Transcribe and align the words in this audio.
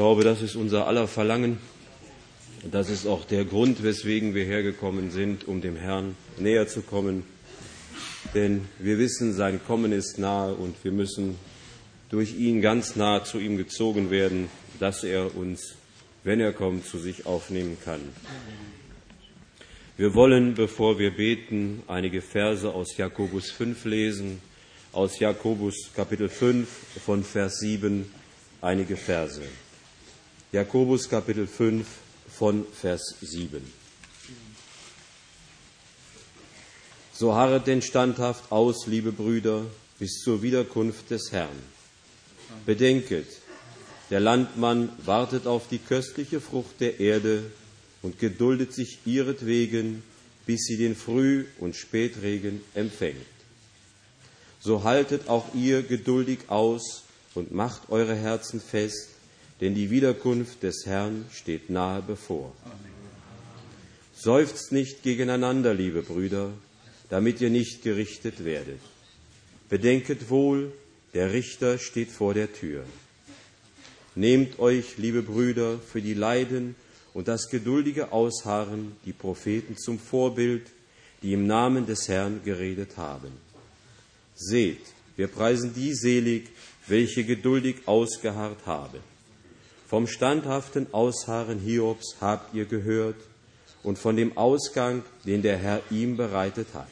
glaube, 0.00 0.24
das 0.24 0.40
ist 0.40 0.56
unser 0.56 0.86
aller 0.86 1.06
Verlangen. 1.06 1.58
Das 2.72 2.88
ist 2.88 3.06
auch 3.06 3.26
der 3.26 3.44
Grund, 3.44 3.82
weswegen 3.82 4.34
wir 4.34 4.46
hergekommen 4.46 5.10
sind, 5.10 5.46
um 5.46 5.60
dem 5.60 5.76
Herrn 5.76 6.16
näher 6.38 6.66
zu 6.66 6.80
kommen. 6.80 7.24
Denn 8.34 8.66
wir 8.78 8.98
wissen, 8.98 9.34
sein 9.34 9.60
Kommen 9.62 9.92
ist 9.92 10.18
nahe 10.18 10.54
und 10.54 10.74
wir 10.84 10.90
müssen 10.90 11.36
durch 12.08 12.34
ihn 12.34 12.62
ganz 12.62 12.96
nah 12.96 13.24
zu 13.24 13.38
ihm 13.38 13.58
gezogen 13.58 14.10
werden, 14.10 14.48
dass 14.78 15.04
er 15.04 15.36
uns, 15.36 15.74
wenn 16.24 16.40
er 16.40 16.54
kommt, 16.54 16.86
zu 16.86 16.98
sich 16.98 17.26
aufnehmen 17.26 17.76
kann. 17.84 18.00
Wir 19.98 20.14
wollen, 20.14 20.54
bevor 20.54 20.98
wir 20.98 21.10
beten, 21.10 21.82
einige 21.88 22.22
Verse 22.22 22.72
aus 22.72 22.96
Jakobus 22.96 23.50
5 23.50 23.84
lesen, 23.84 24.40
aus 24.92 25.18
Jakobus 25.18 25.90
Kapitel 25.94 26.30
5 26.30 26.66
von 27.04 27.22
Vers 27.22 27.58
7 27.58 28.10
einige 28.62 28.96
Verse. 28.96 29.42
Jakobus 30.52 31.08
Kapitel 31.08 31.46
5 31.46 31.86
von 32.28 32.66
Vers 32.72 33.14
7. 33.22 33.62
So 37.12 37.36
harret 37.36 37.68
denn 37.68 37.82
standhaft 37.82 38.50
aus, 38.50 38.88
liebe 38.88 39.12
Brüder, 39.12 39.64
bis 40.00 40.22
zur 40.24 40.42
Wiederkunft 40.42 41.08
des 41.10 41.30
Herrn. 41.30 41.56
Bedenket, 42.66 43.28
der 44.10 44.18
Landmann 44.18 44.88
wartet 45.04 45.46
auf 45.46 45.68
die 45.68 45.78
köstliche 45.78 46.40
Frucht 46.40 46.80
der 46.80 46.98
Erde 46.98 47.44
und 48.02 48.18
geduldet 48.18 48.74
sich 48.74 48.98
ihretwegen, 49.04 50.02
bis 50.46 50.64
sie 50.64 50.78
den 50.78 50.96
Früh- 50.96 51.44
und 51.60 51.76
Spätregen 51.76 52.60
empfängt. 52.74 53.24
So 54.60 54.82
haltet 54.82 55.28
auch 55.28 55.54
ihr 55.54 55.84
geduldig 55.84 56.40
aus 56.48 57.04
und 57.36 57.52
macht 57.52 57.88
eure 57.90 58.16
Herzen 58.16 58.60
fest, 58.60 59.10
denn 59.60 59.74
die 59.74 59.90
Wiederkunft 59.90 60.62
des 60.62 60.86
Herrn 60.86 61.26
steht 61.32 61.70
nahe 61.70 62.02
bevor. 62.02 62.52
Seufzt 64.14 64.72
nicht 64.72 65.02
gegeneinander, 65.02 65.74
liebe 65.74 66.02
Brüder, 66.02 66.52
damit 67.08 67.40
ihr 67.40 67.50
nicht 67.50 67.82
gerichtet 67.82 68.44
werdet. 68.44 68.80
Bedenket 69.68 70.30
wohl, 70.30 70.72
der 71.14 71.32
Richter 71.32 71.78
steht 71.78 72.10
vor 72.10 72.34
der 72.34 72.52
Tür. 72.52 72.84
Nehmt 74.14 74.58
euch, 74.58 74.98
liebe 74.98 75.22
Brüder, 75.22 75.78
für 75.78 76.02
die 76.02 76.14
Leiden 76.14 76.74
und 77.14 77.28
das 77.28 77.48
geduldige 77.48 78.12
Ausharren 78.12 78.92
die 79.04 79.12
Propheten 79.12 79.76
zum 79.76 79.98
Vorbild, 79.98 80.66
die 81.22 81.32
im 81.32 81.46
Namen 81.46 81.86
des 81.86 82.08
Herrn 82.08 82.40
geredet 82.44 82.96
haben. 82.96 83.32
Seht, 84.34 84.80
wir 85.16 85.28
preisen 85.28 85.74
die 85.74 85.94
selig, 85.94 86.48
welche 86.86 87.24
geduldig 87.24 87.76
ausgeharrt 87.86 88.66
haben. 88.66 89.09
Vom 89.90 90.06
standhaften 90.06 90.86
Ausharren 90.94 91.58
Hiobs 91.58 92.18
habt 92.20 92.54
ihr 92.54 92.64
gehört 92.64 93.16
und 93.82 93.98
von 93.98 94.14
dem 94.14 94.36
Ausgang, 94.36 95.02
den 95.26 95.42
der 95.42 95.56
Herr 95.58 95.82
ihm 95.90 96.16
bereitet 96.16 96.68
hat. 96.74 96.86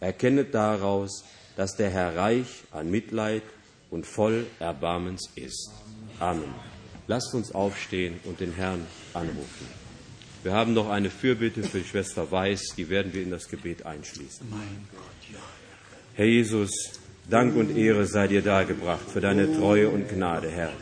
Erkennet 0.00 0.52
daraus, 0.54 1.22
dass 1.56 1.76
der 1.76 1.90
Herr 1.90 2.16
reich 2.16 2.64
an 2.72 2.90
Mitleid 2.90 3.44
und 3.92 4.08
voll 4.08 4.44
Erbarmens 4.58 5.30
ist. 5.36 5.70
Amen. 6.18 6.52
Lasst 7.06 7.32
uns 7.32 7.52
aufstehen 7.52 8.18
und 8.24 8.40
den 8.40 8.54
Herrn 8.54 8.84
anrufen. 9.12 9.68
Wir 10.42 10.52
haben 10.52 10.74
noch 10.74 10.90
eine 10.90 11.10
Fürbitte 11.10 11.62
für 11.62 11.78
die 11.78 11.88
Schwester 11.88 12.28
Weiß, 12.28 12.74
die 12.76 12.88
werden 12.88 13.14
wir 13.14 13.22
in 13.22 13.30
das 13.30 13.46
Gebet 13.46 13.86
einschließen. 13.86 14.52
Herr 16.14 16.26
Jesus, 16.26 16.72
Dank 17.30 17.54
und 17.54 17.76
Ehre 17.76 18.04
sei 18.06 18.26
dir 18.26 18.42
dargebracht 18.42 19.08
für 19.08 19.20
deine 19.20 19.56
Treue 19.56 19.90
und 19.90 20.08
Gnade, 20.08 20.50
Herr. 20.50 20.72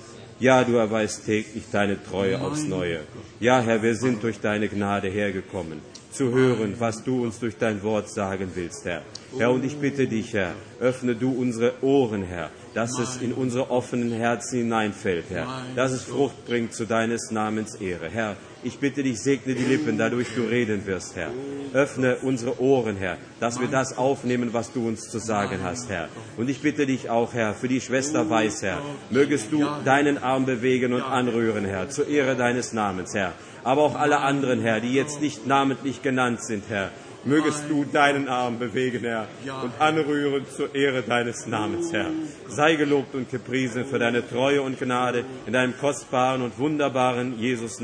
Ja, 0.43 0.65
du 0.65 0.75
erweist 0.75 1.25
täglich 1.25 1.63
deine 1.71 2.03
Treue 2.03 2.41
aufs 2.41 2.65
Neue. 2.65 3.03
Ja, 3.39 3.61
Herr, 3.61 3.81
wir 3.81 3.95
sind 3.95 4.25
durch 4.25 4.41
deine 4.41 4.67
Gnade 4.69 5.07
hergekommen, 5.07 5.81
zu 6.11 6.33
hören, 6.33 6.75
was 6.81 7.05
du 7.05 7.23
uns 7.23 7.39
durch 7.39 7.57
dein 7.59 7.81
Wort 7.85 8.11
sagen 8.11 8.51
willst, 8.57 8.85
Herr. 8.85 9.03
Herr, 9.39 9.53
und 9.53 9.65
ich 9.65 9.77
bitte 9.77 10.09
dich, 10.09 10.35
Herr, 10.35 10.55
öffne 10.81 11.15
du 11.15 11.31
unsere 11.31 11.75
Ohren, 11.81 12.25
Herr, 12.25 12.51
dass 12.75 12.99
es 12.99 13.23
in 13.23 13.33
unsere 13.33 13.71
offenen 13.71 14.11
Herzen 14.11 14.59
hineinfällt, 14.59 15.27
Herr, 15.31 15.47
dass 15.77 15.93
es 15.93 16.03
Frucht 16.03 16.45
bringt 16.45 16.75
zu 16.75 16.87
deines 16.87 17.31
Namens 17.31 17.77
Ehre. 17.77 18.09
Herr, 18.11 18.35
ich 18.63 18.79
bitte 18.79 19.03
dich, 19.03 19.21
segne 19.21 19.55
die 19.55 19.65
Lippen, 19.65 19.99
dadurch 19.99 20.29
du 20.35 20.43
reden 20.43 20.87
wirst, 20.87 21.17
Herr. 21.17 21.31
Öffne 21.73 22.17
unsere 22.23 22.61
Ohren, 22.61 22.97
Herr, 22.97 23.17
dass 23.41 23.61
wir 23.61 23.69
das 23.69 23.97
aufnehmen, 23.97 24.53
was 24.53 24.73
du 24.73 24.87
uns 24.87 25.09
zu 25.09 25.19
sagen 25.19 25.61
hast, 25.63 25.89
Herr. 25.89 26.09
Und 26.37 26.51
ich 26.51 26.61
bitte 26.61 26.87
dich 26.87 27.11
auch, 27.11 27.35
Herr, 27.35 27.55
für 27.55 27.69
die 27.69 27.81
Schwester 27.81 28.29
Weiß, 28.29 28.63
Herr, 28.63 28.83
mögest 29.11 29.53
du 29.53 29.67
deinen 29.85 30.19
Arm 30.19 30.47
bewegen 30.47 30.93
und 30.93 31.03
anrühren, 31.03 31.65
Herr, 31.65 31.89
zur 31.89 32.09
Ehre 32.09 32.37
deines 32.37 32.73
Namens, 32.73 33.15
Herr. 33.15 33.33
Aber 33.65 33.83
auch 33.83 33.95
alle 33.95 34.19
anderen, 34.19 34.61
Herr, 34.61 34.81
die 34.81 34.93
jetzt 34.93 35.21
nicht 35.21 35.47
namentlich 35.47 36.03
genannt 36.03 36.45
sind, 36.45 36.65
Herr, 36.69 36.91
mögest 37.25 37.65
du 37.69 37.85
deinen 37.85 38.29
Arm 38.29 38.59
bewegen, 38.59 39.01
Herr, 39.05 39.29
und 39.63 39.73
anrühren 39.79 40.45
zur 40.55 40.75
Ehre 40.75 41.03
deines 41.03 41.47
Namens, 41.47 41.93
Herr. 41.93 42.11
Sei 42.49 42.75
gelobt 42.75 43.15
und 43.15 43.31
gepriesen 43.31 43.85
für 43.85 43.99
deine 43.99 44.29
Treue 44.29 44.63
und 44.63 44.79
Gnade 44.79 45.25
in 45.47 45.53
deinem 45.53 45.77
kostbaren 45.79 46.43
und 46.43 46.59
wunderbaren 46.59 47.39
Jesus 47.39 47.81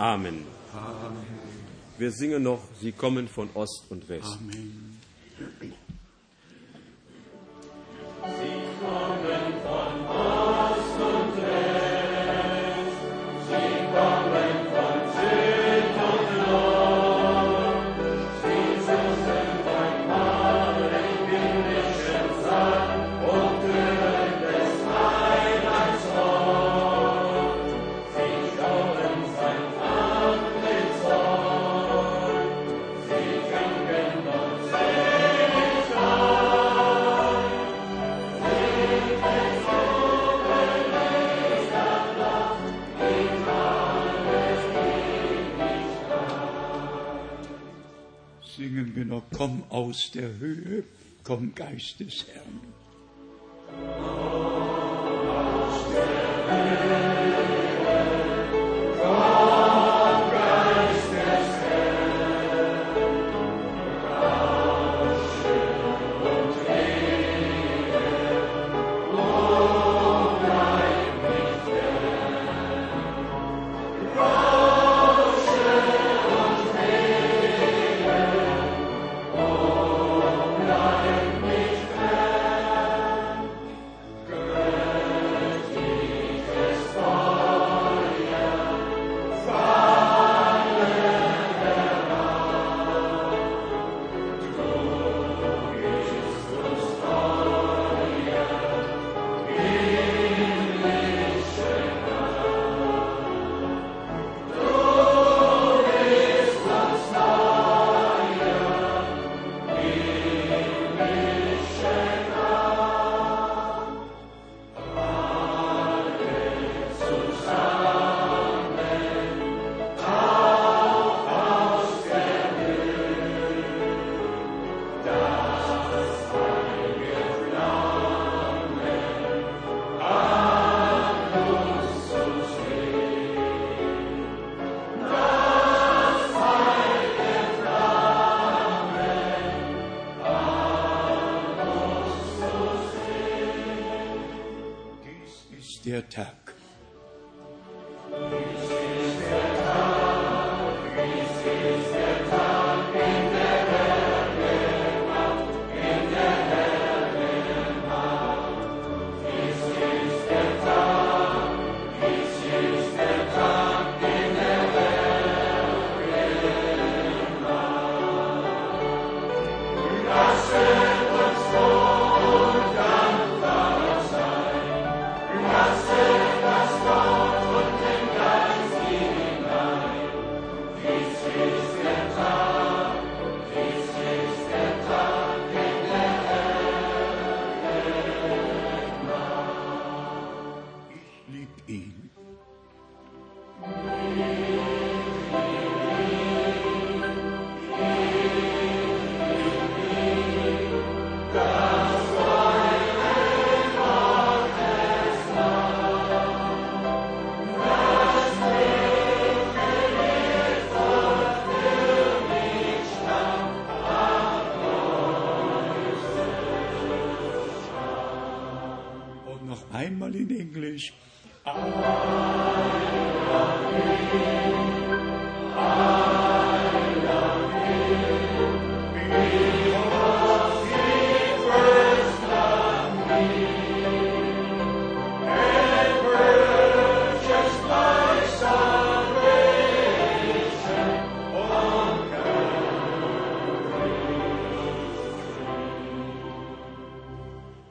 Namen. 0.00 0.46
Amen. 0.72 1.18
Wir 1.98 2.10
singen 2.10 2.42
noch, 2.42 2.62
sie 2.80 2.90
kommen 2.90 3.28
von 3.28 3.50
Ost 3.52 3.84
und 3.90 4.08
West. 4.08 4.38
Amen. 4.40 4.98
Sie 8.22 8.52
kommen 8.80 9.19
komm 49.40 49.64
aus 49.70 50.10
der 50.10 50.38
Höhe, 50.38 50.84
komm 51.24 51.54
Geist 51.54 51.98
des 52.00 52.26
Herrn. 52.26 52.59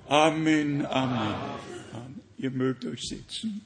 Amen, 0.09 0.87
Amen. 0.87 1.35
Amen. 1.93 2.19
Ihr 2.39 2.49
mögt 2.49 2.83
euch 2.83 2.99
sitzen. 3.03 3.61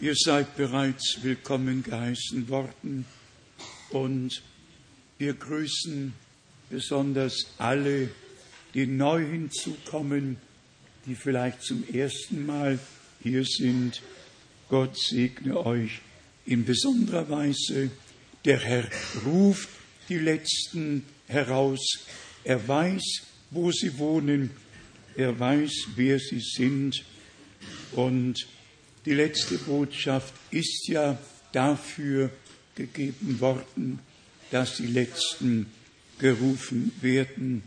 Ihr 0.00 0.14
seid 0.16 0.56
bereits 0.56 1.18
willkommen 1.20 1.82
geheißen 1.82 2.48
worden 2.48 3.04
und 3.90 4.42
wir 5.18 5.34
grüßen 5.34 6.14
besonders 6.70 7.48
alle, 7.58 8.08
die 8.72 8.86
neu 8.86 9.26
hinzukommen, 9.26 10.38
die 11.04 11.14
vielleicht 11.14 11.60
zum 11.60 11.86
ersten 11.92 12.46
Mal 12.46 12.78
hier 13.22 13.44
sind. 13.44 14.00
Gott 14.70 14.96
segne 14.98 15.66
euch 15.66 16.00
in 16.46 16.64
besonderer 16.64 17.28
Weise. 17.28 17.90
Der 18.46 18.58
Herr 18.58 18.88
ruft 19.26 19.68
die 20.08 20.16
Letzten 20.16 21.04
heraus. 21.26 22.06
Er 22.42 22.66
weiß, 22.66 23.27
wo 23.50 23.70
sie 23.70 23.98
wohnen. 23.98 24.50
Er 25.16 25.38
weiß, 25.38 25.88
wer 25.96 26.18
sie 26.18 26.40
sind. 26.40 27.04
Und 27.92 28.46
die 29.04 29.14
letzte 29.14 29.58
Botschaft 29.58 30.34
ist 30.50 30.88
ja 30.88 31.18
dafür 31.52 32.30
gegeben 32.74 33.40
worden, 33.40 33.98
dass 34.50 34.76
die 34.76 34.86
Letzten 34.86 35.66
gerufen 36.18 36.92
werden 37.00 37.62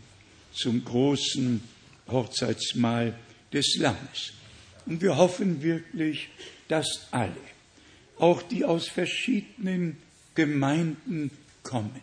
zum 0.52 0.84
großen 0.84 1.60
Hochzeitsmahl 2.08 3.18
des 3.52 3.76
Lammes. 3.76 4.32
Und 4.86 5.00
wir 5.00 5.16
hoffen 5.16 5.62
wirklich, 5.62 6.28
dass 6.68 7.06
alle, 7.10 7.36
auch 8.18 8.42
die 8.42 8.64
aus 8.64 8.88
verschiedenen 8.88 9.96
Gemeinden 10.34 11.30
kommen, 11.62 12.00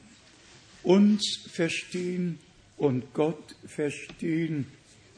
uns 0.83 1.39
verstehen 1.51 2.39
und 2.79 3.13
Gott 3.13 3.55
verstehen, 3.65 4.65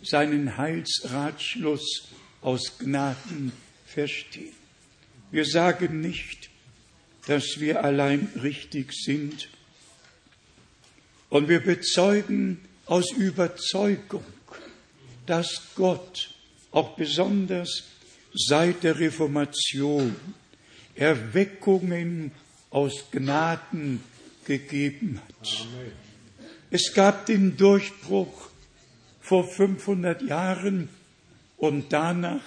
seinen 0.04 0.58
Heilsratschluss 0.58 2.10
aus 2.42 2.78
Gnaden 2.80 3.54
verstehen. 3.86 4.54
Wir 5.32 5.46
sagen 5.46 6.02
nicht, 6.02 6.50
dass 7.28 7.60
wir 7.60 7.86
allein 7.86 8.28
richtig 8.42 8.92
sind, 8.94 9.48
und 11.30 11.48
wir 11.48 11.62
bezeugen 11.62 12.60
aus 12.88 13.14
Überzeugung, 13.14 14.26
dass 15.26 15.62
Gott 15.76 16.36
auch 16.72 16.98
besonders 16.98 17.86
seit 18.34 18.84
der 18.84 19.00
Reformation 19.00 20.14
Erweckungen 20.94 22.32
aus 22.70 23.06
Gnaden 23.12 24.04
gegeben 24.44 25.22
hat. 25.26 25.62
Amen. 25.62 26.11
Es 26.74 26.94
gab 26.94 27.26
den 27.26 27.58
Durchbruch 27.58 28.50
vor 29.20 29.46
500 29.46 30.22
Jahren 30.22 30.88
und 31.58 31.92
danach 31.92 32.44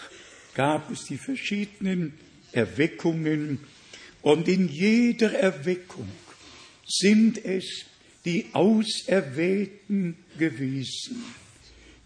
gab 0.54 0.90
es 0.90 1.04
die 1.04 1.18
verschiedenen 1.18 2.14
Erweckungen 2.50 3.60
und 4.22 4.48
in 4.48 4.68
jeder 4.68 5.34
Erweckung 5.34 6.08
sind 6.86 7.44
es 7.44 7.84
die 8.24 8.46
Auserwählten 8.54 10.16
gewesen, 10.38 11.22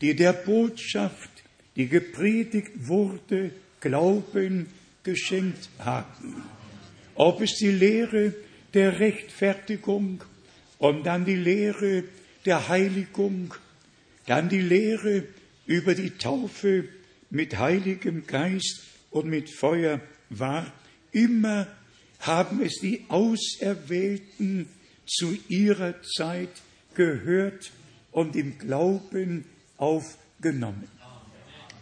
die 0.01 0.17
der 0.17 0.33
Botschaft, 0.33 1.31
die 1.77 1.87
gepredigt 1.87 2.73
wurde, 2.89 3.53
Glauben 3.81 4.67
geschenkt 5.05 5.69
haben. 5.79 6.43
Ob 7.15 7.41
es 7.43 7.55
die 7.59 7.71
Lehre 7.71 8.35
der 8.75 8.99
Rechtfertigung 8.99 10.25
und 10.79 11.05
dann 11.05 11.25
die 11.25 11.37
Lehre 11.37 12.05
der 12.45 12.69
Heiligung, 12.69 13.55
dann 14.27 14.49
die 14.49 14.61
Lehre 14.61 15.25
über 15.67 15.95
die 15.95 16.11
Taufe 16.11 16.85
mit 17.31 17.59
Heiligem 17.59 18.27
Geist 18.27 18.85
und 19.11 19.29
mit 19.29 19.51
Feuer 19.51 20.01
war. 20.31 20.73
Immer 21.13 21.67
haben 22.21 22.63
es 22.63 22.81
die 22.81 23.05
Auserwählten 23.09 24.69
zu 25.07 25.37
ihrer 25.49 26.01
Zeit 26.03 26.51
gehört 26.95 27.71
und 28.13 28.37
im 28.37 28.59
Glauben 28.59 29.45
aufgenommen. 29.77 30.89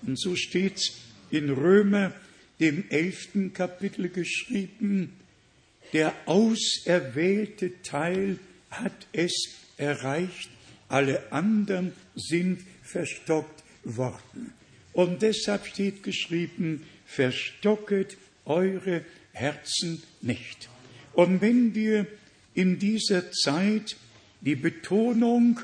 Und 0.07 0.21
so 0.21 0.37
steht's 0.37 0.93
in 1.31 1.51
Römer, 1.51 2.13
dem 2.61 2.89
elften 2.89 3.53
Kapitel 3.53 4.09
geschrieben, 4.09 5.13
der 5.93 6.15
auserwählte 6.27 7.83
Teil 7.83 8.39
hat 8.71 9.07
es 9.13 9.33
erreicht, 9.77 10.51
alle 10.89 11.33
anderen 11.33 11.93
sind 12.15 12.61
verstockt 12.83 13.63
worden. 13.85 14.53
Und 14.93 15.23
deshalb 15.23 15.67
steht 15.67 16.03
geschrieben, 16.03 16.87
verstocket 17.05 18.17
eure 18.45 19.05
Herzen 19.33 20.03
nicht. 20.23 20.69
Und 21.13 21.41
wenn 21.41 21.75
wir 21.75 22.07
in 22.55 22.79
dieser 22.79 23.31
Zeit 23.33 23.97
die 24.41 24.57
Betonung 24.57 25.61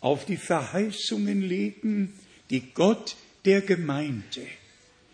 auf 0.00 0.24
die 0.26 0.36
Verheißungen 0.36 1.42
legen, 1.42 2.12
die 2.50 2.72
Gott 2.72 3.16
der 3.44 3.60
Gemeinde 3.62 4.46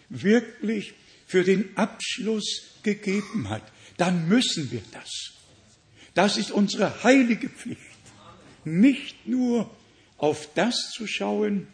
wirklich 0.09 0.95
für 1.27 1.45
den 1.45 1.77
Abschluss 1.77 2.63
gegeben 2.83 3.49
hat, 3.49 3.63
dann 3.97 4.29
müssen 4.29 4.71
wir 4.71 4.83
das. 4.93 5.34
Das 6.15 6.37
ist 6.37 6.51
unsere 6.51 7.03
heilige 7.03 7.49
Pflicht. 7.49 7.81
Nicht 8.65 9.27
nur 9.27 9.71
auf 10.17 10.49
das 10.55 10.91
zu 10.93 11.07
schauen, 11.07 11.67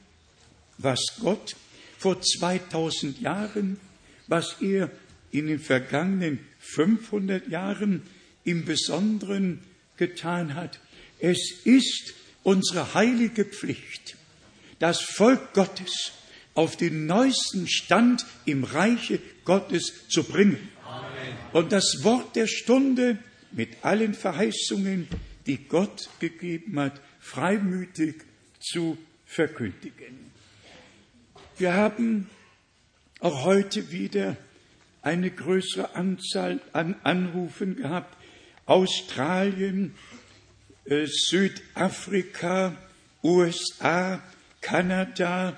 was 0.78 1.00
Gott 1.20 1.56
vor 1.98 2.20
2000 2.20 3.20
Jahren, 3.20 3.78
was 4.26 4.56
er 4.60 4.90
in 5.30 5.46
den 5.46 5.60
vergangenen 5.60 6.40
500 6.58 7.48
Jahren 7.48 8.02
im 8.44 8.64
Besonderen 8.64 9.60
getan 9.96 10.54
hat. 10.54 10.80
Es 11.18 11.60
ist 11.64 12.14
unsere 12.42 12.94
heilige 12.94 13.44
Pflicht, 13.44 14.16
das 14.78 15.00
Volk 15.00 15.52
Gottes 15.52 16.12
auf 16.54 16.76
den 16.76 17.06
neuesten 17.06 17.68
Stand 17.68 18.24
im 18.46 18.64
Reiche 18.64 19.20
Gottes 19.44 20.08
zu 20.08 20.24
bringen. 20.24 20.68
Und 21.52 21.72
das 21.72 22.02
Wort 22.02 22.34
der 22.36 22.46
Stunde 22.46 23.18
mit 23.52 23.84
allen 23.84 24.14
Verheißungen, 24.14 25.08
die 25.46 25.58
Gott 25.68 26.08
gegeben 26.20 26.78
hat, 26.78 27.00
freimütig 27.18 28.22
zu 28.60 28.98
verkündigen. 29.26 30.30
Wir 31.58 31.74
haben 31.74 32.28
auch 33.20 33.44
heute 33.44 33.90
wieder 33.92 34.36
eine 35.02 35.30
größere 35.30 35.94
Anzahl 35.94 36.60
an 36.72 36.96
Anrufen 37.02 37.76
gehabt. 37.76 38.16
Australien, 38.66 39.94
äh, 40.84 41.06
Südafrika, 41.06 42.76
USA, 43.22 44.22
Kanada, 44.60 45.56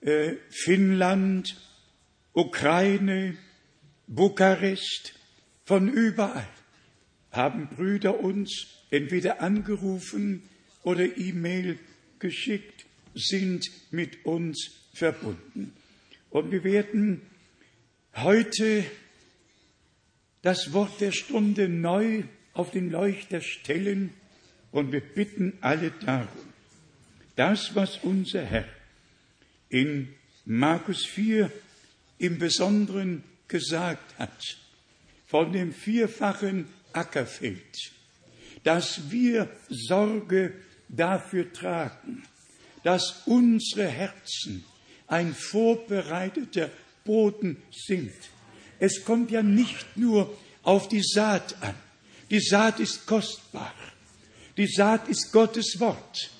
äh, 0.00 0.34
Finnland, 0.50 1.56
Ukraine, 2.32 3.36
Bukarest, 4.06 5.14
von 5.64 5.88
überall 5.88 6.48
haben 7.30 7.68
Brüder 7.68 8.20
uns 8.20 8.66
entweder 8.90 9.40
angerufen 9.40 10.42
oder 10.82 11.16
E-Mail 11.16 11.78
geschickt, 12.18 12.86
sind 13.14 13.70
mit 13.90 14.24
uns 14.24 14.70
verbunden. 14.92 15.72
Und 16.30 16.50
wir 16.50 16.64
werden 16.64 17.22
heute 18.14 18.84
das 20.42 20.72
Wort 20.72 21.00
der 21.00 21.12
Stunde 21.12 21.68
neu 21.68 22.24
auf 22.52 22.70
den 22.70 22.90
Leuchter 22.90 23.40
stellen 23.40 24.12
und 24.70 24.92
wir 24.92 25.00
bitten 25.00 25.54
alle 25.60 25.90
darum, 25.90 26.28
das, 27.36 27.74
was 27.74 27.98
unser 27.98 28.44
Herr 28.44 28.68
in 29.68 30.08
Markus 30.44 31.06
4 31.06 31.50
im 32.18 32.38
Besonderen 32.38 33.22
gesagt 33.48 34.18
hat, 34.18 34.58
von 35.26 35.52
dem 35.52 35.72
vierfachen 35.72 36.66
Ackerfeld, 36.92 37.92
dass 38.64 39.10
wir 39.10 39.48
Sorge 39.68 40.54
dafür 40.88 41.52
tragen, 41.52 42.22
dass 42.82 43.22
unsere 43.26 43.88
Herzen 43.88 44.64
ein 45.06 45.34
vorbereiteter 45.34 46.70
Boden 47.04 47.62
sind. 47.70 48.12
Es 48.78 49.04
kommt 49.04 49.30
ja 49.30 49.42
nicht 49.42 49.96
nur 49.96 50.36
auf 50.62 50.88
die 50.88 51.02
Saat 51.02 51.62
an. 51.62 51.74
Die 52.30 52.40
Saat 52.40 52.80
ist 52.80 53.06
kostbar. 53.06 53.74
Die 54.56 54.66
Saat 54.66 55.08
ist 55.08 55.32
Gottes 55.32 55.80
Wort. 55.80 56.30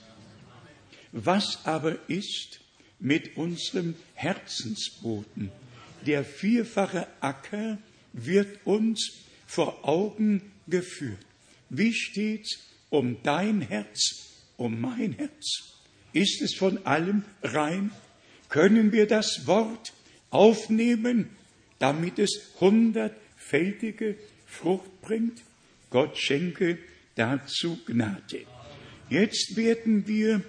Was 1.12 1.58
aber 1.64 1.98
ist 2.08 2.60
mit 2.98 3.36
unserem 3.36 3.94
Herzensboden? 4.14 5.50
Der 6.06 6.24
vierfache 6.24 7.08
Acker 7.20 7.78
wird 8.12 8.64
uns 8.64 9.12
vor 9.50 9.84
Augen 9.84 10.42
geführt. 10.68 11.18
Wie 11.70 11.92
steht's 11.92 12.60
um 12.88 13.16
dein 13.24 13.60
Herz, 13.62 14.46
um 14.56 14.80
mein 14.80 15.12
Herz? 15.14 15.74
Ist 16.12 16.40
es 16.40 16.54
von 16.54 16.86
allem 16.86 17.24
rein? 17.42 17.90
Können 18.48 18.92
wir 18.92 19.08
das 19.08 19.48
Wort 19.48 19.92
aufnehmen, 20.30 21.30
damit 21.80 22.20
es 22.20 22.52
hundertfältige 22.60 24.16
Frucht 24.46 25.00
bringt? 25.02 25.42
Gott 25.90 26.16
schenke 26.16 26.78
dazu 27.16 27.76
Gnade. 27.86 28.46
Jetzt 29.08 29.56
werden 29.56 30.06
wir 30.06 30.44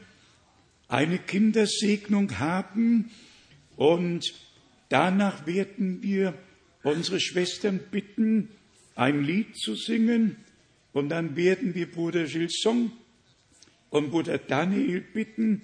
eine 0.88 1.18
Kindersegnung 1.18 2.38
haben 2.38 3.10
und 3.78 4.32
danach 4.90 5.48
werden 5.48 6.04
wir 6.04 6.36
unsere 6.84 7.20
Schwestern 7.20 7.80
bitten, 7.80 8.50
ein 9.02 9.24
Lied 9.24 9.58
zu 9.58 9.74
singen 9.74 10.36
und 10.94 11.10
dann 11.10 11.36
werden 11.36 11.74
wir 11.74 11.90
Bruder 11.90 12.26
Gilson 12.26 12.92
und 13.90 14.12
Bruder 14.12 14.38
Daniel 14.38 15.02
bitten, 15.02 15.64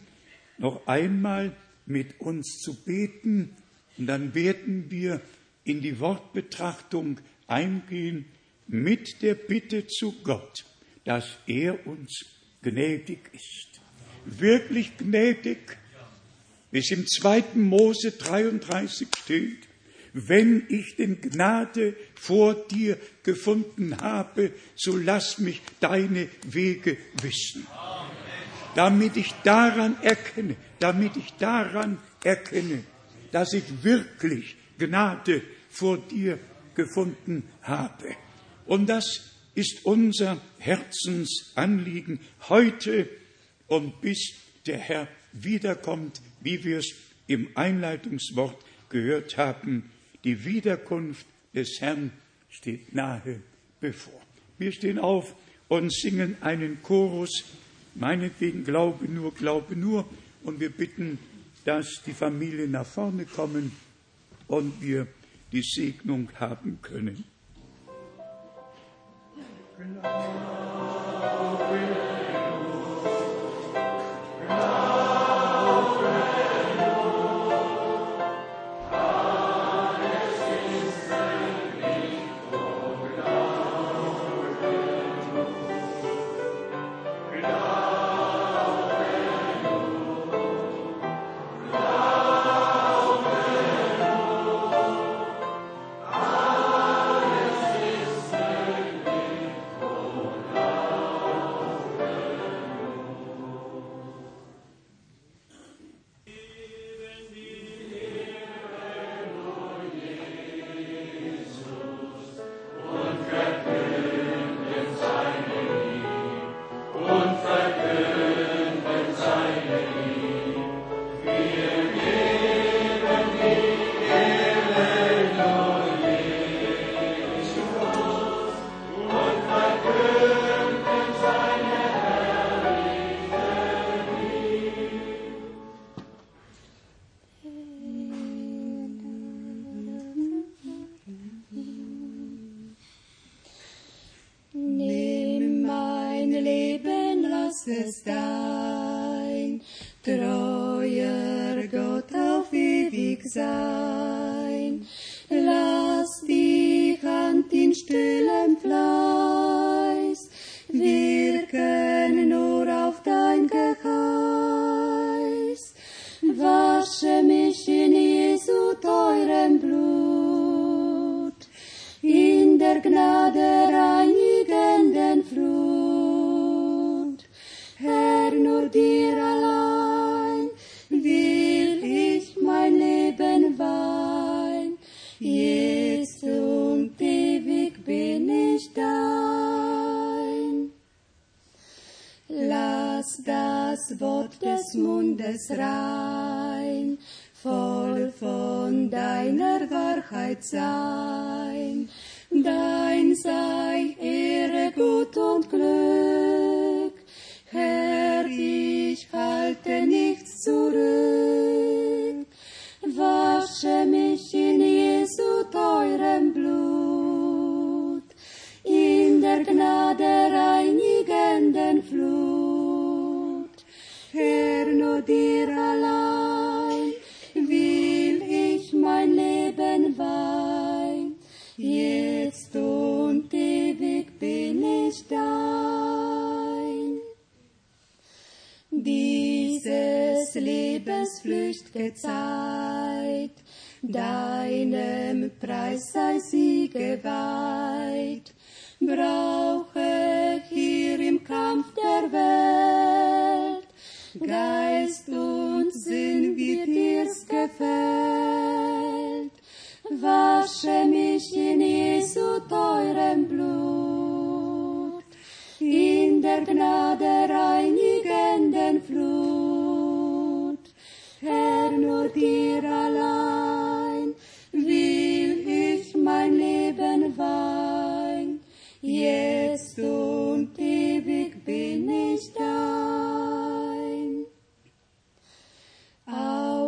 noch 0.57 0.87
einmal 0.87 1.55
mit 1.85 2.19
uns 2.19 2.57
zu 2.57 2.73
beten 2.73 3.55
und 3.99 4.07
dann 4.07 4.33
werden 4.33 4.89
wir 4.89 5.21
in 5.65 5.81
die 5.81 5.99
Wortbetrachtung 5.99 7.19
eingehen 7.45 8.25
mit 8.65 9.21
der 9.21 9.35
Bitte 9.35 9.85
zu 9.85 10.13
Gott, 10.23 10.65
dass 11.05 11.37
er 11.45 11.85
uns 11.85 12.25
gnädig 12.63 13.19
ist. 13.33 13.81
Wirklich 14.25 14.97
gnädig, 14.97 15.77
wie 16.71 16.79
es 16.79 16.89
im 16.89 17.05
zweiten 17.05 17.61
Mose 17.61 18.13
33 18.13 19.07
steht, 19.15 19.67
wenn 20.17 20.65
ich 20.69 20.95
denn 20.95 21.21
Gnade 21.21 21.95
vor 22.15 22.55
dir 22.55 22.97
gefunden 23.21 23.95
habe, 24.01 24.51
so 24.75 24.97
lass 24.97 25.37
mich 25.37 25.61
deine 25.79 26.27
Wege 26.47 26.97
wissen. 27.21 27.67
Damit 28.75 29.15
ich 29.15 29.31
daran 29.43 30.01
erkenne, 30.01 30.55
damit 30.79 31.17
ich 31.17 31.33
daran 31.33 31.99
erkenne, 32.23 32.83
dass 33.31 33.53
ich 33.53 33.83
wirklich 33.83 34.55
Gnade 34.79 35.43
vor 35.69 35.97
dir 35.97 36.39
gefunden 36.73 37.43
habe. 37.61 38.15
Und 38.65 38.87
das 38.87 39.35
ist 39.53 39.85
unser 39.85 40.41
Herzensanliegen 40.57 42.19
heute 42.49 43.07
und 43.67 44.01
bis 44.01 44.33
der 44.65 44.77
Herr 44.77 45.07
wiederkommt, 45.33 46.21
wie 46.41 46.63
wir 46.63 46.79
es 46.79 46.93
im 47.27 47.49
Einleitungswort 47.55 48.57
gehört 48.89 49.37
haben, 49.37 49.91
die 50.27 50.43
Wiederkunft 50.43 51.25
des 51.55 51.79
Herrn 51.79 52.11
steht 52.49 52.93
nahe 52.93 53.39
bevor. 53.79 54.19
Wir 54.57 54.73
stehen 54.73 54.99
auf 54.99 55.33
und 55.69 55.93
singen 55.93 56.35
einen 56.41 56.83
Chorus, 56.83 57.45
meinetwegen 57.95 58.65
Glaube 58.65 59.05
nur, 59.05 59.33
Glaube 59.33 59.77
nur, 59.77 60.05
und 60.43 60.59
wir 60.59 60.69
bitten, 60.69 61.17
dass 61.63 62.01
die 62.05 62.11
Familien 62.11 62.71
nach 62.71 62.85
vorne 62.85 63.23
kommen 63.23 63.71
und 64.49 64.81
wir 64.81 65.07
die 65.53 65.61
Segnung 65.61 66.29
haben 66.37 66.79
können. 66.81 67.23
Glaube. 69.77 70.77
Hashem 74.49 74.76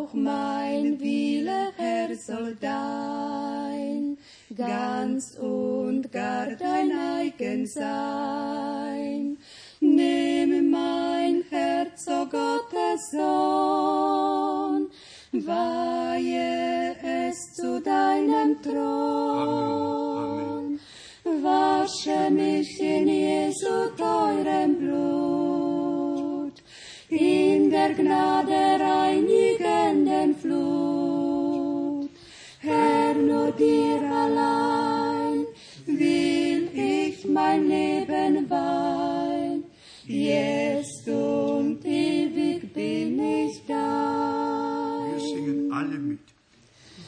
Auch 0.09 0.13
mein 0.15 0.99
Wille, 0.99 1.71
Herr, 1.77 2.15
soll 2.15 2.55
dein, 2.59 4.17
ganz 4.55 5.37
und 5.37 6.11
gar 6.11 6.47
dein 6.47 6.91
eigen 6.91 7.67
sein. 7.67 9.37
Nimm 9.79 10.71
mein 10.71 11.43
Herz, 11.51 12.07
o 12.07 12.25
Gottes 12.25 13.11
Sohn, 13.11 14.89
weihe 15.31 16.95
es 17.03 17.53
zu 17.53 17.79
deinem 17.79 18.59
Thron. 18.63 19.99
Wasche 21.23 22.31
mich 22.31 22.79
in 22.79 23.07
Jesu 23.07 23.91
teurem 23.95 24.75
Blut, 24.79 25.28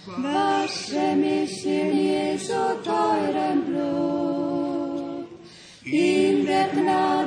Wasche 0.08 1.16
mich 1.16 1.64
in 1.64 1.96
Jesu 1.96 2.54
teurem 2.84 3.66
Blut, 3.66 5.28
in 5.86 6.44
der 6.44 6.70
Gnade 6.70 7.21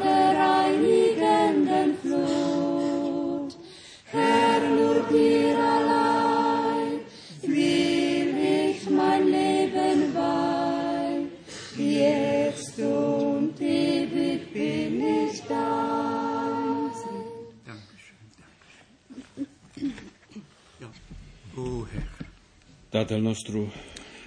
Tatăl 22.99 23.21
nostru, 23.21 23.73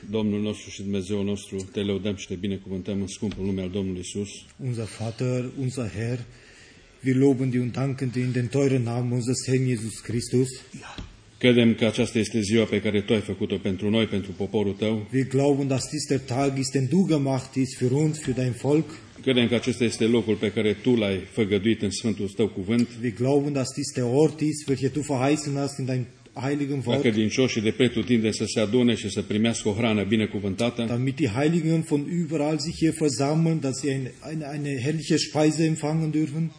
Domnul 0.09 0.41
nostru 0.41 0.69
și 0.69 0.81
Dumnezeu 0.81 1.23
nostru, 1.23 1.57
te 1.71 1.79
lăudăm 1.79 2.15
și 2.15 2.27
te 2.27 2.35
binecuvântăm 2.35 3.01
în 3.01 3.07
scumpul 3.07 3.45
nume 3.45 3.61
al 3.61 3.69
Domnului 3.69 3.99
Isus. 3.99 4.29
Unser 4.63 4.87
Vater, 4.99 5.49
unser 5.59 5.91
Herr, 5.91 6.19
wir 7.05 7.15
loben 7.15 7.49
dich 7.49 7.61
und 7.61 7.71
danken 7.71 8.09
dir 8.09 8.23
in 8.23 8.31
den 8.31 8.47
teuren 8.47 8.83
Namen 8.83 9.11
unseres 9.11 9.45
Herrn 9.45 9.67
Jesus 9.67 9.99
Christus. 9.99 10.49
Credem 11.37 11.73
că 11.75 11.85
aceasta 11.85 12.19
este 12.19 12.41
ziua 12.41 12.65
pe 12.65 12.81
care 12.81 13.01
Tu 13.01 13.13
ai 13.13 13.21
făcut-o 13.21 13.57
pentru 13.57 13.89
noi, 13.89 14.05
pentru 14.05 14.31
poporul 14.31 14.73
Tău. 14.73 15.07
Wir 15.13 15.27
glauben, 15.27 15.67
dass 15.67 15.89
dies 15.89 16.05
der 16.07 16.19
Tag 16.19 16.57
ist, 16.57 16.71
den 16.71 16.87
du 16.87 17.05
gemacht 17.07 17.49
hast 17.55 17.75
für 17.77 17.91
uns, 17.91 18.19
für 18.19 18.33
dein 18.35 18.55
Volk. 18.61 18.89
Credem 19.21 19.47
că 19.47 19.55
acesta 19.55 19.83
este 19.83 20.05
locul 20.05 20.35
pe 20.35 20.51
care 20.51 20.73
Tu 20.73 20.95
l-ai 20.95 21.17
făgăduit 21.31 21.81
în 21.81 21.91
Sfântul 21.91 22.27
Tău 22.27 22.47
cuvânt, 22.47 22.87
Wir 23.01 23.13
glauben, 23.13 23.53
dass 23.53 23.73
dies 23.75 23.91
der 23.95 24.05
Ort 24.13 24.39
ist, 24.39 24.67
welcher 24.67 24.91
du 24.91 25.01
verheißen 25.01 25.53
hast 25.55 25.77
in 25.79 25.85
dein 25.85 26.05
heiligen 26.43 26.81
ca 26.81 26.89
Wort, 26.89 27.01
credincioșii 27.01 27.61
de 27.61 27.71
pretutindeni 27.71 28.33
să 28.33 28.45
se 28.47 28.59
adune 28.59 28.95
și 28.95 29.09
să 29.09 29.21
primească 29.21 29.69
o 29.69 29.71
hrană 29.71 30.03
binecuvântată. 30.03 30.85
damit 30.87 31.15
die 31.15 31.31
Heiligen 31.35 31.81
von 31.81 32.05
überall 32.25 32.57
sich 32.57 32.75
hier 32.77 32.93
versammeln, 32.99 33.59
dass 33.59 33.79
sie 33.79 33.91
eine, 33.91 34.11
eine, 34.31 34.45
eine 34.53 34.81
herrliche 34.81 35.17
Speise 35.17 35.63
empfangen 35.63 36.11
dürfen. 36.11 36.51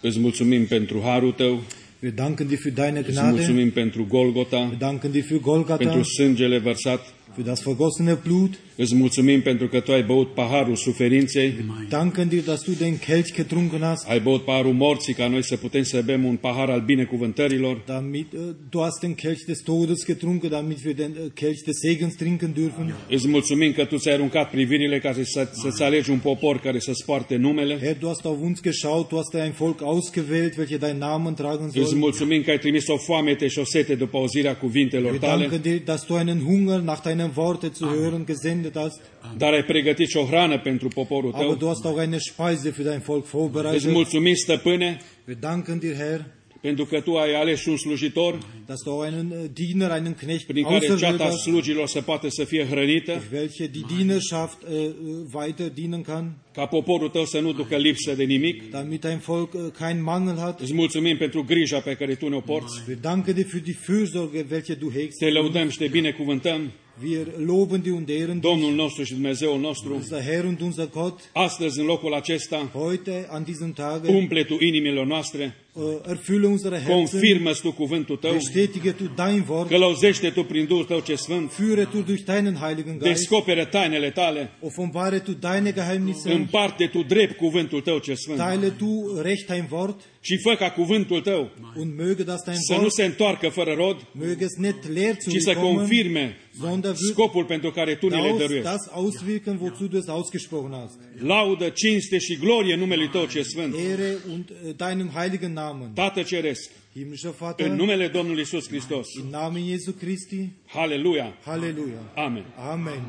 Îți 0.00 0.18
mulțumim 0.18 0.66
pentru 0.66 1.00
harul 1.04 1.32
Tău, 1.32 1.62
Wir 2.02 2.12
danken 2.12 2.46
dir 2.46 2.58
für 2.58 2.74
deine 2.74 2.98
îți 2.98 3.10
Gnade, 3.10 3.30
mulțumim 3.30 3.70
pentru 3.70 4.06
Golgota, 4.08 4.56
wir 4.56 4.78
danken 4.78 5.10
dir 5.10 5.24
für 5.24 5.40
Golgatha, 5.40 5.84
pentru 5.84 6.02
sângele 6.02 6.58
vărsat, 6.58 7.14
für 7.36 7.44
das 7.44 7.62
vergossene 7.62 8.18
Blut, 8.24 8.58
îți 8.76 8.94
mulțumim 8.94 9.40
pentru 9.42 9.68
că 9.68 9.80
Tu 9.80 9.92
ai 9.92 10.02
băut 10.02 10.34
paharul 10.34 10.76
suferinței, 10.76 11.54
danken 11.88 12.28
dir, 12.28 12.42
dass 12.42 12.62
du 12.62 12.72
den 12.72 12.98
Kelch 12.98 13.34
getrunken 13.34 13.80
hast, 13.80 14.08
ai 14.08 14.20
băut 14.20 14.44
paharul 14.44 14.72
morții 14.72 15.14
ca 15.14 15.28
noi 15.28 15.44
să 15.44 15.56
putem 15.56 15.82
să 15.82 16.02
bem 16.04 16.24
un 16.24 16.36
pahar 16.36 16.68
al 16.70 16.80
binecuvântărilor. 16.86 17.82
damit 17.86 18.26
äh, 18.34 18.38
du 18.70 18.78
hast 18.80 19.00
den 19.00 19.14
Kelch 19.14 19.44
des 19.46 19.60
Todes 19.62 20.04
getrunken, 20.06 20.50
damit 20.50 20.78
wir 20.84 20.94
den 20.94 21.10
äh, 21.12 21.30
Kelch 21.34 21.62
des 21.64 21.76
Segens 21.86 22.14
trinken 22.14 22.52
dürfen. 22.54 22.94
Îți 23.08 23.28
mulțumim 23.28 23.72
că 23.72 23.84
Tu 23.84 23.96
ți-ai 23.96 24.14
aruncat 24.14 24.50
privirile 24.50 24.98
ca 24.98 25.12
să, 25.22 25.48
să-ți 25.52 25.82
alegi 25.82 26.10
un 26.10 26.18
popor 26.18 26.60
care 26.60 26.78
să-ți 26.78 27.04
poarte 27.04 27.36
numele. 27.36 27.78
Herr, 27.78 27.98
du 27.98 28.06
hast 28.06 28.24
auf 28.24 28.38
uns 28.42 28.60
geschaut, 28.62 29.08
du 29.08 29.16
hast 29.16 29.34
ein 29.34 29.52
Volk 29.58 29.80
ausgewählt, 29.82 30.56
welche 30.56 30.76
deinen 30.76 30.98
Namen 30.98 31.34
tragen 31.34 31.64
Îți 31.66 31.74
sollen. 31.78 31.98
mulțumim 31.98 32.42
că 32.42 32.50
ai 32.50 32.58
trimis 32.58 32.86
o 32.88 32.96
foamete 32.96 33.46
și 33.48 33.58
o 33.58 33.64
sete 33.64 33.94
după 33.94 34.16
auzirea 34.16 34.56
cuvintelor 34.56 35.10
Wir 35.10 35.20
tale, 35.20 35.40
danken 35.46 35.60
dir, 35.72 35.80
dass 35.84 36.04
du 36.06 36.14
einen 36.14 36.38
Hunger 36.46 36.80
nach 36.80 37.00
deinen 37.20 37.32
Worten 37.36 37.70
zu 37.72 37.86
hören 37.86 38.24
gesendet 38.26 38.74
hast, 38.76 39.00
dar 39.36 39.52
ai 39.52 39.62
pregătit 39.64 40.08
și 40.08 40.16
o 40.16 40.24
hrană 40.24 40.58
pentru 40.58 40.88
poporul 40.88 41.32
aber 41.34 41.46
du 41.46 41.54
tău. 41.56 41.68
hast 41.68 41.84
auch 41.84 41.98
eine 42.00 42.18
Speise 42.18 42.70
für 42.72 42.82
dein 42.84 43.02
Volk 43.04 43.22
Îți 43.22 43.30
vorbereitet. 43.36 43.92
mulțumim, 43.92 44.34
stăpâne, 44.34 45.00
Wir 45.26 45.36
danken 45.40 45.78
dir, 45.78 45.94
Herr, 45.96 46.20
pentru 46.60 46.84
că 46.84 47.00
Tu 47.00 47.14
ai 47.14 47.34
ales 47.34 47.64
un 47.66 47.76
slujitor 47.76 48.38
dass 48.66 48.82
du 48.84 48.90
auch 48.90 49.04
einen 49.04 49.32
äh, 49.32 49.48
Diener, 49.52 49.90
einen 49.90 50.14
Knecht 50.14 50.46
prin 50.46 50.62
care 50.62 50.74
auserwählt 50.74 51.00
ceata 51.00 51.24
hast, 51.24 51.38
slugilor 51.42 51.86
să 51.86 52.00
poată 52.00 52.28
să 52.28 52.44
fie 52.44 52.66
hrănită, 52.66 53.22
welche 53.32 53.66
die 53.66 53.84
Dienerschaft 53.96 54.58
äh, 54.62 54.74
äh, 54.74 54.90
weiter 55.34 55.68
dienen 55.74 56.02
kann, 56.02 56.32
ca 56.52 56.66
poporul 56.66 57.08
Tău 57.08 57.24
să 57.24 57.40
nu 57.40 57.52
ducă 57.52 57.76
lipsă 57.76 58.14
de 58.14 58.24
nimic. 58.24 58.70
damit 58.70 59.00
dein 59.00 59.18
Volk 59.18 59.52
äh, 59.54 59.60
keinen 59.78 60.02
Mangel 60.02 60.36
hat. 60.38 60.60
Îți 60.60 60.74
mulțumim 60.74 61.16
pentru 61.16 61.42
grija 61.44 61.78
pe 61.78 61.94
care 61.94 62.14
Tu 62.14 62.28
ne-o 62.28 62.40
porți. 62.40 62.82
Wir 62.88 62.96
danken 63.00 63.34
dir 63.34 63.46
für 63.46 63.62
die 63.62 63.76
Fürsorge, 63.86 64.44
welche 64.50 64.74
du 64.74 64.90
hegst. 64.94 65.18
Te 65.18 65.30
lăudăm 65.30 65.68
și 65.68 65.78
te 65.78 65.86
binecuvântăm, 65.86 66.72
Wir 67.02 67.26
loben 67.46 67.80
dich 67.82 67.94
und 67.94 68.08
ehren 68.08 68.38
dich, 68.40 68.50
Domnul 68.50 68.74
nostru 68.74 69.02
și 69.04 69.12
Dumnezeul 69.12 69.60
nostru. 69.60 69.94
unser 69.94 70.22
Herr 70.22 70.44
und 70.46 70.60
unser 70.60 70.88
Gott, 70.92 71.30
Astăzi, 71.32 71.80
în 71.80 71.86
locul 71.86 72.14
acesta, 72.14 72.70
heute 72.72 73.26
an 73.30 73.42
diesem 73.44 73.72
Tage 73.72 74.12
umple 74.12 74.44
Tu 74.44 74.56
inimile 74.60 75.04
noastre 75.04 75.56
äh, 75.80 75.84
uh, 75.84 76.10
erfülle 76.10 76.46
unsere 76.46 76.76
Herzen, 76.76 76.94
confirmă-ți 76.94 77.60
tu 77.60 77.72
cuvântul 77.72 78.16
tău, 78.16 78.32
bestätige 78.32 78.90
du 78.90 79.10
dein 79.16 79.44
Wort, 79.48 79.68
călăuzește 79.68 80.30
tu 80.30 80.44
prin 80.44 80.66
Duhul 80.66 80.84
tău 80.84 81.00
ce 81.00 81.14
sfânt, 81.14 81.52
führe 81.52 81.88
du 81.92 82.00
durch 82.00 82.22
deinen 82.24 82.54
Heiligen 82.54 82.98
Geist, 82.98 83.18
descoperă 83.18 83.64
tainele 83.64 84.10
tale, 84.10 84.50
offenbare 84.60 85.18
du 85.18 85.32
deine 85.32 85.72
Geheimnisse, 85.72 86.32
împarte 86.32 86.86
tu 86.86 87.02
drept 87.02 87.36
cuvântul 87.36 87.80
tău 87.80 87.98
ce 87.98 88.14
sfânt. 88.14 88.38
Teile 88.38 88.68
du 88.68 89.20
recht 89.22 89.46
dein 89.46 89.68
Wort 89.70 90.00
și 90.20 90.36
fă 90.36 90.54
ca 90.54 90.70
cuvântul 90.70 91.20
tău. 91.20 91.50
Und 91.76 91.92
möge 92.00 92.24
das 92.24 92.42
dein 92.44 92.58
să 92.60 92.72
nu 92.72 92.78
Wort, 92.78 92.92
se 92.92 93.04
întoarcă 93.04 93.48
fără 93.48 93.74
rod, 93.76 93.96
möge 93.96 94.42
es 94.42 94.56
nicht 94.56 94.92
leer 94.94 95.16
zu 95.20 95.30
ci 95.30 95.32
mir 95.32 95.42
să 95.42 95.52
kommen, 95.52 95.76
confirme 95.76 96.36
sondern 96.60 96.94
wird 96.94 97.10
scopul 97.12 97.44
pentru 97.44 97.70
care 97.70 97.94
tu 97.94 98.08
ne 98.08 98.16
le 98.20 98.28
aus, 98.28 98.38
dăruiești. 98.38 98.64
das 98.68 98.86
auswirken, 98.90 99.58
wozu 99.60 99.86
du 99.86 99.96
es 99.96 100.06
ausgesprochen 100.08 100.70
hast. 100.72 100.98
Laudă, 101.18 101.68
cinste 101.68 102.18
și 102.18 102.36
glorie 102.36 102.76
numelui 102.76 103.08
tău 103.08 103.26
ce 103.26 103.42
sfânt. 103.42 103.74
Ehre 103.74 104.16
und 104.32 104.50
äh, 104.50 104.76
deinem 104.76 105.10
heiligen 105.14 105.52
Namen. 105.52 105.90
Tată 105.94 106.22
Ceresc, 106.22 106.70
Himmlischer 106.94 107.30
Vater, 107.38 107.66
în 107.66 107.76
numele 107.76 108.08
Domnului 108.08 108.42
Isus 108.42 108.68
Hristos. 108.68 109.06
im 109.20 109.26
Namen 109.30 109.66
Jesu 109.68 109.92
Christi, 109.92 110.48
Haleluia! 110.66 111.36
Halleluja. 111.44 112.12
Amen. 112.14 112.44
Amen. 112.70 113.02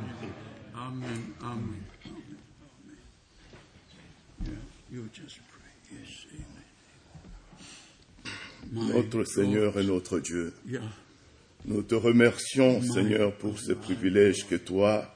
Amen, 0.87 1.35
amen. 1.41 1.75
Yeah, 4.45 4.57
you 4.93 5.03
just 5.13 5.37
pray. 5.51 5.71
Yes, 5.99 6.25
amen. 8.73 8.91
Notre 8.93 9.23
Seigneur 9.25 9.77
et 9.77 9.85
notre 9.85 10.19
Dieu, 10.19 10.53
Ja, 10.71 10.81
nous 11.65 11.84
te 11.84 11.95
remercions, 11.95 12.82
Seigneur, 12.82 13.34
pour 13.34 13.60
ce 13.60 13.74
privilège 13.74 14.47
que 14.47 14.56
toi, 14.56 15.13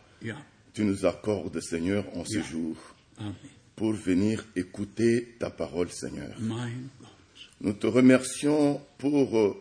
tu 0.73 0.84
nous 0.84 1.05
accordes, 1.05 1.60
Seigneur, 1.62 2.05
en 2.15 2.25
ce 2.25 2.41
jour, 2.41 2.75
pour 3.75 3.93
venir 3.93 4.45
écouter 4.55 5.36
ta 5.39 5.49
parole, 5.49 5.89
Seigneur. 5.89 6.36
Nous 7.62 7.73
te 7.73 7.88
remercions 7.88 8.81
pour 8.97 9.38
euh, 9.38 9.55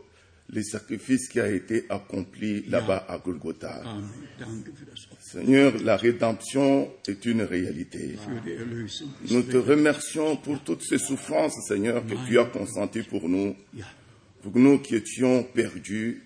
les 0.51 0.63
sacrifices 0.63 1.29
qui 1.29 1.41
a 1.41 1.49
été 1.49 1.87
accompli 1.89 2.65
là-bas 2.69 3.07
à 3.09 3.19
Golgotha. 3.19 3.83
Seigneur, 5.21 5.75
la 5.83 5.97
rédemption 5.97 6.91
est 7.07 7.25
une 7.25 7.43
réalité. 7.43 8.17
des 8.45 8.59
Nous 9.31 9.43
te 9.43 9.57
remercions 9.57 10.37
pour 10.37 10.61
toutes 10.63 10.83
ces 10.83 10.99
souffrances, 10.99 11.55
Seigneur, 11.69 12.05
que 12.05 12.15
tu 12.27 12.39
as 12.39 12.45
consenties 12.45 13.03
pour 13.03 13.29
nous, 13.29 13.55
pour 14.45 14.59
nous 14.59 14.79
qui 14.79 14.95
étions 14.95 15.43
perdus, 15.43 16.23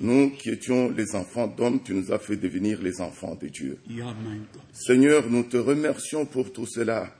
Nous 0.00 0.30
qui 0.30 0.50
étions 0.50 0.88
les 0.88 1.16
enfants 1.16 1.48
d'hommes, 1.48 1.82
tu 1.82 1.94
nous 1.94 2.12
as 2.12 2.20
fait 2.20 2.36
devenir 2.36 2.80
les 2.80 3.00
enfants 3.00 3.34
de 3.34 3.48
Dieu. 3.48 3.76
Seigneur, 4.72 5.28
nous 5.28 5.42
te 5.42 5.56
remercions 5.56 6.26
pour 6.26 6.52
tout 6.52 6.66
cela. 6.66 7.12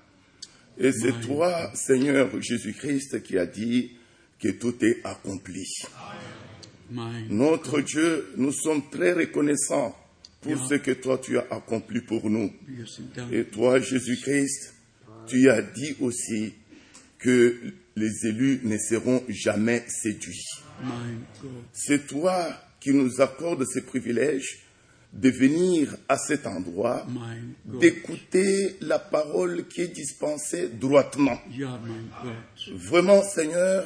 Et 0.78 0.92
c'est 0.92 1.20
toi, 1.20 1.72
Seigneur 1.74 2.40
Jésus-Christ, 2.40 3.24
qui 3.24 3.38
a 3.38 3.44
dit 3.44 3.90
que 4.38 4.50
tout 4.50 4.76
est 4.84 5.00
accompli. 5.02 5.66
Notre 7.28 7.80
Dieu, 7.80 8.28
nous 8.36 8.52
sommes 8.52 8.88
très 8.88 9.12
reconnaissants 9.12 9.96
pour 10.42 10.64
ce 10.64 10.74
que 10.74 10.92
toi 10.92 11.18
tu 11.18 11.38
as 11.38 11.46
accompli 11.50 12.02
pour 12.02 12.30
nous. 12.30 12.52
Et 13.32 13.46
toi, 13.46 13.80
Jésus-Christ, 13.80 14.74
tu 15.26 15.50
as 15.50 15.60
dit 15.60 15.96
aussi 16.00 16.54
que 17.18 17.74
les 17.96 18.26
élus 18.26 18.60
ne 18.64 18.78
seront 18.78 19.22
jamais 19.28 19.84
séduits. 19.88 20.46
C'est 21.72 22.06
toi 22.06 22.48
qui 22.80 22.92
nous 22.92 23.20
accordes 23.20 23.64
ce 23.66 23.80
privilège 23.80 24.60
de 25.12 25.28
venir 25.28 25.96
à 26.08 26.16
cet 26.16 26.46
endroit, 26.46 27.04
d'écouter 27.64 28.76
la 28.80 28.98
parole 28.98 29.66
qui 29.66 29.82
est 29.82 29.88
dispensée 29.88 30.68
droitement. 30.68 31.38
Vraiment, 32.72 33.22
Seigneur, 33.22 33.84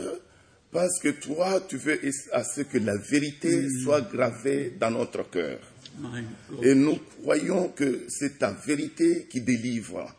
parce 0.70 0.98
que 1.00 1.08
toi, 1.08 1.60
tu 1.66 1.76
veux 1.76 1.98
à 2.32 2.44
ce 2.44 2.60
que 2.60 2.78
la 2.78 2.96
vérité 2.96 3.68
soit 3.82 4.02
gravée 4.02 4.74
dans 4.78 4.90
notre 4.90 5.28
cœur. 5.30 5.58
Et 6.62 6.74
nous 6.74 6.98
croyons 7.22 7.68
que 7.68 8.04
c'est 8.08 8.38
ta 8.38 8.50
vérité 8.50 9.26
qui 9.30 9.40
délivre. 9.40 10.14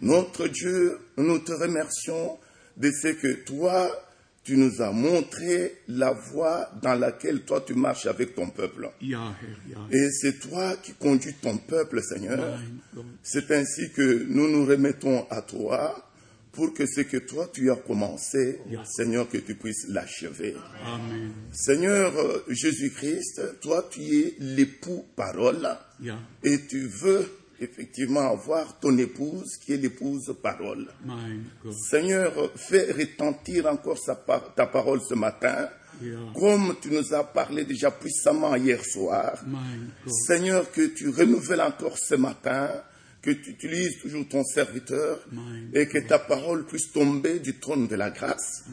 Notre 0.00 0.46
Dieu, 0.48 0.98
nous 1.16 1.38
te 1.40 1.52
remercions 1.52 2.38
de 2.76 2.90
ce 2.90 3.08
que 3.08 3.32
toi, 3.44 3.90
tu 4.42 4.56
nous 4.56 4.80
as 4.80 4.90
montré 4.90 5.78
la 5.88 6.12
voie 6.12 6.70
dans 6.82 6.94
laquelle 6.94 7.42
toi 7.42 7.62
tu 7.66 7.74
marches 7.74 8.06
avec 8.06 8.34
ton 8.34 8.48
peuple. 8.48 8.90
Et 9.92 10.10
c'est 10.10 10.40
toi 10.40 10.76
qui 10.82 10.92
conduis 10.94 11.34
ton 11.34 11.58
peuple, 11.58 12.02
Seigneur. 12.02 12.58
C'est 13.22 13.50
ainsi 13.50 13.90
que 13.90 14.24
nous 14.28 14.48
nous 14.48 14.64
remettons 14.64 15.26
à 15.30 15.42
toi 15.42 16.06
pour 16.52 16.74
que 16.74 16.84
ce 16.86 17.02
que 17.02 17.18
toi 17.18 17.48
tu 17.52 17.70
as 17.70 17.76
commencé, 17.76 18.58
Seigneur, 18.84 19.28
que 19.28 19.38
tu 19.38 19.54
puisses 19.54 19.86
l'achever. 19.88 20.56
Seigneur 21.52 22.16
euh, 22.18 22.44
Jésus-Christ, 22.48 23.60
toi 23.60 23.86
tu 23.90 24.00
es 24.00 24.34
l'époux 24.40 25.04
parole 25.14 25.68
et 26.42 26.66
tu 26.66 26.86
veux 26.86 27.28
effectivement 27.60 28.30
avoir 28.30 28.78
ton 28.80 28.96
épouse 28.98 29.56
qui 29.64 29.72
est 29.74 29.76
l'épouse 29.76 30.34
parole. 30.42 30.88
Seigneur, 31.90 32.50
fais 32.56 32.90
retentir 32.92 33.66
encore 33.66 33.98
sa 33.98 34.14
par- 34.14 34.54
ta 34.54 34.66
parole 34.66 35.00
ce 35.08 35.14
matin, 35.14 35.68
comme 36.34 36.74
tu 36.80 36.90
nous 36.90 37.12
as 37.14 37.24
parlé 37.24 37.64
déjà 37.64 37.90
puissamment 37.90 38.54
hier 38.56 38.82
soir. 38.84 39.34
Seigneur, 40.26 40.70
que 40.72 40.86
tu 40.86 41.10
renouvelles 41.10 41.60
encore 41.60 41.98
ce 41.98 42.14
matin, 42.14 42.70
que 43.22 43.30
tu 43.32 43.50
utilises 43.50 43.98
toujours 44.00 44.26
ton 44.28 44.42
serviteur 44.44 45.20
et 45.74 45.86
que 45.86 45.98
ta 45.98 46.18
parole 46.18 46.64
puisse 46.66 46.90
tomber 46.90 47.38
du 47.38 47.58
trône 47.58 47.86
de 47.86 47.94
la 47.94 48.10
grâce 48.10 48.64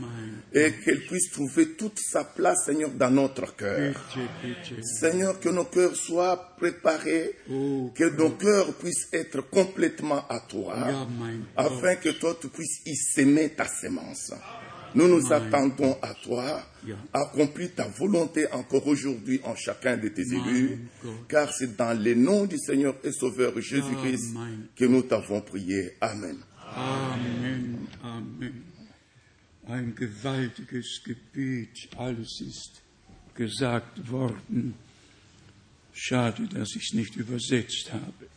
et 0.54 0.72
qu'elle 0.84 1.02
puisse 1.06 1.32
trouver 1.32 1.74
toute 1.74 2.00
sa 2.00 2.24
place, 2.24 2.66
Seigneur, 2.66 2.92
dans 2.92 3.12
notre 3.12 3.56
cœur. 3.56 3.94
Seigneur, 4.84 5.40
que 5.40 5.50
nos 5.50 5.66
cœurs 5.66 5.96
soient 5.96 6.56
préparés, 6.58 7.36
Oh, 7.52 7.92
que 7.96 8.06
nos 8.18 8.32
cœurs 8.32 8.74
puissent 8.76 9.08
être 9.14 9.42
complètement 9.42 10.26
à 10.30 10.40
toi, 10.40 10.76
afin 11.56 11.96
que 11.96 12.10
toi, 12.10 12.38
tu 12.40 12.48
puisses 12.50 12.82
y 12.86 12.96
s'aimer 12.96 13.50
ta 13.50 13.68
sémence. 13.68 14.32
Nous 14.96 15.08
nous 15.08 15.34
attendons 15.34 15.98
à 16.02 16.14
toi. 16.14 16.64
Accomplis 17.14 17.70
ta 17.70 17.88
volonté 17.88 18.50
encore 18.52 18.88
aujourd'hui 18.88 19.42
en 19.44 19.56
chacun 19.56 19.98
de 19.98 20.08
tes 20.08 20.22
élus, 20.22 20.80
car 21.28 21.54
c'est 21.54 21.76
dans 21.76 21.94
le 22.02 22.16
nom 22.16 22.46
du 22.46 22.58
Seigneur 22.58 22.96
et 23.04 23.12
Sauveur 23.12 23.60
Jésus-Christ 23.60 24.36
que 24.76 24.86
nous 24.86 25.02
t'avons 25.02 25.42
prié. 25.42 25.94
Amen. 26.00 26.38
Amen, 26.76 27.88
Amen. 28.04 28.54
Ein 29.70 29.94
gewaltiges 29.96 31.02
Gebet, 31.04 31.90
alles 31.98 32.40
ist 32.40 32.82
gesagt 33.36 34.10
worden. 34.10 34.76
Schade, 35.92 36.48
dass 36.48 36.76
ich 36.76 36.84
es 36.84 36.94
nicht 36.94 37.18
übersetzt 37.18 37.92
habe. 37.92 38.28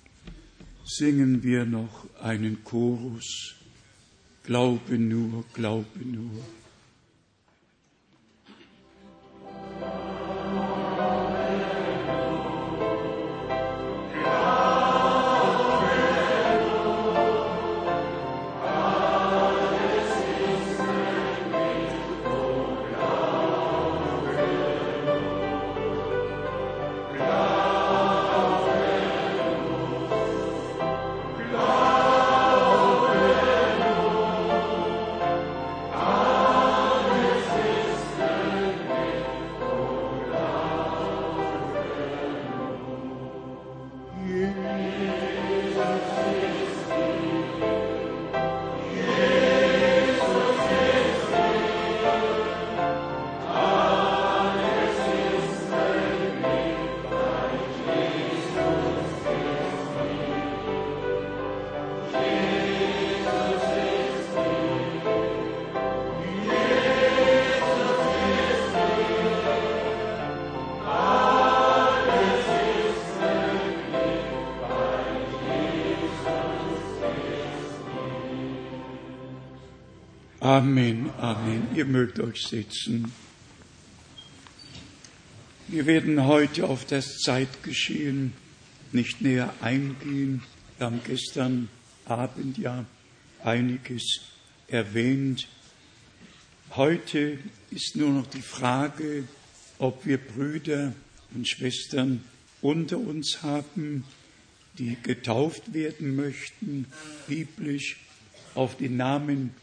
Singen 0.84 1.44
wir 1.44 1.66
noch 1.66 2.06
einen 2.20 2.64
Chorus. 2.64 3.54
Glaube 4.44 4.98
nur, 4.98 5.44
glaube 5.54 5.86
nur. 6.04 6.30
Ihr 81.80 81.86
mögt 81.86 82.20
euch 82.20 82.42
sitzen. 82.42 83.10
Wir 85.66 85.86
werden 85.86 86.26
heute 86.26 86.68
auf 86.68 86.84
das 86.84 87.16
Zeitgeschehen 87.20 88.34
nicht 88.92 89.22
näher 89.22 89.54
eingehen. 89.62 90.42
Wir 90.76 90.88
haben 90.88 91.00
gestern 91.06 91.70
Abend 92.04 92.58
ja 92.58 92.84
einiges 93.42 94.20
erwähnt. 94.68 95.48
Heute 96.76 97.38
ist 97.70 97.96
nur 97.96 98.10
noch 98.10 98.26
die 98.26 98.42
Frage, 98.42 99.26
ob 99.78 100.04
wir 100.04 100.18
Brüder 100.18 100.92
und 101.34 101.48
Schwestern 101.48 102.22
unter 102.60 102.98
uns 102.98 103.42
haben, 103.42 104.04
die 104.76 104.98
getauft 105.02 105.72
werden 105.72 106.14
möchten, 106.14 106.84
biblisch 107.26 107.96
auf 108.54 108.76
den 108.76 108.98
Namen 108.98 109.54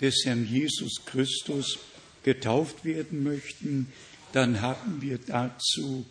des 0.00 0.22
Herrn 0.24 0.46
Jesus 0.46 1.04
Christus 1.04 1.78
getauft 2.22 2.84
werden 2.84 3.22
möchten, 3.22 3.88
dann 4.32 4.60
haben 4.60 5.00
wir 5.00 5.18
dazu 5.18 6.06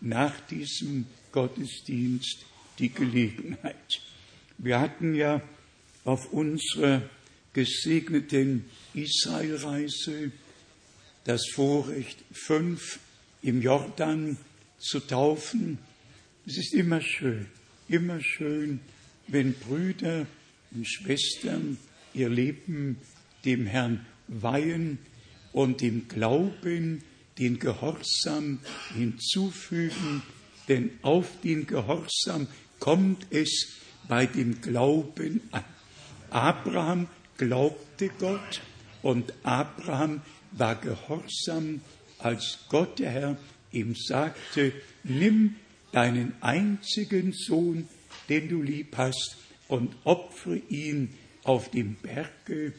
nach 0.00 0.40
diesem 0.48 1.06
Gottesdienst 1.32 2.44
die 2.78 2.90
Gelegenheit. 2.90 4.00
Wir 4.58 4.80
hatten 4.80 5.14
ja 5.14 5.42
auf 6.04 6.32
unserer 6.32 7.02
gesegneten 7.52 8.64
Israelreise 8.94 10.30
das 11.24 11.42
Vorrecht, 11.52 12.18
fünf 12.32 13.00
im 13.42 13.60
Jordan 13.60 14.38
zu 14.78 15.00
taufen. 15.00 15.78
Es 16.46 16.56
ist 16.56 16.74
immer 16.74 17.00
schön, 17.00 17.46
immer 17.88 18.20
schön, 18.20 18.80
wenn 19.26 19.52
Brüder 19.54 20.26
und 20.70 20.86
Schwestern 20.86 21.78
ihr 22.14 22.28
Leben 22.28 22.98
dem 23.46 23.66
Herrn 23.66 24.04
weihen 24.28 24.98
und 25.52 25.80
dem 25.80 26.08
Glauben 26.08 27.02
den 27.38 27.58
Gehorsam 27.58 28.58
hinzufügen, 28.94 30.22
denn 30.68 30.90
auf 31.02 31.40
den 31.42 31.66
Gehorsam 31.66 32.46
kommt 32.78 33.26
es 33.30 33.68
bei 34.08 34.26
dem 34.26 34.60
Glauben 34.60 35.40
an. 35.50 35.64
Abraham 36.30 37.08
glaubte 37.36 38.10
Gott 38.18 38.60
und 39.02 39.32
Abraham 39.42 40.20
war 40.52 40.74
gehorsam, 40.74 41.80
als 42.18 42.58
Gott 42.68 42.98
der 42.98 43.10
Herr 43.10 43.36
ihm 43.70 43.94
sagte, 43.94 44.72
nimm 45.04 45.56
deinen 45.92 46.34
einzigen 46.40 47.32
Sohn, 47.32 47.88
den 48.28 48.48
du 48.48 48.62
lieb 48.62 48.96
hast, 48.96 49.36
und 49.68 49.94
opfere 50.04 50.56
ihn 50.68 51.12
auf 51.42 51.70
dem 51.70 51.96
Berge, 51.96 52.72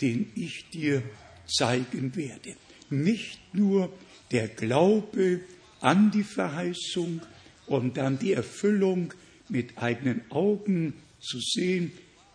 den 0.00 0.30
ich 0.34 0.68
dir 0.70 1.02
zeigen 1.46 2.14
werde. 2.16 2.56
Nicht 2.90 3.40
nur 3.54 3.92
der 4.30 4.48
Glaube 4.48 5.40
an 5.80 6.10
die 6.10 6.22
Verheißung 6.22 7.20
und 7.66 7.96
dann 7.96 8.18
die 8.18 8.32
Erfüllung 8.32 9.12
mit 9.48 9.78
eigenen 9.78 10.22
Augen 10.30 10.94
zu 11.20 11.38
sehen, 11.40 11.92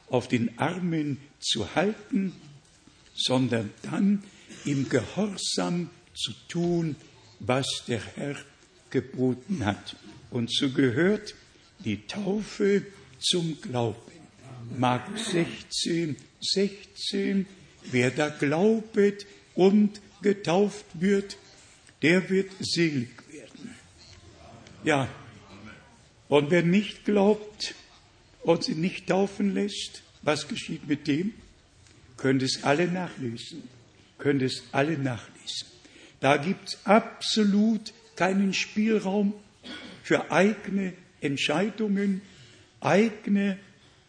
auf 0.10 0.28
den 0.28 0.58
Armen 0.58 1.18
zu 1.40 1.76
halten, 1.76 2.34
sondern 3.14 3.72
dann 3.84 4.24
im 4.66 4.90
Gehorsam 4.90 5.90
zu 6.14 6.32
tun, 6.48 6.96
was 7.40 7.84
der 7.88 8.02
Herr 8.16 8.36
geboten 8.90 9.66
hat. 9.66 9.96
Und 10.32 10.52
so 10.52 10.70
gehört 10.70 11.36
die 11.86 12.06
Taufe 12.08 12.86
zum 13.20 13.60
Glauben. 13.62 13.98
Mark 14.78 15.18
16, 15.18 16.16
16, 16.42 17.46
wer 17.92 18.12
da 18.12 18.30
glaubet 18.30 19.26
und 19.56 20.02
getauft 20.22 20.86
wird, 20.94 21.38
der 22.02 22.30
wird 22.30 22.52
selig 22.60 23.10
werden. 23.32 23.76
Ja, 24.84 25.10
und 26.28 26.52
wer 26.52 26.64
nicht 26.64 27.06
glaubt 27.06 27.76
und 28.44 28.64
sich 28.64 28.76
nicht 28.76 29.08
taufen 29.08 29.54
lässt, 29.54 30.04
was 30.22 30.48
geschieht 30.48 30.88
mit 30.88 31.08
dem? 31.08 31.34
Könnt 32.18 32.44
es 32.44 32.64
alle 32.64 32.88
nachlesen. 32.88 33.64
Könnt 34.18 34.42
es 34.42 34.64
alle 34.72 34.98
nachlesen. 34.98 35.68
Da 36.20 36.38
gibt 36.38 36.70
es 36.70 36.86
absolut 36.86 37.94
keinen 38.16 38.54
Spielraum 38.54 39.34
für 40.04 40.32
eigene 40.32 40.94
Entscheidungen. 41.22 42.22
Eigene 42.82 43.58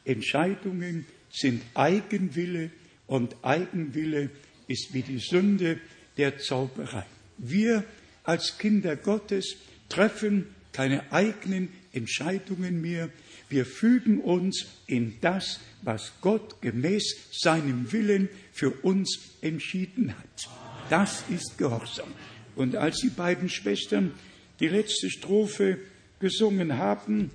Entscheidungen 0.05 1.07
sind 1.31 1.63
Eigenwille 1.75 2.71
und 3.07 3.37
Eigenwille 3.43 4.31
ist 4.67 4.93
wie 4.95 5.03
die 5.03 5.19
Sünde 5.19 5.81
der 6.17 6.39
Zauberei. 6.39 7.05
Wir 7.39 7.85
als 8.25 8.59
Kinder 8.59 8.97
Gottes 8.97 9.57
treffen 9.89 10.47
keine 10.73 11.13
eigenen 11.13 11.69
Entscheidungen 11.93 12.81
mehr. 12.81 13.11
Wir 13.49 13.67
fügen 13.67 14.21
uns 14.21 14.67
in 14.87 15.17
das, 15.21 15.59
was 15.83 16.13
Gott 16.21 16.61
gemäß 16.61 17.17
seinem 17.33 17.91
Willen 17.93 18.29
für 18.53 18.71
uns 18.71 19.19
entschieden 19.41 20.17
hat. 20.17 20.49
Das 20.89 21.25
ist 21.29 21.59
Gehorsam. 21.59 22.13
Und 22.55 22.77
als 22.77 22.99
die 22.99 23.09
beiden 23.09 23.49
Schwestern 23.49 24.13
die 24.61 24.69
letzte 24.69 25.11
Strophe 25.11 25.79
gesungen 26.21 26.77
haben, 26.77 27.31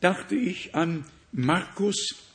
dachte 0.00 0.34
ich 0.34 0.74
an 0.74 1.04
Markus 1.32 2.25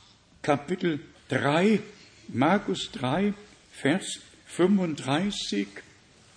Kapitel 0.42 0.98
3, 1.28 1.78
Markus 2.26 2.90
3, 2.90 3.32
Vers 3.70 4.18
35. 4.46 5.68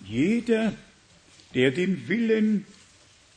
Jeder, 0.06 0.72
der 1.54 1.72
den 1.72 2.06
Willen 2.06 2.66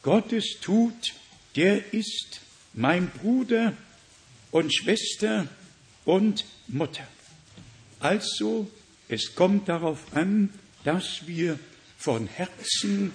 Gottes 0.04 0.60
tut, 0.62 1.16
der 1.56 1.92
ist 1.92 2.42
mein 2.74 3.10
Bruder 3.10 3.74
und 4.52 4.72
Schwester 4.72 5.48
und 6.06 6.46
Mutter. 6.68 7.08
Also, 8.00 8.70
es 9.08 9.34
kommt 9.34 9.70
darauf 9.70 10.16
an, 10.16 10.54
dass 10.84 11.26
wir 11.26 11.58
von 11.98 12.28
Herzen 12.28 13.12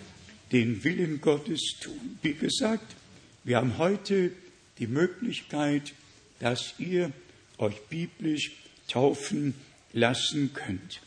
den 0.51 0.83
Willen 0.83 1.21
Gottes 1.21 1.77
tun. 1.81 2.19
Wie 2.21 2.35
gesagt, 2.35 2.97
wir 3.45 3.59
haben 3.59 3.79
heute 3.79 4.33
die 4.79 4.89
Möglichkeit, 4.89 5.93
dass 6.41 6.75
ihr 6.79 7.13
euch 7.59 7.81
biblisch 7.89 8.53
taufen 8.89 9.55
lassen 9.93 10.53
könnt. 10.55 11.01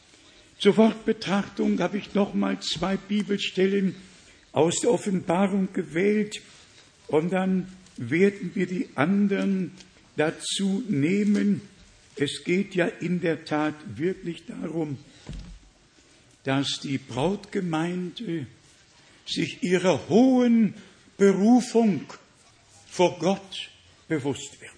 Zur 0.60 0.78
Wortbetrachtung 0.78 1.80
habe 1.80 1.98
ich 1.98 2.14
nochmal 2.14 2.60
zwei 2.62 2.98
Bibelstellen 2.98 3.96
aus 4.52 4.80
der 4.82 4.92
Offenbarung 4.92 5.72
gewählt 5.74 6.42
und 7.08 7.32
dann 7.32 7.72
werden 7.98 8.52
wir 8.56 8.66
die 8.66 8.90
anderen 8.96 9.72
dazu 10.16 10.84
nehmen. 10.88 11.62
Es 12.16 12.44
geht 12.44 12.74
ja 12.74 12.88
in 12.88 13.22
der 13.22 13.46
Tat 13.46 13.76
wirklich 13.96 14.46
darum, 14.46 14.98
dass 16.44 16.80
die 16.82 16.98
Brautgemeinde 16.98 18.48
sich 19.28 19.62
ihrer 19.62 20.10
hohen 20.10 20.74
Berufung 21.18 22.06
vor 22.90 23.20
Gott 23.20 23.70
bewusst 24.08 24.60
wird. 24.62 24.77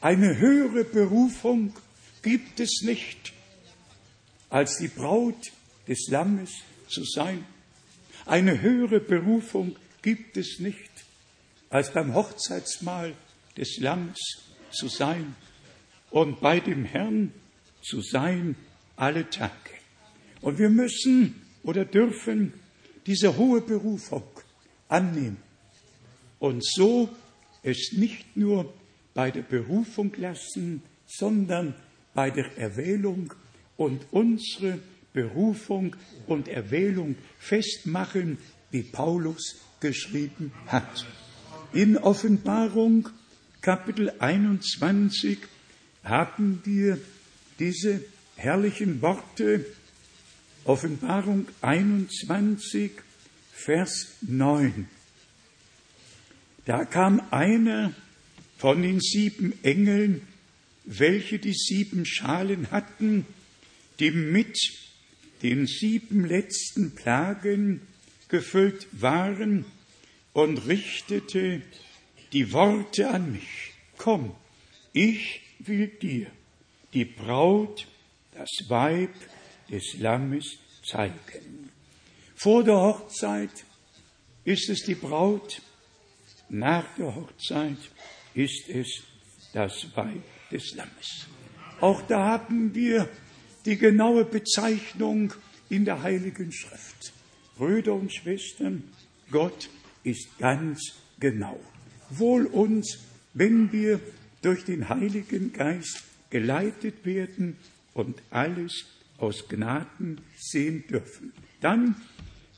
Eine 0.00 0.38
höhere 0.38 0.84
Berufung 0.84 1.74
gibt 2.22 2.58
es 2.58 2.80
nicht, 2.82 3.34
als 4.48 4.78
die 4.78 4.88
Braut 4.88 5.52
des 5.86 6.08
Lammes 6.08 6.50
zu 6.88 7.04
sein. 7.04 7.44
Eine 8.24 8.62
höhere 8.62 9.00
Berufung 9.00 9.76
gibt 10.00 10.38
es 10.38 10.58
nicht, 10.58 10.90
als 11.68 11.92
beim 11.92 12.14
Hochzeitsmahl 12.14 13.14
des 13.58 13.76
Lammes 13.78 14.18
zu 14.70 14.88
sein 14.88 15.36
und 16.10 16.40
bei 16.40 16.60
dem 16.60 16.86
Herrn 16.86 17.32
zu 17.82 18.00
sein 18.00 18.56
alle 18.96 19.28
Tage. 19.28 19.52
Und 20.40 20.58
wir 20.58 20.70
müssen 20.70 21.42
oder 21.62 21.84
dürfen 21.84 22.54
diese 23.04 23.36
hohe 23.36 23.60
Berufung 23.60 24.24
annehmen 24.88 25.36
und 26.38 26.64
so 26.64 27.10
es 27.62 27.92
nicht 27.92 28.36
nur 28.36 28.72
bei 29.14 29.30
der 29.30 29.42
Berufung 29.42 30.12
lassen, 30.16 30.82
sondern 31.06 31.74
bei 32.14 32.30
der 32.30 32.56
Erwählung 32.58 33.32
und 33.76 34.06
unsere 34.10 34.78
Berufung 35.12 35.96
und 36.26 36.48
Erwählung 36.48 37.16
festmachen, 37.38 38.38
wie 38.70 38.82
Paulus 38.82 39.60
geschrieben 39.80 40.52
hat. 40.66 41.06
In 41.72 41.96
Offenbarung 41.96 43.08
Kapitel 43.60 44.12
21 44.18 45.38
haben 46.04 46.60
wir 46.64 46.98
diese 47.58 48.00
herrlichen 48.36 49.02
Worte. 49.02 49.66
Offenbarung 50.64 51.46
21, 51.60 52.92
Vers 53.52 54.16
9. 54.22 54.88
Da 56.64 56.84
kam 56.84 57.20
einer 57.30 57.92
von 58.60 58.82
den 58.82 59.00
sieben 59.00 59.52
Engeln 59.62 60.26
welche 60.84 61.38
die 61.38 61.54
sieben 61.54 62.04
Schalen 62.04 62.70
hatten, 62.70 63.26
die 63.98 64.10
mit 64.10 64.58
den 65.42 65.66
sieben 65.66 66.26
letzten 66.26 66.94
Plagen 66.94 67.80
gefüllt 68.28 68.86
waren, 68.92 69.64
und 70.32 70.58
richtete 70.68 71.60
die 72.32 72.52
Worte 72.52 73.10
an 73.10 73.32
mich. 73.32 73.72
Komm, 73.98 74.34
ich 74.92 75.40
will 75.58 75.88
dir 75.88 76.28
die 76.94 77.04
Braut, 77.04 77.88
das 78.32 78.48
Weib 78.68 79.10
des 79.70 79.98
Lammes 79.98 80.58
zeigen. 80.84 81.70
Vor 82.36 82.62
der 82.62 82.76
Hochzeit 82.76 83.64
ist 84.44 84.70
es 84.70 84.84
die 84.84 84.94
Braut, 84.94 85.60
nach 86.48 86.86
der 86.96 87.14
Hochzeit 87.14 87.78
ist 88.34 88.68
es 88.68 89.02
das 89.52 89.86
Weib 89.94 90.22
des 90.50 90.74
Lammes. 90.74 91.26
Auch 91.80 92.02
da 92.02 92.24
haben 92.26 92.74
wir 92.74 93.08
die 93.64 93.76
genaue 93.76 94.24
Bezeichnung 94.24 95.32
in 95.68 95.84
der 95.84 96.02
Heiligen 96.02 96.52
Schrift. 96.52 97.12
Brüder 97.56 97.94
und 97.94 98.12
Schwestern, 98.12 98.84
Gott 99.30 99.68
ist 100.02 100.38
ganz 100.38 100.94
genau. 101.18 101.60
Wohl 102.10 102.46
uns, 102.46 102.98
wenn 103.34 103.70
wir 103.72 104.00
durch 104.42 104.64
den 104.64 104.88
Heiligen 104.88 105.52
Geist 105.52 106.02
geleitet 106.30 107.04
werden 107.04 107.56
und 107.92 108.20
alles 108.30 108.86
aus 109.18 109.48
Gnaden 109.48 110.20
sehen 110.38 110.84
dürfen. 110.88 111.32
Dann 111.60 111.96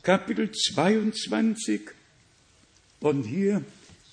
Kapitel 0.02 0.50
22 0.52 1.80
und 3.00 3.24
hier 3.24 3.64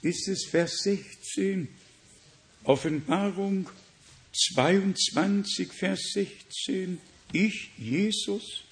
ist 0.01 0.27
es 0.27 0.45
Vers 0.45 0.77
16, 0.83 1.67
Offenbarung 2.63 3.69
22, 4.33 5.71
Vers 5.73 6.11
16. 6.13 6.99
Ich, 7.31 7.71
Jesus, 7.77 8.63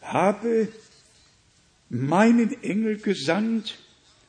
habe 0.00 0.68
meinen 1.90 2.62
Engel 2.62 2.98
gesandt, 2.98 3.78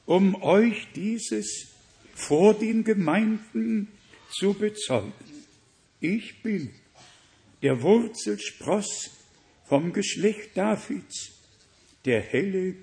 um 0.06 0.42
euch 0.42 0.88
dieses 0.96 1.68
vor 2.14 2.54
den 2.54 2.84
Gemeinden 2.84 3.88
zu 4.32 4.54
bezeugen. 4.54 5.14
Ich 6.02 6.42
bin 6.42 6.72
der 7.62 7.82
Wurzelspross 7.82 9.12
vom 9.66 9.94
Geschlecht 9.94 10.56
Davids, 10.56 11.32
der 12.06 12.22
helle 12.22 12.76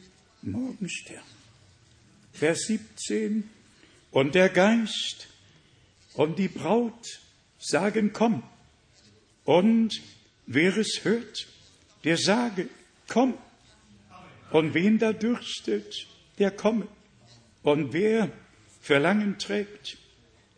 Morgenstern. 0.43 1.36
Vers 2.37 2.67
17. 2.67 3.49
Und 4.11 4.35
der 4.35 4.51
Geist 4.51 5.29
und 6.15 6.39
die 6.39 6.49
Braut 6.49 7.21
sagen, 7.59 8.13
komm. 8.13 8.43
Und 9.45 10.03
wer 10.47 10.77
es 10.77 11.01
hört, 11.03 11.47
der 12.05 12.19
sage, 12.19 12.69
komm. 13.09 13.35
Und 14.51 14.75
wen 14.75 14.99
da 14.99 15.13
dürstet, 15.13 16.07
der 16.39 16.51
komme. 16.51 16.87
Und 17.63 17.93
wer 17.93 18.31
Verlangen 18.81 19.39
trägt, 19.39 19.97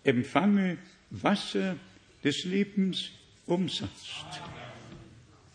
empfange 0.05 0.79
Wasser 1.11 1.77
des 2.25 2.45
Lebens 2.45 3.11
umsonst. 3.47 4.27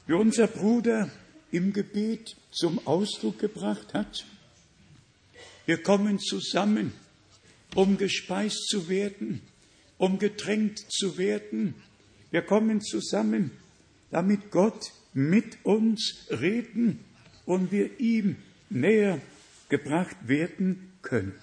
Wie 0.08 0.14
unser 0.14 0.48
Bruder 0.48 1.10
im 1.52 1.74
Gebet 1.74 2.36
zum 2.52 2.86
Ausdruck 2.88 3.40
gebracht 3.40 3.94
hat, 3.94 4.26
wir 5.66 5.82
kommen 5.82 6.20
zusammen, 6.20 6.94
um 7.76 7.98
gespeist 7.98 8.68
zu 8.68 8.90
werden, 8.90 9.42
um 9.98 10.20
getränkt 10.20 10.80
zu 10.92 11.18
werden. 11.18 11.76
Wir 12.32 12.42
kommen 12.42 12.82
zusammen, 12.82 13.52
damit 14.12 14.52
Gott 14.52 14.92
mit 15.14 15.58
uns 15.64 16.28
reden 16.30 17.00
und 17.46 17.72
wir 17.72 18.00
ihm 18.00 18.36
näher 18.70 19.22
gebracht 19.70 20.18
werden 20.28 20.92
können. 21.02 21.34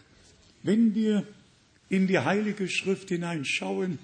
Wenn 0.63 0.95
wir 0.95 1.27
in 1.89 2.07
die 2.07 2.19
Heilige 2.19 2.69
Schrift 2.69 3.09
hineinschauen, 3.09 3.99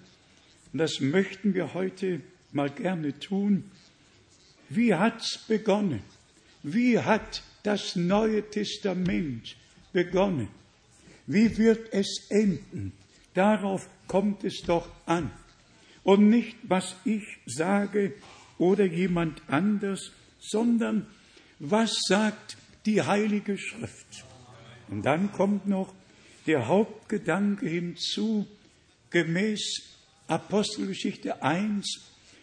und 0.72 0.78
das 0.78 1.00
möchten 1.00 1.54
wir 1.54 1.74
heute 1.74 2.20
mal 2.52 2.70
gerne 2.70 3.18
tun, 3.18 3.64
wie 4.68 4.94
hat's 4.94 5.38
begonnen? 5.46 6.02
Wie 6.62 6.98
hat 6.98 7.42
das 7.62 7.94
Neue 7.94 8.48
Testament 8.50 9.56
begonnen? 9.92 10.48
Wie 11.26 11.56
wird 11.58 11.92
es 11.92 12.26
enden? 12.30 12.92
Darauf 13.34 13.88
kommt 14.06 14.44
es 14.44 14.62
doch 14.66 14.88
an. 15.06 15.30
Und 16.04 16.28
nicht, 16.28 16.56
was 16.62 16.96
ich 17.04 17.24
sage 17.46 18.14
oder 18.58 18.84
jemand 18.84 19.42
anders, 19.48 20.12
sondern 20.38 21.06
was 21.58 21.96
sagt 22.06 22.56
die 22.86 23.02
Heilige 23.02 23.58
Schrift? 23.58 24.24
Und 24.88 25.02
dann 25.04 25.32
kommt 25.32 25.66
noch 25.66 25.92
der 26.46 26.68
Hauptgedanke 26.68 27.68
hinzu, 27.68 28.46
gemäß 29.10 29.82
Apostelgeschichte 30.28 31.42
1 31.42 31.86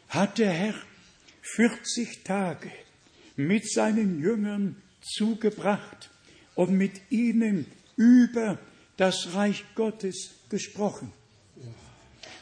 hat 0.10 0.38
der 0.38 0.52
Herr 0.52 0.76
40 1.42 2.24
Tage 2.24 2.72
mit 3.36 3.70
seinen 3.70 4.22
Jüngern 4.22 4.76
zugebracht 5.02 6.10
und 6.56 6.72
mit 6.72 7.00
ihnen 7.10 7.66
über 7.96 8.60
das 8.98 9.34
Reich 9.34 9.64
Gottes 9.76 10.32
gesprochen. 10.50 11.14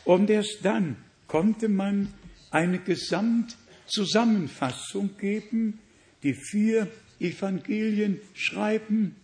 Und 0.06 0.30
erst 0.30 0.60
dann 0.64 0.96
konnte 1.28 1.68
man 1.70 2.14
eine 2.50 2.80
Gesamtzusammenfassung 2.80 5.18
geben, 5.18 5.80
die 6.24 6.34
vier 6.34 6.88
Evangelien 7.20 8.20
schreiben 8.34 9.16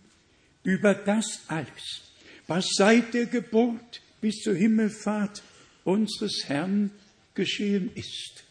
über 0.62 0.94
das 0.94 1.40
alles, 1.48 2.12
was 2.46 2.68
seit 2.74 3.14
der 3.14 3.26
Geburt 3.26 4.00
bis 4.20 4.42
zur 4.42 4.54
Himmelfahrt 4.54 5.42
unseres 5.84 6.44
Herrn 6.46 6.92
geschehen 7.34 7.90
ist. 7.94 8.44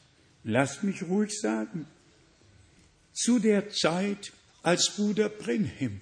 Lass 0.43 0.83
mich 0.83 1.03
ruhig 1.03 1.31
sagen, 1.39 1.87
zu 3.13 3.39
der 3.39 3.69
Zeit, 3.69 4.33
als 4.63 4.91
Bruder 4.95 5.29
Brenhem 5.29 6.01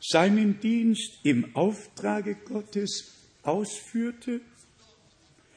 seinen 0.00 0.60
Dienst 0.60 1.18
im 1.22 1.54
Auftrage 1.56 2.34
Gottes 2.34 3.12
ausführte, 3.42 4.40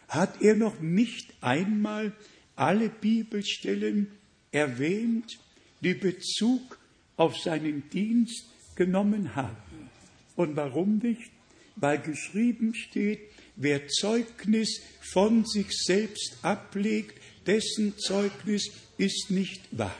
hat 0.07 0.41
er 0.41 0.55
noch 0.55 0.79
nicht 0.79 1.33
einmal 1.41 2.13
alle 2.55 2.89
Bibelstellen 2.89 4.11
erwähnt, 4.51 5.39
die 5.81 5.93
Bezug 5.93 6.77
auf 7.17 7.37
seinen 7.37 7.89
Dienst 7.89 8.45
genommen 8.75 9.35
haben. 9.35 9.89
Und 10.35 10.55
warum 10.55 10.97
nicht? 10.97 11.31
Weil 11.75 11.99
geschrieben 11.99 12.75
steht, 12.75 13.19
wer 13.55 13.87
Zeugnis 13.87 14.81
von 15.13 15.45
sich 15.45 15.67
selbst 15.71 16.37
ablegt, 16.41 17.19
dessen 17.45 17.97
Zeugnis 17.97 18.69
ist 18.97 19.31
nicht 19.31 19.61
wahr. 19.71 19.95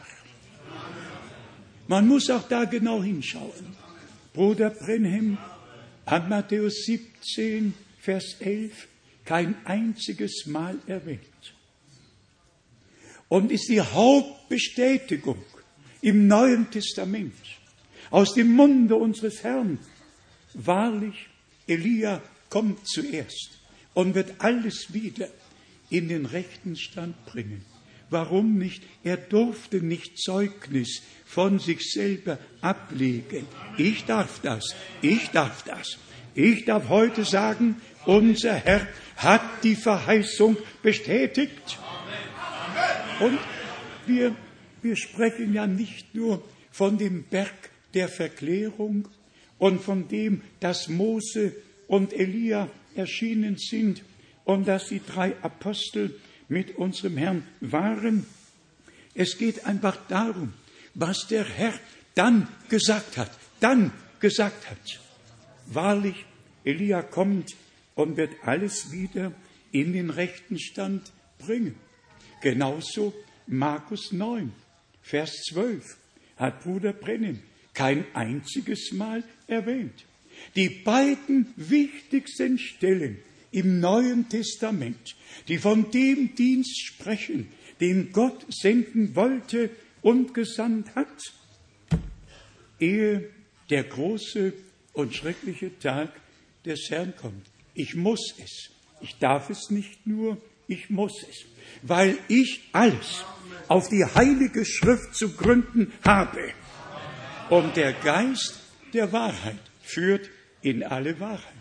Man 1.87 2.08
muss 2.08 2.29
auch 2.29 2.48
da 2.48 2.65
genau 2.65 3.02
hinschauen. 3.02 3.81
Bruder 4.34 4.69
Brenhem 4.69 5.38
hat 6.06 6.29
Matthäus 6.29 6.86
17, 6.86 7.73
Vers 8.00 8.38
11 8.40 8.88
kein 9.25 9.56
einziges 9.65 10.46
Mal 10.46 10.77
erwähnt. 10.88 11.21
Und 13.27 13.52
ist 13.52 13.67
die 13.69 13.82
Hauptbestätigung 13.82 15.44
im 16.02 16.27
Neuen 16.27 16.69
Testament 16.71 17.34
aus 18.10 18.34
dem 18.34 18.54
Munde 18.54 18.96
unseres 18.96 19.44
Herrn. 19.44 19.79
Wahrlich, 20.54 21.27
Elia 21.67 22.21
kommt 22.50 22.88
zuerst 22.88 23.60
und 23.94 24.15
wird 24.15 24.34
alles 24.40 24.94
wieder 24.94 25.27
in 25.90 26.08
den 26.08 26.25
rechten 26.25 26.75
Stand 26.77 27.25
bringen. 27.25 27.65
Warum 28.12 28.58
nicht? 28.58 28.84
Er 29.04 29.16
durfte 29.16 29.78
nicht 29.78 30.20
Zeugnis 30.20 31.02
von 31.26 31.60
sich 31.60 31.92
selber 31.92 32.38
ablegen. 32.60 33.48
Ich 33.78 34.04
darf 34.04 34.42
das. 34.42 34.76
Ich 35.02 35.30
darf 35.30 35.64
das. 35.64 35.98
Ich 36.36 36.66
darf 36.66 36.90
heute 36.90 37.24
sagen, 37.24 37.82
unser 38.06 38.54
Herr 38.54 38.86
hat 39.16 39.64
die 39.64 39.76
Verheißung 39.76 40.58
bestätigt. 40.84 41.80
Und 43.22 43.40
wir, 44.06 44.36
wir 44.82 44.98
sprechen 44.98 45.54
ja 45.54 45.66
nicht 45.66 46.14
nur 46.14 46.44
von 46.70 46.98
dem 46.98 47.24
Berg 47.24 47.70
der 47.94 48.10
Verklärung 48.10 49.08
und 49.58 49.82
von 49.82 50.10
dem, 50.10 50.42
dass 50.60 50.90
Mose 50.90 51.56
und 51.88 52.12
Elia 52.12 52.68
erschienen 52.94 53.56
sind 53.58 54.04
und 54.44 54.68
dass 54.68 54.90
die 54.90 55.02
drei 55.06 55.34
Apostel 55.42 56.20
mit 56.52 56.75
unserem 56.75 57.15
Herrn 57.15 57.47
waren. 57.62 58.25
Es 59.15 59.37
geht 59.37 59.65
einfach 59.65 59.97
darum, 60.10 60.54
was 60.93 61.27
der 61.27 61.45
Herr 61.45 61.73
dann 62.13 62.47
gesagt 62.67 63.17
hat, 63.17 63.31
dann 63.62 63.91
gesagt 64.19 64.69
hat. 64.69 64.77
Wahrlich, 65.67 66.25
Elia 66.65 67.04
kommt 67.04 67.56
und 67.95 68.17
wird 68.17 68.33
alles 68.43 68.91
wieder 68.91 69.31
in 69.71 69.93
den 69.93 70.10
rechten 70.10 70.60
Stand 70.60 71.13
bringen. 71.39 71.75
Genauso 72.41 73.13
Markus 73.47 74.12
9, 74.12 74.52
Vers 75.02 75.43
12 75.49 75.97
hat 76.35 76.63
Bruder 76.63 76.91
Brennan 76.91 77.41
kein 77.73 78.04
einziges 78.13 78.91
Mal 78.91 79.23
erwähnt. 79.47 80.04
Die 80.58 80.69
beiden 80.69 81.54
wichtigsten 81.56 82.58
Stellen 82.58 83.19
im 83.52 83.79
Neuen 83.79 84.29
Testament, 84.29 85.15
die 85.47 85.58
von 85.58 85.91
dem 85.91 86.35
Dienst 86.35 86.85
sprechen, 86.87 87.49
den 87.79 88.12
Gott 88.12 88.45
senden 88.49 89.15
wollte 89.15 89.69
und 90.02 90.33
gesandt 90.33 90.95
hat, 90.95 91.33
ehe 92.79 93.29
der 93.69 93.83
große 93.83 94.54
und 94.93 95.15
schreckliche 95.15 95.77
Tag 95.79 96.10
des 96.65 96.89
Herrn 96.89 97.13
kommt. 97.15 97.45
Ich 97.73 97.95
muss 97.95 98.35
es. 98.43 98.69
Ich 99.02 99.17
darf 99.17 99.49
es 99.49 99.69
nicht 99.69 100.06
nur, 100.06 100.37
ich 100.67 100.89
muss 100.89 101.23
es, 101.27 101.45
weil 101.81 102.17
ich 102.27 102.62
alles 102.71 103.23
auf 103.67 103.89
die 103.89 104.06
heilige 104.06 104.63
Schrift 104.65 105.15
zu 105.15 105.29
gründen 105.35 105.91
habe. 106.06 106.54
Und 107.49 107.75
der 107.75 107.93
Geist 107.93 108.60
der 108.93 109.12
Wahrheit 109.12 109.60
führt 109.81 110.29
in 110.62 110.83
alle 110.83 111.19
Wahrheit. 111.19 111.54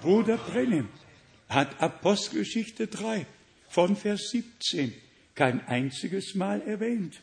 Bruder 0.00 0.38
Brennem 0.38 0.88
hat 1.50 1.82
Apostelgeschichte 1.82 2.86
3 2.86 3.26
von 3.68 3.96
Vers 3.96 4.30
17 4.30 4.94
kein 5.34 5.66
einziges 5.66 6.34
Mal 6.34 6.62
erwähnt, 6.62 7.20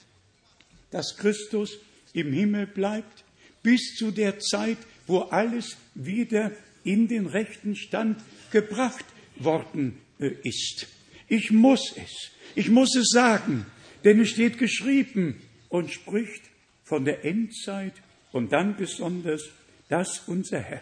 dass 0.91 1.17
Christus 1.17 1.77
im 2.13 2.33
Himmel 2.33 2.67
bleibt 2.67 3.23
bis 3.63 3.95
zu 3.95 4.11
der 4.11 4.39
Zeit, 4.39 4.77
wo 5.07 5.19
alles 5.19 5.77
wieder 5.95 6.51
in 6.83 7.07
den 7.07 7.25
rechten 7.25 7.75
Stand 7.75 8.21
gebracht 8.51 9.05
worden 9.37 9.97
äh, 10.19 10.31
ist. 10.43 10.87
Ich 11.27 11.51
muss 11.51 11.93
es, 11.97 12.31
ich 12.55 12.69
muss 12.69 12.95
es 12.95 13.09
sagen, 13.09 13.65
denn 14.03 14.19
es 14.19 14.29
steht 14.29 14.57
geschrieben 14.57 15.41
und 15.69 15.91
spricht 15.91 16.43
von 16.83 17.05
der 17.05 17.25
Endzeit 17.25 17.93
und 18.31 18.51
dann 18.51 18.77
besonders, 18.77 19.43
dass 19.89 20.27
unser 20.27 20.59
Herr 20.59 20.81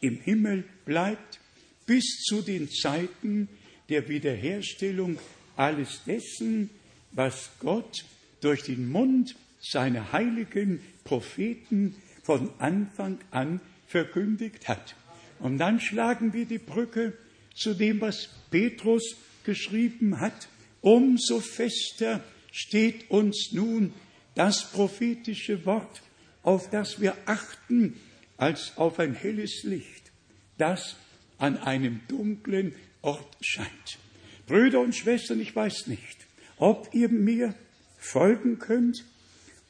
im 0.00 0.20
Himmel 0.20 0.64
bleibt 0.84 1.40
bis 1.86 2.22
zu 2.22 2.42
den 2.42 2.70
Zeiten 2.70 3.48
der 3.88 4.08
Wiederherstellung 4.08 5.18
alles 5.56 6.02
dessen, 6.06 6.70
was 7.12 7.50
Gott 7.60 8.04
durch 8.40 8.62
den 8.62 8.88
Mund 8.90 9.36
seiner 9.60 10.12
heiligen 10.12 10.80
Propheten 11.04 11.96
von 12.22 12.50
Anfang 12.58 13.18
an 13.30 13.60
verkündigt 13.86 14.68
hat. 14.68 14.94
Und 15.38 15.58
dann 15.58 15.80
schlagen 15.80 16.32
wir 16.32 16.46
die 16.46 16.58
Brücke 16.58 17.12
zu 17.54 17.74
dem, 17.74 18.00
was 18.00 18.28
Petrus 18.50 19.16
geschrieben 19.44 20.20
hat. 20.20 20.48
Umso 20.80 21.40
fester 21.40 22.22
steht 22.50 23.10
uns 23.10 23.52
nun 23.52 23.92
das 24.34 24.70
prophetische 24.72 25.64
Wort, 25.64 26.02
auf 26.42 26.70
das 26.70 27.00
wir 27.00 27.16
achten, 27.26 27.98
als 28.36 28.76
auf 28.76 28.98
ein 28.98 29.14
helles 29.14 29.62
Licht, 29.62 30.10
das 30.58 30.96
an 31.38 31.58
einem 31.58 32.00
dunklen 32.08 32.74
Ort 33.02 33.36
scheint. 33.40 33.98
Brüder 34.46 34.80
und 34.80 34.94
Schwestern, 34.94 35.40
ich 35.40 35.54
weiß 35.54 35.86
nicht, 35.86 36.18
ob 36.56 36.88
ihr 36.92 37.08
mir 37.08 37.54
folgen 37.98 38.58
könnt, 38.58 39.04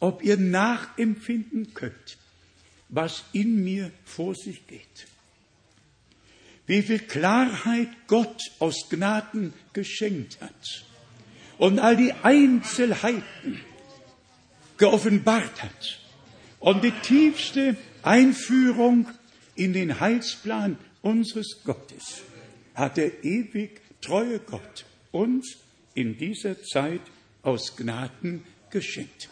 ob 0.00 0.22
ihr 0.22 0.36
nachempfinden 0.36 1.72
könnt, 1.74 2.18
was 2.88 3.24
in 3.32 3.62
mir 3.64 3.90
vor 4.04 4.34
sich 4.34 4.66
geht. 4.66 5.06
Wie 6.66 6.82
viel 6.82 6.98
Klarheit 6.98 7.88
Gott 8.06 8.40
aus 8.58 8.88
Gnaden 8.88 9.52
geschenkt 9.72 10.40
hat 10.40 10.84
und 11.58 11.78
all 11.78 11.96
die 11.96 12.12
Einzelheiten 12.12 13.60
geoffenbart 14.76 15.62
hat 15.62 16.00
und 16.58 16.82
die 16.82 16.92
tiefste 17.02 17.76
Einführung 18.02 19.08
in 19.54 19.72
den 19.72 20.00
Heilsplan 20.00 20.78
unseres 21.04 21.62
Gottes 21.64 22.22
hat 22.74 22.96
der 22.96 23.24
ewig 23.24 23.80
treue 24.00 24.40
Gott 24.40 24.84
uns 25.12 25.58
in 25.94 26.18
dieser 26.18 26.60
Zeit 26.62 27.02
aus 27.42 27.76
Gnaden 27.76 28.42
geschenkt. 28.70 29.28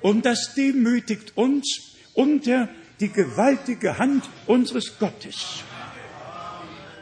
Und 0.00 0.24
das 0.24 0.54
demütigt 0.54 1.36
uns 1.36 1.96
unter 2.14 2.68
die 3.00 3.10
gewaltige 3.10 3.98
Hand 3.98 4.24
unseres 4.46 4.98
Gottes. 4.98 5.62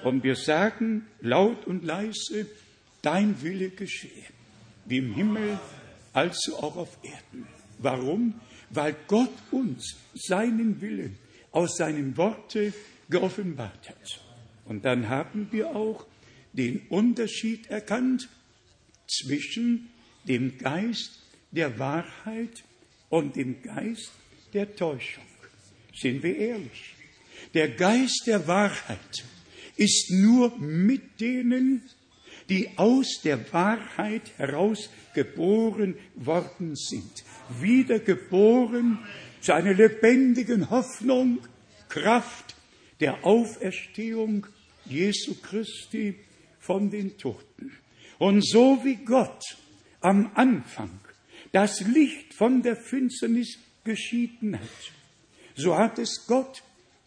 Und 0.03 0.23
wir 0.23 0.37
sagen 0.37 1.07
laut 1.21 1.67
und 1.67 1.85
leise, 1.85 2.47
dein 3.03 3.41
Wille 3.43 3.71
geschehe, 3.71 4.25
wie 4.87 4.99
im 4.99 5.15
Himmel, 5.15 5.59
also 6.13 6.57
auch 6.57 6.77
auf 6.77 6.99
Erden. 7.03 7.47
Warum? 7.79 8.35
Weil 8.71 8.97
Gott 9.07 9.33
uns 9.51 9.97
seinen 10.15 10.81
Willen 10.81 11.19
aus 11.53 11.77
seinem 11.77 12.17
Worte 12.17 12.73
geoffenbart 13.15 13.89
hat. 13.89 14.21
Und 14.65 14.85
dann 14.85 15.09
haben 15.09 15.47
wir 15.53 15.77
auch 15.77 16.05
den 16.53 16.81
Unterschied 16.89 17.69
erkannt 17.71 18.29
zwischen 19.07 19.89
dem 20.25 20.59
Geist 20.59 21.23
der 21.53 21.79
Wahrheit 21.79 22.65
und 23.11 23.37
dem 23.37 23.63
Geist 23.63 24.11
der 24.53 24.75
Täuschung. 24.75 25.23
Sind 25.95 26.25
wir 26.25 26.37
ehrlich? 26.37 26.95
Der 27.55 27.69
Geist 27.69 28.25
der 28.27 28.49
Wahrheit 28.49 29.25
ist 29.77 30.11
nur 30.11 30.59
mit 30.59 31.21
denen, 31.21 31.83
die 32.49 32.69
aus 32.77 33.21
der 33.23 33.53
Wahrheit 33.53 34.33
heraus 34.39 34.91
geboren 35.15 35.95
worden 36.17 36.75
sind, 36.75 37.25
wiedergeboren 37.61 38.99
zu 39.41 39.55
einer 39.55 39.75
lebendigen 39.75 40.69
Hoffnung, 40.71 41.39
Kraft 41.89 42.57
der 43.01 43.25
Auferstehung 43.25 44.47
Jesu 44.85 45.35
Christi 45.41 46.17
von 46.59 46.91
den 46.91 47.17
Toten. 47.19 47.73
Und 48.19 48.47
so 48.47 48.81
wie 48.85 48.97
Gott 48.97 49.43
am 50.01 50.31
Anfang 50.35 51.01
das 51.53 51.81
Licht 51.81 52.35
von 52.35 52.63
der 52.63 52.77
Finsternis 52.77 53.59
geschieden 53.85 54.59
hat, 54.59 54.93
so 55.55 55.77
hat 55.77 55.99
es 55.99 56.27
Gott 56.27 56.63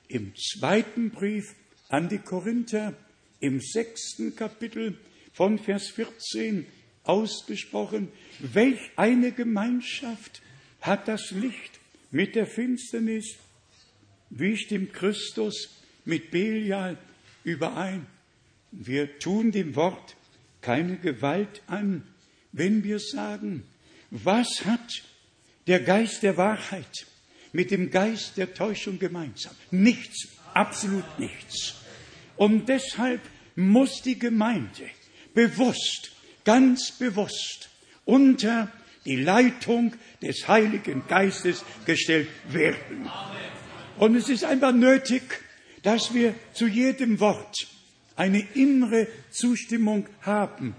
im 0.07 0.33
zweiten 0.35 1.09
Brief 1.09 1.55
an 1.89 2.09
die 2.09 2.19
Korinther 2.19 2.93
im 3.39 3.59
sechsten 3.59 4.35
Kapitel 4.35 4.97
von 5.33 5.59
Vers 5.59 5.89
14 5.89 6.65
ausgesprochen, 7.03 8.09
welch 8.39 8.79
eine 8.95 9.31
Gemeinschaft 9.31 10.41
hat 10.81 11.07
das 11.07 11.31
Licht 11.31 11.79
mit 12.11 12.35
der 12.35 12.47
Finsternis, 12.47 13.37
wie 14.29 14.57
stimmt 14.57 14.93
Christus 14.93 15.69
mit 16.05 16.31
Belial 16.31 16.97
überein. 17.43 18.05
Wir 18.71 19.19
tun 19.19 19.51
dem 19.51 19.75
Wort 19.75 20.15
keine 20.61 20.97
Gewalt 20.97 21.61
an, 21.67 22.03
wenn 22.51 22.83
wir 22.83 22.99
sagen, 22.99 23.63
was 24.11 24.65
hat 24.65 25.03
der 25.67 25.79
Geist 25.81 26.23
der 26.23 26.37
Wahrheit 26.37 27.05
mit 27.53 27.71
dem 27.71 27.91
Geist 27.91 28.37
der 28.37 28.53
Täuschung 28.53 28.99
gemeinsam? 28.99 29.53
Nichts, 29.71 30.27
absolut 30.53 31.19
nichts. 31.19 31.75
Und 32.35 32.69
deshalb 32.69 33.21
muss 33.55 34.01
die 34.01 34.19
Gemeinde 34.19 34.89
bewusst, 35.33 36.11
ganz 36.43 36.91
bewusst 36.91 37.69
unter 38.05 38.71
die 39.05 39.15
Leitung 39.15 39.93
des 40.21 40.47
Heiligen 40.47 41.07
Geistes 41.07 41.63
gestellt 41.85 42.29
werden. 42.49 43.09
Und 43.99 44.15
es 44.15 44.29
ist 44.29 44.43
einfach 44.43 44.73
nötig, 44.73 45.23
dass 45.83 46.13
wir 46.13 46.35
zu 46.53 46.67
jedem 46.67 47.19
Wort 47.19 47.67
eine 48.15 48.41
innere 48.53 49.07
Zustimmung 49.31 50.07
haben. 50.21 50.75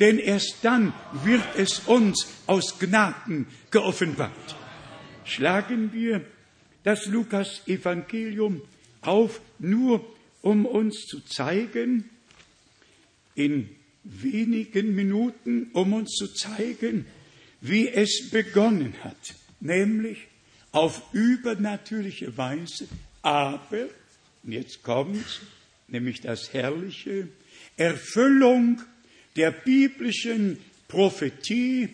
Denn 0.00 0.18
erst 0.18 0.56
dann 0.62 0.92
wird 1.24 1.44
es 1.56 1.80
uns 1.80 2.26
aus 2.46 2.78
Gnaden 2.78 3.46
geoffenbart. 3.70 4.56
Schlagen 5.24 5.92
wir 5.92 6.24
das 6.82 7.06
Lukas-Evangelium 7.06 8.62
auf, 9.00 9.40
nur 9.58 10.04
um 10.40 10.66
uns 10.66 11.06
zu 11.06 11.20
zeigen, 11.20 12.08
in 13.34 13.68
wenigen 14.04 14.94
Minuten, 14.94 15.70
um 15.72 15.92
uns 15.92 16.10
zu 16.12 16.28
zeigen, 16.28 17.06
wie 17.60 17.88
es 17.88 18.30
begonnen 18.30 18.94
hat, 19.04 19.34
nämlich 19.60 20.18
auf 20.72 21.02
übernatürliche 21.12 22.36
Weise, 22.36 22.88
aber, 23.22 23.86
und 24.42 24.52
jetzt 24.52 24.82
kommt 24.82 25.40
nämlich 25.88 26.20
das 26.20 26.52
Herrliche, 26.52 27.28
Erfüllung 27.76 28.82
der 29.36 29.50
biblischen 29.50 30.58
Prophetie, 30.88 31.90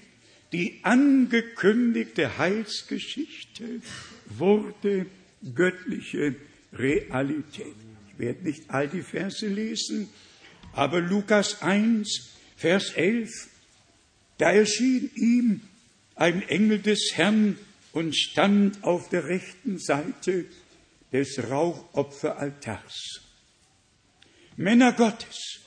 die 0.52 0.80
angekündigte 0.82 2.38
Heilsgeschichte 2.38 3.82
wurde 4.26 5.06
göttliche 5.54 6.36
Realität. 6.72 7.74
Ich 8.12 8.18
werde 8.18 8.44
nicht 8.44 8.70
all 8.70 8.88
die 8.88 9.02
Verse 9.02 9.46
lesen, 9.46 10.08
Aber 10.72 11.00
Lukas 11.00 11.62
1, 11.62 12.30
Vers 12.56 12.92
11, 12.92 13.48
da 14.38 14.52
erschien 14.52 15.10
ihm 15.16 15.60
ein 16.14 16.48
Engel 16.48 16.78
des 16.78 17.12
Herrn 17.14 17.58
und 17.92 18.16
stand 18.16 18.84
auf 18.84 19.08
der 19.08 19.24
rechten 19.24 19.78
Seite 19.78 20.46
des 21.12 21.50
Rauchopferaltars. 21.50 23.20
Männer 24.56 24.92
Gottes, 24.92 25.60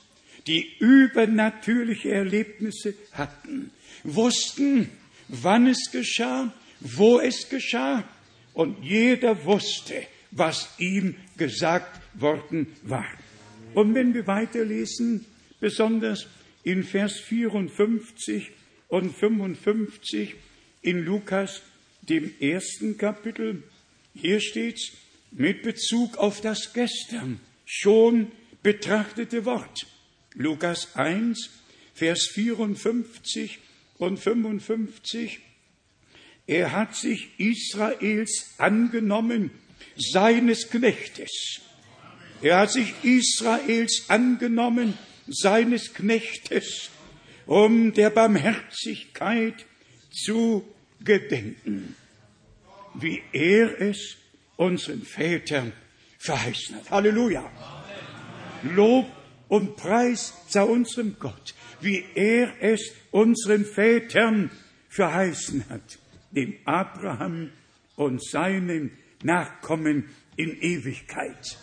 die 0.46 0.76
übernatürliche 0.78 2.12
Erlebnisse 2.12 2.94
hatten, 3.12 3.70
wussten, 4.04 4.90
wann 5.28 5.66
es 5.66 5.90
geschah, 5.90 6.52
wo 6.80 7.20
es 7.20 7.48
geschah, 7.48 8.04
und 8.54 8.82
jeder 8.82 9.44
wusste, 9.44 9.94
was 10.30 10.68
ihm 10.78 11.14
gesagt 11.36 12.00
worden 12.14 12.66
war. 12.82 13.06
Und 13.74 13.94
wenn 13.94 14.12
wir 14.12 14.26
weiterlesen, 14.26 15.24
besonders 15.58 16.26
in 16.62 16.84
Vers 16.84 17.18
54 17.20 18.50
und 18.88 19.16
55 19.16 20.34
in 20.82 21.04
Lukas, 21.04 21.62
dem 22.02 22.32
ersten 22.40 22.98
Kapitel, 22.98 23.62
hier 24.14 24.40
steht's 24.40 24.92
mit 25.30 25.62
Bezug 25.62 26.18
auf 26.18 26.40
das 26.40 26.72
gestern 26.72 27.40
schon 27.64 28.30
betrachtete 28.62 29.44
Wort. 29.44 29.86
Lukas 30.34 30.94
1, 30.96 31.50
Vers 31.94 32.26
54 32.32 33.58
und 33.98 34.18
55. 34.18 35.40
Er 36.46 36.72
hat 36.72 36.96
sich 36.96 37.38
Israels 37.38 38.54
angenommen, 38.58 39.50
seines 39.96 40.70
Knechtes. 40.70 41.60
Er 42.40 42.58
hat 42.58 42.72
sich 42.72 42.92
Israels 43.02 44.06
angenommen, 44.08 44.98
seines 45.28 45.94
Knechtes, 45.94 46.90
um 47.46 47.92
der 47.92 48.10
Barmherzigkeit 48.10 49.66
zu 50.10 50.66
gedenken, 51.04 51.94
wie 52.94 53.22
er 53.32 53.80
es 53.80 54.16
unseren 54.56 55.02
Vätern 55.02 55.72
verheißen 56.18 56.76
hat. 56.76 56.90
Halleluja. 56.90 57.50
Lob 58.74 59.06
und 59.48 59.76
Preis 59.76 60.34
sei 60.48 60.62
unserem 60.62 61.16
Gott, 61.18 61.54
wie 61.80 62.04
er 62.14 62.54
es 62.60 62.92
unseren 63.10 63.64
Vätern 63.64 64.50
verheißen 64.88 65.68
hat, 65.68 65.98
dem 66.30 66.56
Abraham 66.64 67.50
und 67.96 68.24
seinen 68.24 68.92
Nachkommen 69.22 70.08
in 70.36 70.60
Ewigkeit. 70.60 71.58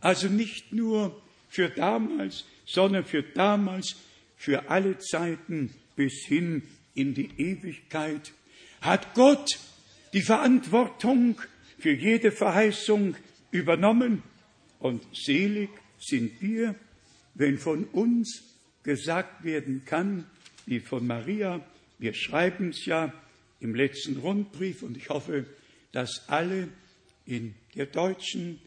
Also 0.00 0.28
nicht 0.28 0.72
nur 0.72 1.20
für 1.48 1.68
damals, 1.68 2.44
sondern 2.66 3.04
für 3.04 3.22
damals, 3.22 3.96
für 4.36 4.70
alle 4.70 4.98
Zeiten 4.98 5.74
bis 5.96 6.24
hin 6.26 6.62
in 6.98 7.14
die 7.14 7.30
Ewigkeit, 7.38 8.32
hat 8.80 9.14
Gott 9.14 9.58
die 10.12 10.22
Verantwortung 10.22 11.40
für 11.78 11.92
jede 11.92 12.32
Verheißung 12.32 13.14
übernommen. 13.50 14.22
Und 14.78 15.02
selig 15.14 15.70
sind 15.98 16.40
wir, 16.42 16.74
wenn 17.34 17.58
von 17.58 17.84
uns 17.84 18.42
gesagt 18.82 19.44
werden 19.44 19.82
kann, 19.84 20.24
wie 20.66 20.80
von 20.80 21.06
Maria, 21.06 21.64
wir 21.98 22.14
schreiben 22.14 22.70
es 22.70 22.84
ja 22.84 23.12
im 23.60 23.74
letzten 23.74 24.18
Rundbrief 24.18 24.82
und 24.82 24.96
ich 24.96 25.08
hoffe, 25.08 25.46
dass 25.92 26.28
alle 26.28 26.68
in 27.26 27.54
der 27.74 27.86
deutschen, 27.86 28.60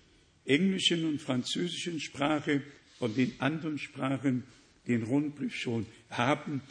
englischen 0.45 1.05
und 1.05 1.21
französischen 1.21 1.99
Sprache 1.99 2.61
und 2.99 3.17
in 3.17 3.34
anderen 3.39 3.77
Sprachen 3.77 4.43
den 4.88 5.03
Rundbrief 5.03 5.55
schon 5.55 5.86
haben, 6.09 6.61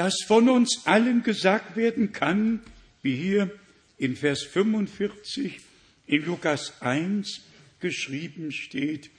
dass 0.00 0.22
von 0.26 0.48
uns 0.48 0.86
allen 0.86 1.22
gesagt 1.22 1.76
werden 1.76 2.10
kann, 2.10 2.60
wie 3.02 3.14
hier 3.14 3.50
in 3.98 4.16
Vers 4.16 4.44
45 4.44 5.60
in 6.06 6.24
Lukas 6.24 6.80
1 6.80 7.42
geschrieben 7.80 8.50
steht, 8.50 9.10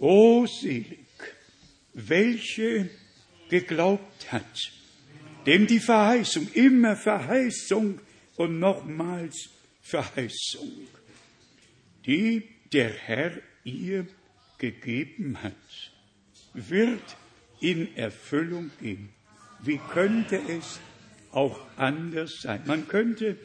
O 0.00 0.44
selig, 0.46 0.98
welche 1.92 2.90
geglaubt 3.48 4.32
hat, 4.32 4.72
denn 5.46 5.68
die 5.68 5.78
Verheißung, 5.78 6.48
immer 6.54 6.96
Verheißung 6.96 8.00
und 8.34 8.58
nochmals 8.58 9.50
Verheißung, 9.82 10.88
die 12.06 12.42
der 12.72 12.90
Herr 12.90 13.40
ihr 13.62 14.08
gegeben 14.58 15.40
hat, 15.40 15.92
wird 16.54 17.16
in 17.60 17.96
Erfüllung 17.96 18.72
gehen. 18.80 19.13
Wie 19.64 19.78
könnte 19.78 20.40
es 20.48 20.78
auch 21.32 21.58
anders 21.76 22.40
sein? 22.42 22.62
Man 22.66 22.86
könnte 22.86 23.36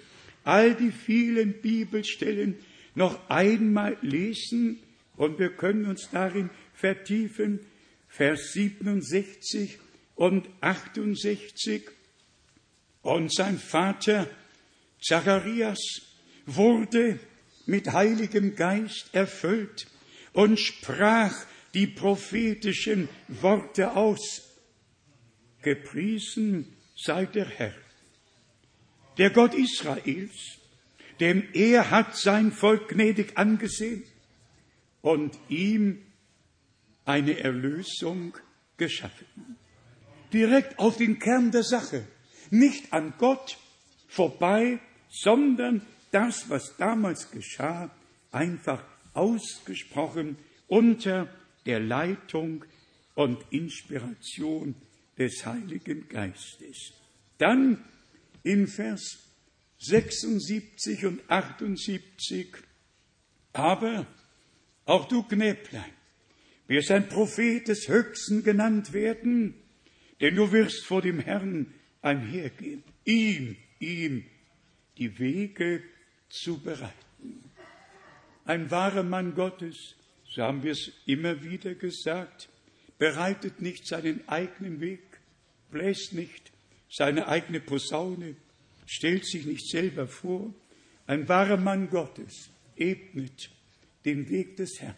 all 0.43 0.75
die 0.75 0.91
vielen 0.91 1.61
Bibelstellen 1.61 2.55
noch 2.95 3.29
einmal 3.29 3.97
lesen 4.01 4.79
und 5.15 5.39
wir 5.39 5.49
können 5.49 5.85
uns 5.85 6.09
darin 6.11 6.49
vertiefen. 6.73 7.59
Vers 8.07 8.53
67 8.53 9.79
und 10.15 10.49
68. 10.61 11.83
Und 13.01 13.33
sein 13.33 13.57
Vater 13.57 14.27
Zacharias 15.01 15.79
wurde 16.45 17.19
mit 17.65 17.93
Heiligem 17.93 18.55
Geist 18.55 19.09
erfüllt 19.13 19.87
und 20.33 20.59
sprach 20.59 21.33
die 21.73 21.87
prophetischen 21.87 23.07
Worte 23.27 23.95
aus. 23.95 24.48
Gepriesen 25.61 26.75
sei 26.95 27.25
der 27.25 27.45
Herr, 27.45 27.73
der 29.17 29.29
Gott 29.29 29.53
Israels, 29.53 30.57
denn 31.19 31.47
er 31.53 31.91
hat 31.91 32.15
sein 32.15 32.51
Volk 32.51 32.89
gnädig 32.89 33.37
angesehen 33.37 34.03
und 35.01 35.37
ihm 35.49 36.01
eine 37.05 37.39
Erlösung 37.39 38.37
geschaffen. 38.77 39.25
Direkt 40.31 40.79
auf 40.79 40.97
den 40.97 41.19
Kern 41.19 41.51
der 41.51 41.63
Sache, 41.63 42.05
nicht 42.51 42.93
an 42.93 43.13
Gott 43.17 43.57
vorbei, 44.07 44.79
sondern 45.09 45.81
das, 46.11 46.49
was 46.49 46.77
damals 46.77 47.31
geschah, 47.31 47.89
einfach 48.31 48.83
ausgesprochen 49.13 50.37
unter 50.67 51.27
der 51.65 51.79
Leitung 51.79 52.63
und 53.15 53.43
Inspiration 53.49 54.75
des 55.19 55.45
Heiligen 55.45 56.07
Geistes. 56.07 56.93
Dann 57.37 57.83
in 58.43 58.67
Vers 58.67 59.19
76 59.79 61.05
und 61.05 61.21
78, 61.29 62.47
aber 63.53 64.07
auch 64.85 65.07
du 65.07 65.23
Knäblein, 65.23 65.93
wirst 66.67 66.91
ein 66.91 67.09
Prophet 67.09 67.67
des 67.67 67.87
Höchsten 67.87 68.43
genannt 68.43 68.93
werden, 68.93 69.55
denn 70.21 70.35
du 70.35 70.51
wirst 70.51 70.85
vor 70.85 71.01
dem 71.01 71.19
Herrn 71.19 71.73
einhergehen, 72.01 72.83
ihm, 73.05 73.57
ihm 73.79 74.25
die 74.97 75.19
Wege 75.19 75.83
zu 76.29 76.59
bereiten. 76.59 77.51
Ein 78.45 78.71
wahrer 78.71 79.03
Mann 79.03 79.35
Gottes, 79.35 79.95
so 80.25 80.43
haben 80.43 80.63
wir 80.63 80.71
es 80.71 80.91
immer 81.05 81.43
wieder 81.43 81.75
gesagt, 81.75 82.49
bereitet 82.97 83.61
nicht 83.61 83.87
seinen 83.87 84.27
eigenen 84.27 84.79
Weg, 84.81 85.08
bläst 85.71 86.13
nicht 86.13 86.51
seine 86.89 87.27
eigene 87.27 87.59
Posaune, 87.59 88.35
stellt 88.85 89.25
sich 89.25 89.45
nicht 89.45 89.67
selber 89.69 90.07
vor. 90.07 90.53
Ein 91.05 91.27
wahrer 91.27 91.57
Mann 91.57 91.89
Gottes 91.89 92.49
ebnet 92.75 93.49
den 94.05 94.29
Weg 94.29 94.57
des 94.57 94.79
Herrn. 94.79 94.95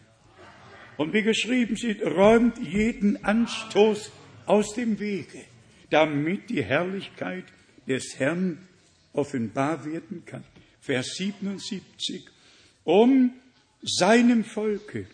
Und 0.96 1.12
wie 1.12 1.22
geschrieben 1.22 1.76
steht, 1.76 2.02
räumt 2.02 2.58
jeden 2.58 3.24
Anstoß 3.24 4.10
aus 4.46 4.74
dem 4.74 4.98
Wege, 4.98 5.44
damit 5.90 6.50
die 6.50 6.62
Herrlichkeit 6.62 7.44
des 7.86 8.18
Herrn 8.18 8.66
offenbar 9.12 9.84
werden 9.84 10.24
kann. 10.24 10.44
Vers 10.80 11.14
77, 11.16 12.24
um 12.84 13.32
seinem 13.82 14.44
Volke 14.44 15.06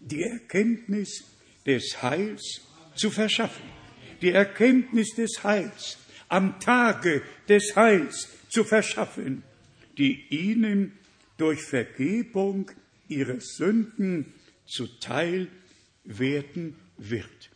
die 0.00 0.22
Erkenntnis 0.22 1.24
des 1.64 2.02
Heils 2.02 2.62
zu 2.94 3.10
verschaffen. 3.10 3.75
Die 4.22 4.30
Erkenntnis 4.30 5.14
des 5.14 5.44
Heils 5.44 5.98
am 6.28 6.58
Tage 6.60 7.22
des 7.48 7.76
Heils 7.76 8.28
zu 8.48 8.64
verschaffen, 8.64 9.42
die 9.98 10.24
ihnen 10.30 10.92
durch 11.36 11.62
Vergebung 11.62 12.70
ihrer 13.08 13.40
Sünden 13.40 14.32
zuteil 14.66 15.48
werden 16.04 16.76
wird. 16.96 17.50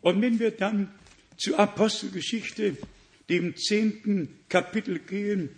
Und 0.00 0.22
wenn 0.22 0.38
wir 0.38 0.50
dann 0.50 0.90
zur 1.36 1.58
Apostelgeschichte, 1.58 2.76
dem 3.28 3.56
zehnten 3.56 4.28
Kapitel 4.48 4.98
gehen, 5.00 5.50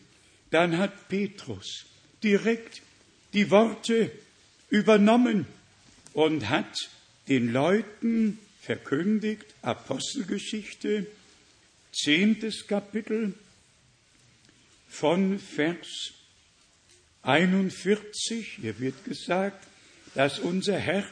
dann 0.51 0.79
hat 0.79 1.09
Petrus 1.09 1.87
direkt 2.23 2.83
die 3.33 3.51
Worte 3.51 4.11
übernommen 4.71 5.47
und 6.15 6.49
hat 6.49 6.91
den 7.29 7.53
Leuten 7.53 8.39
verkündigt, 8.61 9.47
Apostelgeschichte, 9.63 11.07
zehntes 11.93 12.67
Kapitel 12.67 13.35
von 14.89 15.39
Vers 15.39 16.13
41. 17.23 18.59
Hier 18.61 18.79
wird 18.81 19.05
gesagt, 19.05 19.67
dass 20.15 20.39
unser 20.39 20.79
Herr 20.79 21.05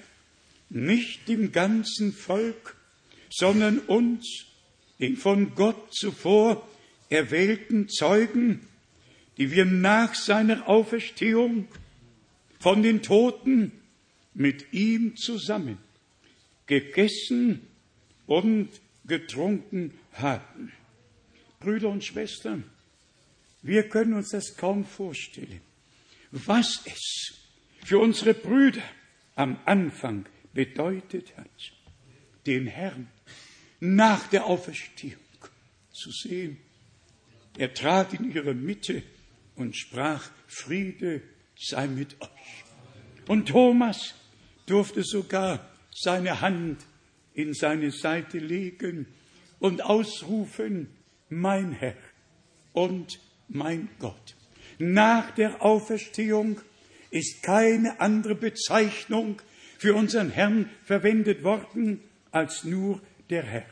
nicht 0.68 1.28
dem 1.28 1.53
ganzen 1.53 2.12
Volk, 2.12 2.76
sondern 3.30 3.78
uns, 3.80 4.47
den 4.99 5.16
von 5.16 5.55
Gott 5.55 5.94
zuvor 5.94 6.66
erwählten 7.09 7.88
Zeugen, 7.88 8.66
die 9.36 9.51
wir 9.51 9.64
nach 9.64 10.14
seiner 10.14 10.68
Auferstehung 10.68 11.68
von 12.59 12.82
den 12.82 13.03
Toten 13.03 13.72
mit 14.34 14.72
ihm 14.72 15.16
zusammen 15.16 15.78
gegessen 16.67 17.67
und 18.27 18.69
getrunken 19.07 19.93
haben. 20.12 20.73
Brüder 21.61 21.89
und 21.89 22.05
Schwestern, 22.05 22.64
wir 23.62 23.89
können 23.89 24.14
uns 24.14 24.31
das 24.31 24.57
kaum 24.57 24.85
vorstellen, 24.85 25.61
was 26.31 26.83
es 26.85 27.35
für 27.85 27.99
unsere 27.99 28.35
Brüder 28.35 28.83
am 29.35 29.59
Anfang 29.64 30.27
bedeutet 30.53 31.37
hat, 31.37 31.73
den 32.47 32.67
Herrn 32.67 33.09
nach 33.81 34.29
der 34.29 34.47
Auferstehung 34.47 35.21
zu 35.93 36.11
sehen. 36.11 36.59
Er 37.59 37.73
trat 37.75 38.14
in 38.14 38.33
ihre 38.33 38.55
Mitte 38.55 39.03
und 39.55 39.77
sprach, 39.77 40.31
Friede 40.47 41.23
sei 41.57 41.87
mit 41.87 42.21
euch. 42.21 42.29
Und 43.29 43.49
Thomas 43.49 44.14
durfte 44.67 45.03
sogar 45.03 45.76
seine 45.97 46.40
Hand 46.40 46.84
in 47.32 47.55
seine 47.55 47.90
Seite 47.90 48.38
legen 48.38 49.07
und 49.59 49.82
ausrufen, 49.82 50.88
mein 51.28 51.72
Herr 51.72 51.97
und 52.72 53.18
mein 53.49 53.88
Gott. 53.99 54.36
Nach 54.78 55.30
der 55.30 55.62
Auferstehung 55.62 56.61
ist 57.11 57.42
keine 57.42 58.01
andere 58.01 58.34
Bezeichnung 58.34 59.40
für 59.78 59.94
unseren 59.94 60.30
Herrn 60.30 60.68
verwendet 60.84 61.42
worden 61.42 62.01
als 62.30 62.64
nur 62.64 63.01
der 63.30 63.42
Herr. 63.42 63.66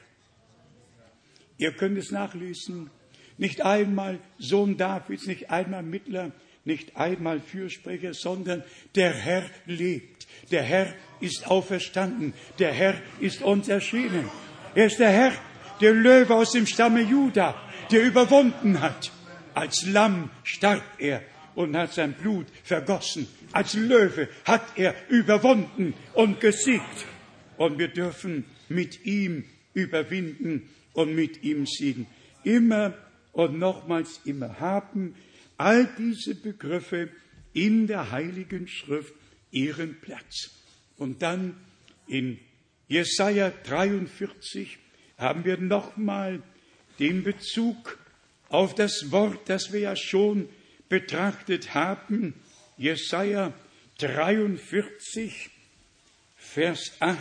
Ihr 1.58 1.72
könnt 1.72 1.98
es 1.98 2.10
nachlesen. 2.10 2.90
Nicht 3.36 3.62
einmal 3.62 4.18
Sohn 4.38 4.76
Davids, 4.76 5.26
nicht 5.26 5.50
einmal 5.50 5.82
Mittler, 5.82 6.32
nicht 6.64 6.96
einmal 6.96 7.40
Fürsprecher, 7.40 8.14
sondern 8.14 8.62
der 8.94 9.12
Herr 9.12 9.44
lebt. 9.66 10.26
Der 10.50 10.62
Herr 10.62 10.94
ist 11.20 11.46
auferstanden. 11.46 12.34
Der 12.58 12.72
Herr 12.72 12.94
ist 13.20 13.42
uns 13.42 13.68
erschienen. 13.68 14.30
Er 14.74 14.86
ist 14.86 14.98
der 14.98 15.10
Herr, 15.10 15.32
der 15.80 15.92
Löwe 15.92 16.34
aus 16.34 16.52
dem 16.52 16.66
Stamme 16.66 17.02
Juda, 17.02 17.54
der 17.90 18.02
überwunden 18.02 18.80
hat. 18.80 19.12
Als 19.54 19.86
Lamm 19.86 20.30
starb 20.42 20.82
er 20.98 21.22
und 21.54 21.76
hat 21.76 21.92
sein 21.92 22.14
Blut 22.14 22.46
vergossen. 22.64 23.28
Als 23.52 23.74
Löwe 23.74 24.28
hat 24.44 24.64
er 24.76 24.94
überwunden 25.08 25.94
und 26.14 26.40
gesiegt. 26.40 27.06
Und 27.56 27.78
wir 27.78 27.88
dürfen 27.88 28.44
mit 28.68 29.04
ihm 29.04 29.44
überwinden 29.74 30.68
und 30.92 31.14
mit 31.14 31.42
ihm 31.44 31.66
siegen. 31.66 32.06
Immer 32.42 32.94
und 33.32 33.58
nochmals 33.58 34.20
immer 34.24 34.58
haben 34.58 35.14
all 35.56 35.88
diese 35.98 36.34
Begriffe 36.34 37.10
in 37.52 37.86
der 37.86 38.10
Heiligen 38.10 38.68
Schrift 38.68 39.14
ihren 39.50 40.00
Platz. 40.00 40.50
Und 40.96 41.22
dann 41.22 41.56
in 42.06 42.38
Jesaja 42.88 43.50
43 43.50 44.78
haben 45.16 45.44
wir 45.44 45.56
nochmal 45.58 46.42
den 46.98 47.22
Bezug 47.22 47.98
auf 48.48 48.74
das 48.74 49.10
Wort, 49.10 49.48
das 49.48 49.72
wir 49.72 49.80
ja 49.80 49.96
schon 49.96 50.48
betrachtet 50.88 51.74
haben. 51.74 52.34
Jesaja 52.76 53.52
43, 53.98 55.50
Vers 56.36 56.92
8 57.00 57.18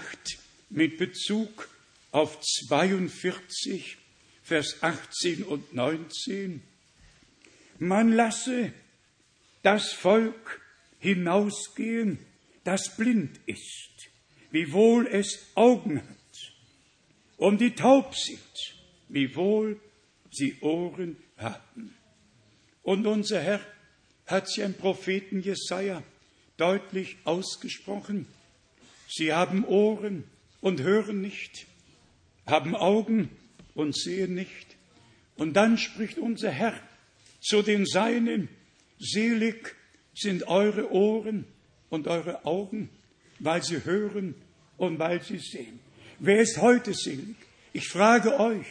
mit 0.70 0.98
Bezug 0.98 1.70
auf 2.12 2.40
42, 2.42 3.98
Vers 4.44 4.78
18 4.82 5.44
und 5.44 5.74
19. 5.74 6.62
Man 7.84 8.14
lasse 8.14 8.72
das 9.62 9.92
Volk 9.92 10.62
hinausgehen, 11.00 12.18
das 12.64 12.96
blind 12.96 13.42
ist, 13.46 14.10
wiewohl 14.52 15.06
es 15.06 15.48
Augen 15.56 15.98
hat, 15.98 16.54
und 17.36 17.60
die 17.60 17.76
taub 17.76 18.16
sind, 18.16 18.76
wiewohl 19.10 19.82
sie 20.32 20.62
Ohren 20.62 21.18
haben. 21.36 21.94
Und 22.84 23.06
unser 23.06 23.42
Herr 23.42 23.60
hat 24.28 24.48
sie 24.48 24.62
im 24.62 24.76
Propheten 24.76 25.42
Jesaja 25.42 26.04
deutlich 26.56 27.18
ausgesprochen. 27.26 28.28
Sie 29.10 29.34
haben 29.34 29.66
Ohren 29.66 30.24
und 30.62 30.80
hören 30.80 31.20
nicht, 31.20 31.66
haben 32.46 32.78
Augen 32.78 33.30
und 33.76 33.94
sehen 33.94 34.36
nicht. 34.36 34.68
Und 35.36 35.58
dann 35.58 35.78
spricht 35.78 36.18
unser 36.18 36.50
Herr 36.50 36.80
zu 37.44 37.62
den 37.62 37.86
Seinen, 37.86 38.48
selig 39.00 39.76
sind 40.16 40.48
eure 40.48 40.92
Ohren 40.92 41.46
und 41.90 42.08
eure 42.08 42.46
Augen, 42.46 42.90
weil 43.40 43.62
sie 43.62 43.84
hören 43.84 44.34
und 44.78 44.98
weil 44.98 45.22
sie 45.22 45.40
sehen. 45.40 45.80
Wer 46.20 46.42
ist 46.42 46.58
heute 46.58 46.94
selig? 46.94 47.36
Ich 47.74 47.90
frage 47.90 48.40
euch, 48.40 48.66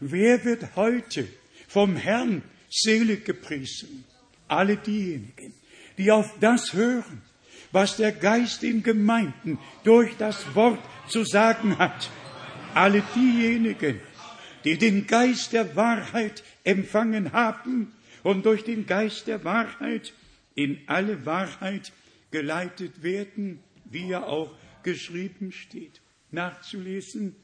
wer 0.00 0.44
wird 0.44 0.74
heute 0.74 1.28
vom 1.68 1.96
Herrn 1.96 2.42
selig 2.68 3.24
gepriesen? 3.24 4.04
Alle 4.48 4.76
diejenigen, 4.76 5.54
die 5.96 6.10
auf 6.10 6.34
das 6.40 6.72
hören, 6.72 7.22
was 7.70 7.96
der 7.96 8.10
Geist 8.10 8.64
in 8.64 8.82
Gemeinden 8.82 9.58
durch 9.84 10.16
das 10.16 10.54
Wort 10.56 10.80
zu 11.08 11.24
sagen 11.24 11.78
hat. 11.78 12.10
Alle 12.74 13.04
diejenigen, 13.14 14.00
die 14.64 14.76
den 14.78 15.06
Geist 15.06 15.52
der 15.52 15.76
Wahrheit 15.76 16.42
empfangen 16.64 17.32
haben 17.32 17.92
und 18.22 18.46
durch 18.46 18.64
den 18.64 18.86
Geist 18.86 19.26
der 19.26 19.44
Wahrheit 19.44 20.12
in 20.54 20.78
alle 20.86 21.24
Wahrheit 21.26 21.92
geleitet 22.30 23.02
werden, 23.02 23.60
wie 23.84 24.10
er 24.10 24.28
auch 24.28 24.54
geschrieben 24.82 25.52
steht. 25.52 26.00
Nachzulesen, 26.30 27.34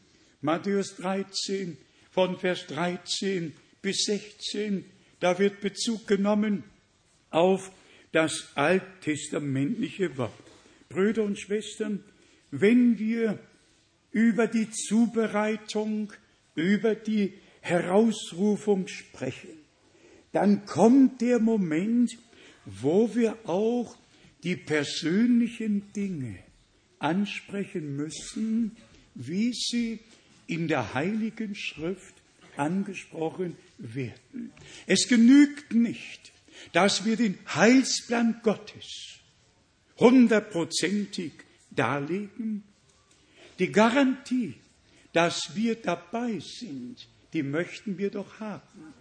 Matthäus 0.41 0.97
13, 0.97 1.77
von 2.11 2.39
Vers 2.39 2.67
13 2.69 3.53
bis 3.83 4.05
16, 4.05 4.85
da 5.21 5.39
wird 5.39 5.61
Bezug 5.61 6.07
genommen 6.07 6.65
auf 7.31 7.71
das 8.13 8.49
alttestamentliche 8.55 10.17
Wort. 10.17 10.33
Brüder 10.89 11.25
und 11.25 11.39
Schwestern, 11.39 12.03
wenn 12.51 12.99
wir 12.99 13.39
über 14.13 14.47
die 14.47 14.71
Zubereitung, 14.71 16.13
über 16.55 16.95
die 16.95 17.35
Herausrufung 17.61 18.89
sprechen, 18.89 19.56
dann 20.37 20.67
kommt 20.67 21.23
der 21.23 21.39
Moment, 21.39 22.19
wo 22.67 23.15
wir 23.15 23.39
auch 23.49 23.97
die 24.43 24.55
persönlichen 24.55 25.91
Dinge 25.95 26.39
ansprechen 26.99 27.97
müssen, 27.97 28.77
wie 29.15 29.55
sie 29.55 29.99
in 30.47 30.69
der 30.69 30.93
Heiligen 30.93 31.55
Schrift 31.55 32.17
angesprochen 32.59 33.57
werden. 33.79 34.53
Es 34.87 35.09
genügt 35.09 35.73
nicht, 35.73 36.33
dass 36.75 37.07
wir 37.07 37.17
den 37.17 37.39
Heilsplan 37.55 38.41
Gottes 38.43 39.21
hundertprozentig 39.99 41.33
darlegen. 41.71 42.63
Die 43.59 43.73
Garantie, 43.73 44.53
dass 45.15 45.55
wir 45.55 45.77
dabei 45.77 46.41
sind, 46.41 47.09
die 47.33 47.43
möchten 47.43 47.97
wir 47.97 48.11
doch 48.11 48.39
haben 48.39 48.93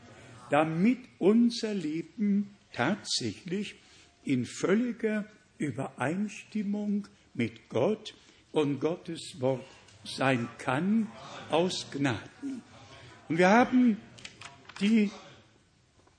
damit 0.50 1.00
unser 1.20 1.74
Leben 1.74 2.56
tatsächlich 2.74 3.76
in 4.24 4.46
völliger 4.46 5.26
Übereinstimmung 5.58 7.08
mit 7.34 7.70
Gott 7.70 8.14
und 8.52 8.80
Gottes 8.80 9.40
Wort 9.40 9.66
sein 10.04 10.48
kann, 10.58 11.08
aus 11.50 11.88
Gnaden. 11.92 12.62
Und 13.28 13.38
wir 13.38 13.50
haben 13.50 13.98
die, 14.80 15.10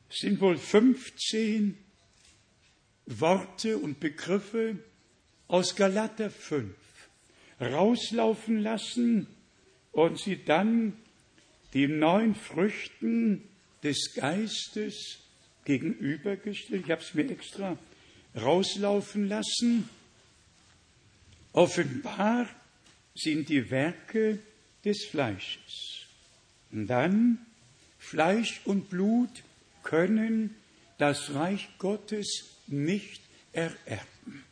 sind 0.09 0.41
wohl 0.41 0.57
15 0.57 1.77
Worte 3.07 3.79
und 3.79 4.01
Begriffe 4.01 4.79
aus 5.47 5.77
Galater 5.77 6.31
5 6.31 6.75
rauslaufen 7.61 8.59
lassen 8.59 9.29
und 9.93 10.19
sie 10.19 10.45
dann 10.45 10.95
den 11.73 11.99
neun 11.99 12.35
Früchten 12.35 13.43
des 13.87 14.15
Geistes 14.15 15.19
gegenübergestellt. 15.65 16.85
Ich 16.85 16.91
habe 16.91 17.03
es 17.03 17.15
mir 17.15 17.31
extra 17.31 17.79
rauslaufen 18.35 19.29
lassen. 19.29 19.89
Offenbar 21.53 22.49
sind 23.15 23.49
die 23.49 23.71
Werke 23.71 24.41
des 24.85 25.05
Fleisches. 25.05 26.07
Und 26.73 26.89
dann, 26.89 27.39
Fleisch 27.99 28.61
und 28.65 28.91
Blut 28.91 29.31
können 29.85 30.57
das 30.99 31.33
Reich 31.35 31.69
Gottes 31.79 32.45
nicht 32.67 33.23
ererben. 33.53 34.45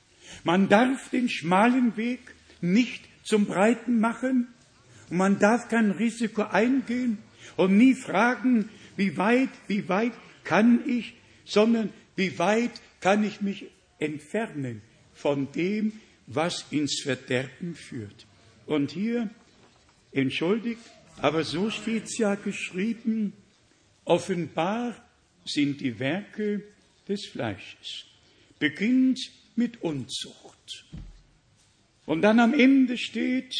Man 0.44 0.68
darf 0.68 1.10
den 1.10 1.28
schmalen 1.28 1.96
Weg 1.96 2.20
nicht 2.60 3.04
zum 3.24 3.46
Breiten 3.46 3.98
machen 3.98 4.46
und 5.10 5.16
man 5.16 5.40
darf 5.40 5.68
kein 5.68 5.90
Risiko 5.90 6.42
eingehen 6.42 7.18
und 7.56 7.76
nie 7.76 7.94
fragen, 7.94 8.70
wie 8.96 9.16
weit, 9.16 9.50
wie 9.68 9.88
weit 9.88 10.12
kann 10.44 10.88
ich, 10.88 11.14
sondern 11.44 11.92
wie 12.16 12.38
weit 12.38 12.72
kann 13.00 13.24
ich 13.24 13.40
mich 13.40 13.66
entfernen 13.98 14.82
von 15.12 15.50
dem, 15.52 15.92
was 16.26 16.66
ins 16.70 17.02
Verderben 17.02 17.74
führt. 17.74 18.26
Und 18.66 18.90
hier, 18.92 19.28
entschuldigt, 20.12 20.80
aber 21.18 21.44
so 21.44 21.70
steht 21.70 22.04
es 22.04 22.18
ja 22.18 22.34
geschrieben, 22.34 23.32
offenbar 24.04 24.96
sind 25.44 25.80
die 25.80 25.98
Werke 25.98 26.62
des 27.08 27.26
Fleisches. 27.26 28.06
Beginnt 28.58 29.20
mit 29.56 29.82
Unzucht. 29.82 30.86
Und 32.06 32.22
dann 32.22 32.40
am 32.40 32.54
Ende 32.54 32.98
steht, 32.98 33.54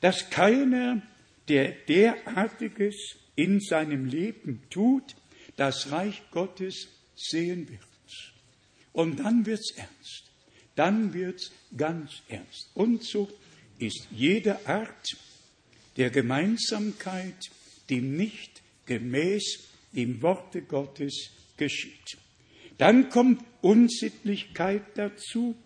dass 0.00 0.30
keiner, 0.30 1.02
der 1.48 1.72
derartiges 1.72 3.16
in 3.36 3.60
seinem 3.60 4.06
Leben 4.06 4.62
tut, 4.70 5.14
das 5.56 5.92
Reich 5.92 6.22
Gottes 6.30 6.88
sehen 7.14 7.68
wird. 7.68 7.80
Und 8.92 9.20
dann 9.20 9.46
wird's 9.46 9.72
ernst. 9.76 10.24
Dann 10.74 11.12
wird's 11.14 11.52
ganz 11.76 12.22
ernst. 12.28 12.70
Unzucht 12.74 13.34
ist 13.78 14.08
jede 14.10 14.66
Art 14.66 15.16
der 15.96 16.10
Gemeinsamkeit, 16.10 17.50
die 17.88 18.00
nicht 18.00 18.62
gemäß 18.86 19.68
dem 19.92 20.20
Worte 20.22 20.62
Gottes 20.62 21.30
geschieht. 21.56 22.18
Dann 22.78 23.08
kommt 23.08 23.42
Unsittlichkeit 23.62 24.82
dazu. 24.96 25.56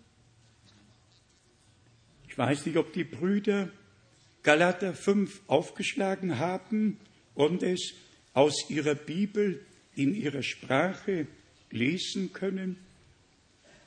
Ich 2.27 2.37
weiß 2.37 2.65
nicht, 2.65 2.77
ob 2.77 2.93
die 2.93 3.03
Brüder 3.03 3.69
Galater 4.43 4.93
5 4.93 5.41
aufgeschlagen 5.47 6.39
haben 6.39 6.97
und 7.35 7.63
es 7.63 7.93
aus 8.33 8.69
ihrer 8.69 8.95
Bibel 8.95 9.65
in 9.95 10.15
ihrer 10.15 10.43
Sprache 10.43 11.27
lesen 11.69 12.33
können. 12.33 12.77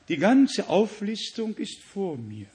Die 0.09 0.19
ganze 0.19 0.69
Auflistung 0.69 1.57
ist 1.57 1.83
vor 1.83 2.19
mir. 2.19 2.47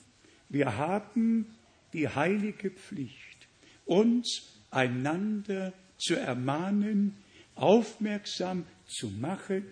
Wir 0.50 0.78
haben 0.78 1.48
die 1.94 2.08
heilige 2.08 2.70
Pflicht, 2.70 3.48
uns 3.86 4.60
einander 4.70 5.74
zu 5.98 6.16
ermahnen, 6.16 7.18
aufmerksam 7.56 8.66
zu 8.88 9.08
machen, 9.10 9.66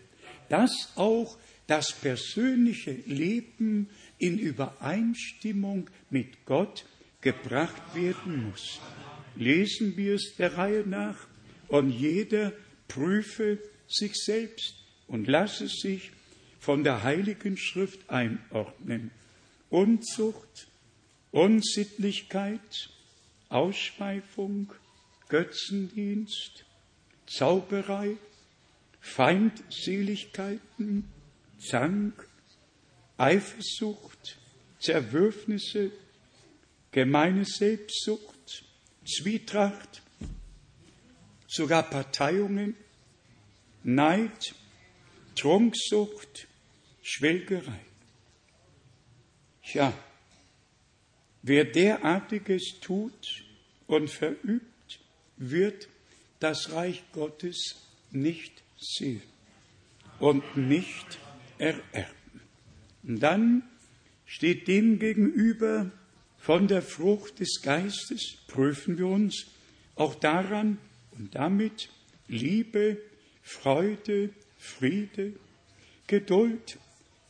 dass 0.50 0.92
auch 0.96 1.38
das 1.68 1.94
persönliche 1.94 2.92
Leben 3.06 3.90
in 4.18 4.40
Übereinstimmung 4.40 5.90
mit 6.10 6.46
Gott 6.46 6.86
gebracht 7.22 7.96
werden 7.96 8.50
muss. 8.50 8.80
Lesen 9.40 9.98
wir 9.98 10.16
es 10.16 10.36
der 10.38 10.58
Reihe 10.58 10.84
nach 10.86 11.28
und 11.68 11.90
jeder 11.90 12.54
prüfe 12.88 13.60
sich 13.88 14.16
selbst 14.16 14.76
und 15.08 15.28
lasse 15.28 15.68
sich 15.68 16.12
von 16.60 16.84
der 16.84 17.04
Heiligen 17.04 17.58
Schrift 17.58 18.10
einordnen. 18.10 19.12
Unzucht, 19.70 20.68
Unsittlichkeit, 21.32 22.90
Ausschweifung, 23.50 24.74
Götzendienst, 25.30 26.66
Zauberei, 27.26 28.18
Feindseligkeiten, 29.00 31.06
Zank, 31.60 32.28
Eifersucht, 33.18 34.38
Zerwürfnisse, 34.80 35.92
gemeine 36.92 37.46
Selbstsucht, 37.46 38.37
Zwietracht, 39.08 40.02
sogar 41.48 41.84
Parteiungen, 41.84 42.76
Neid, 43.84 44.54
Trunksucht, 45.36 46.48
Schwelgerei. 47.02 47.86
Ja, 49.74 49.94
wer 51.42 51.64
derartiges 51.64 52.80
tut 52.82 53.46
und 53.88 54.10
verübt, 54.10 55.00
wird 55.38 55.88
das 56.40 56.72
Reich 56.74 57.04
Gottes 57.14 57.76
nicht 58.12 58.64
sehen 58.78 59.24
und 60.20 60.58
nicht 60.58 61.18
ererben. 61.58 62.42
Und 63.04 63.20
dann 63.20 63.64
steht 64.26 64.68
dem 64.68 65.00
gegenüber 65.00 65.92
von 66.48 66.70
der 66.70 66.82
Frucht 66.82 67.42
des 67.42 67.62
Geistes, 67.62 68.38
prüfen 68.48 68.98
wir 68.98 69.08
uns 69.08 69.48
auch 69.96 70.16
daran 70.16 70.78
und 71.12 71.36
damit 71.36 71.90
Liebe, 72.30 73.00
Freude, 73.44 74.30
Friede, 74.58 75.34
Geduld, 76.08 76.80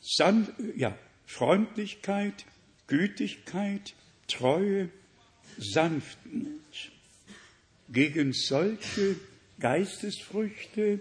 San 0.01 0.47
ja, 0.75 0.95
Freundlichkeit, 1.25 2.45
Gütigkeit, 2.85 3.95
Treue, 4.27 4.89
Sanftmut. 5.57 6.91
Gegen 7.89 8.33
solche 8.33 9.15
Geistesfrüchte 9.59 10.99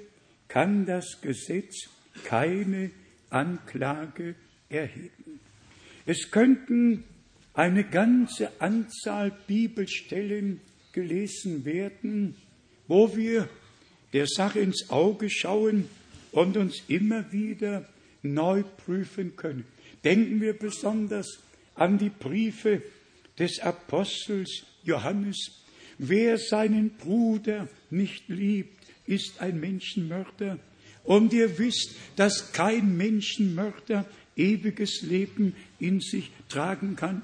kann 0.48 0.86
das 0.86 1.20
Gesetz 1.20 1.90
keine 2.24 2.92
Anklage 3.28 4.36
erheben. 4.70 5.38
Es 6.06 6.30
könnten 6.30 7.04
eine 7.56 7.84
ganze 7.84 8.60
Anzahl 8.60 9.32
Bibelstellen 9.46 10.60
gelesen 10.92 11.64
werden, 11.64 12.36
wo 12.86 13.16
wir 13.16 13.48
der 14.12 14.26
Sache 14.26 14.60
ins 14.60 14.90
Auge 14.90 15.30
schauen 15.30 15.88
und 16.32 16.58
uns 16.58 16.82
immer 16.86 17.32
wieder 17.32 17.88
neu 18.22 18.62
prüfen 18.62 19.36
können. 19.36 19.64
Denken 20.04 20.42
wir 20.42 20.52
besonders 20.52 21.42
an 21.74 21.96
die 21.96 22.10
Briefe 22.10 22.82
des 23.38 23.58
Apostels 23.60 24.64
Johannes. 24.84 25.64
Wer 25.96 26.36
seinen 26.36 26.90
Bruder 26.90 27.68
nicht 27.88 28.28
liebt, 28.28 28.84
ist 29.06 29.40
ein 29.40 29.60
Menschenmörder. 29.60 30.58
Und 31.04 31.32
ihr 31.32 31.58
wisst, 31.58 31.94
dass 32.16 32.52
kein 32.52 32.98
Menschenmörder 32.98 34.04
ewiges 34.36 35.00
Leben 35.00 35.54
in 35.78 36.00
sich 36.00 36.30
tragen 36.50 36.96
kann. 36.96 37.22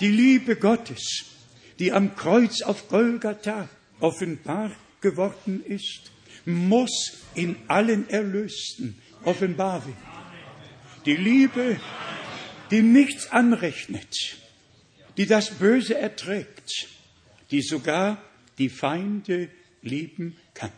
Die 0.00 0.08
Liebe 0.08 0.56
Gottes, 0.56 1.26
die 1.78 1.92
am 1.92 2.16
Kreuz 2.16 2.62
auf 2.62 2.88
Golgatha 2.88 3.68
offenbar 4.00 4.72
geworden 5.02 5.62
ist, 5.64 6.10
muss 6.46 7.18
in 7.34 7.56
allen 7.68 8.08
Erlösten 8.08 8.96
offenbar 9.24 9.84
werden. 9.84 9.96
Die 11.04 11.16
Liebe, 11.16 11.78
die 12.70 12.80
nichts 12.80 13.30
anrechnet, 13.30 14.38
die 15.18 15.26
das 15.26 15.50
Böse 15.50 15.98
erträgt, 15.98 16.88
die 17.50 17.60
sogar 17.60 18.22
die 18.56 18.70
Feinde 18.70 19.50
lieben 19.82 20.36
kann. 20.54 20.72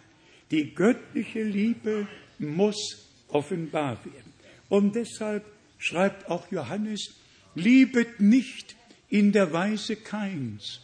Die 0.50 0.74
göttliche 0.74 1.44
Liebe 1.44 2.08
muss 2.38 3.08
offenbar 3.28 4.04
werden. 4.04 4.32
Und 4.68 4.96
deshalb 4.96 5.44
schreibt 5.78 6.28
auch 6.28 6.50
Johannes, 6.50 7.14
liebet 7.54 8.20
nicht 8.20 8.76
in 9.12 9.30
der 9.30 9.52
Weise 9.52 9.96
Keins, 9.96 10.80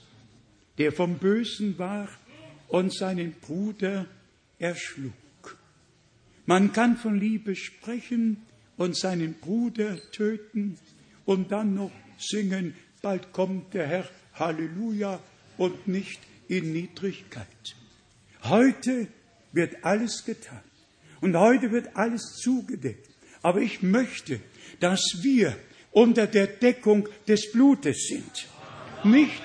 der 0.77 0.93
vom 0.93 1.17
Bösen 1.17 1.79
war 1.79 2.11
und 2.69 2.93
seinen 2.93 3.33
Bruder 3.33 4.05
erschlug. 4.59 5.15
Man 6.45 6.75
kann 6.75 6.99
von 6.99 7.19
Liebe 7.19 7.57
sprechen 7.57 8.37
und 8.77 8.95
seinen 8.99 9.33
Bruder 9.33 9.97
töten 10.13 10.77
und 11.25 11.53
dann 11.53 11.75
noch 11.75 11.91
singen, 12.19 12.75
bald 13.01 13.33
kommt 13.33 13.73
der 13.73 13.87
Herr, 13.87 14.09
Halleluja, 14.35 15.21
und 15.57 15.89
nicht 15.89 16.21
in 16.49 16.75
Niedrigkeit. 16.75 17.47
Heute 18.45 19.09
wird 19.53 19.85
alles 19.87 20.27
getan 20.27 20.61
und 21.23 21.35
heute 21.35 21.73
wird 21.73 21.97
alles 21.97 22.37
zugedeckt. 22.37 23.09
Aber 23.41 23.63
ich 23.63 23.83
möchte, 23.83 24.39
dass 24.81 25.01
wir 25.23 25.57
unter 25.93 26.27
der 26.27 26.47
Deckung 26.47 27.09
des 27.27 27.53
Blutes 27.53 28.09
sind. 28.09 28.49
Nicht 29.05 29.43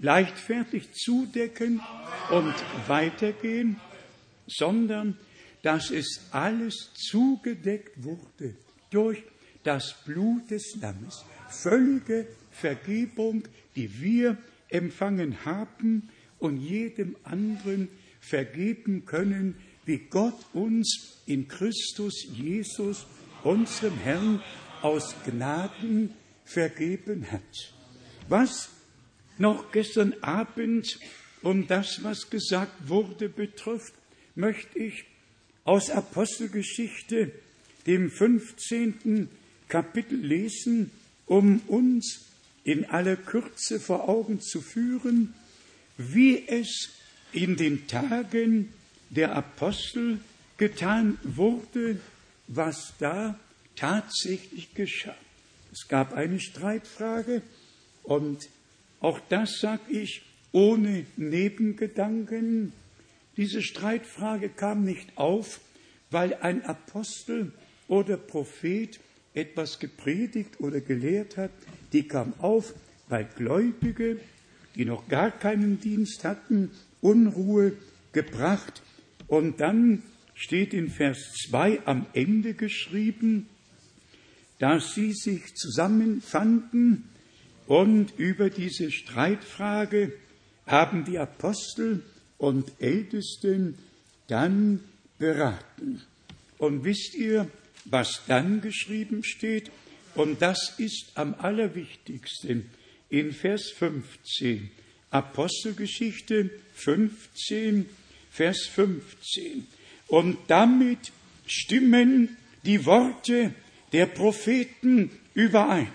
leichtfertig 0.00 0.92
zudecken 0.92 1.80
und 2.30 2.54
weitergehen, 2.88 3.80
sondern 4.46 5.16
dass 5.62 5.90
es 5.90 6.28
alles 6.32 6.90
zugedeckt 6.94 8.02
wurde 8.02 8.56
durch 8.90 9.22
das 9.62 9.94
Blut 10.04 10.50
des 10.50 10.76
Lammes 10.80 11.24
völlige 11.48 12.26
Vergebung, 12.50 13.44
die 13.76 14.00
wir 14.00 14.36
empfangen 14.68 15.44
haben 15.44 16.08
und 16.38 16.56
jedem 16.56 17.16
anderen 17.22 17.88
vergeben 18.20 19.04
können, 19.06 19.56
wie 19.84 19.98
Gott 19.98 20.34
uns 20.52 21.22
in 21.26 21.48
Christus 21.48 22.26
Jesus, 22.32 23.06
unserem 23.44 23.96
Herrn, 23.98 24.42
aus 24.82 25.14
Gnaden 25.24 26.14
vergeben 26.44 27.30
hat. 27.30 27.74
Was 28.28 28.70
noch 29.38 29.72
gestern 29.72 30.14
Abend 30.22 30.98
um 31.42 31.66
das, 31.66 32.02
was 32.02 32.30
gesagt 32.30 32.88
wurde, 32.88 33.28
betrifft, 33.28 33.94
möchte 34.34 34.78
ich 34.78 35.04
aus 35.64 35.90
Apostelgeschichte, 35.90 37.32
dem 37.86 38.10
15. 38.10 39.28
Kapitel 39.68 40.18
lesen, 40.18 40.90
um 41.26 41.60
uns 41.66 42.26
in 42.64 42.84
aller 42.84 43.16
Kürze 43.16 43.80
vor 43.80 44.08
Augen 44.08 44.40
zu 44.40 44.60
führen, 44.60 45.34
wie 45.96 46.46
es 46.46 46.90
in 47.32 47.56
den 47.56 47.86
Tagen 47.86 48.72
der 49.10 49.34
Apostel 49.34 50.20
getan 50.58 51.18
wurde, 51.22 51.98
was 52.46 52.94
da 52.98 53.38
tatsächlich 53.76 54.74
geschah. 54.74 55.16
Es 55.72 55.88
gab 55.88 56.12
eine 56.12 56.38
Streitfrage 56.40 57.42
und 58.02 58.48
auch 59.00 59.20
das 59.28 59.58
sage 59.60 59.90
ich 59.90 60.22
ohne 60.52 61.06
Nebengedanken. 61.16 62.72
Diese 63.36 63.62
Streitfrage 63.62 64.50
kam 64.50 64.84
nicht 64.84 65.16
auf, 65.16 65.60
weil 66.10 66.34
ein 66.34 66.64
Apostel 66.64 67.52
oder 67.88 68.16
Prophet 68.16 69.00
etwas 69.34 69.78
gepredigt 69.78 70.60
oder 70.60 70.80
gelehrt 70.80 71.36
hat. 71.36 71.50
Die 71.92 72.06
kam 72.06 72.34
auf, 72.38 72.74
weil 73.08 73.24
Gläubige, 73.24 74.20
die 74.74 74.84
noch 74.84 75.08
gar 75.08 75.30
keinen 75.30 75.80
Dienst 75.80 76.24
hatten, 76.24 76.70
Unruhe 77.00 77.72
gebracht. 78.12 78.82
Und 79.26 79.60
dann 79.60 80.02
steht 80.34 80.74
in 80.74 80.90
Vers 80.90 81.32
2 81.48 81.86
am 81.86 82.06
Ende 82.12 82.54
geschrieben, 82.54 83.48
dass 84.62 84.94
sie 84.94 85.12
sich 85.12 85.56
zusammenfanden 85.56 87.08
und 87.66 88.16
über 88.16 88.48
diese 88.48 88.92
Streitfrage 88.92 90.12
haben 90.68 91.04
die 91.04 91.18
Apostel 91.18 92.04
und 92.38 92.70
Ältesten 92.78 93.76
dann 94.28 94.78
beraten. 95.18 96.00
Und 96.58 96.84
wisst 96.84 97.16
ihr, 97.16 97.50
was 97.86 98.22
dann 98.28 98.60
geschrieben 98.60 99.24
steht? 99.24 99.72
Und 100.14 100.40
das 100.40 100.74
ist 100.78 101.10
am 101.16 101.34
allerwichtigsten 101.34 102.70
in 103.08 103.32
Vers 103.32 103.72
15. 103.76 104.70
Apostelgeschichte 105.10 106.50
15, 106.74 107.88
Vers 108.30 108.68
15. 108.72 109.66
Und 110.06 110.38
damit 110.46 111.10
stimmen 111.46 112.36
die 112.64 112.86
Worte 112.86 113.54
der 113.92 114.06
Propheten 114.06 115.10
überein. 115.34 115.88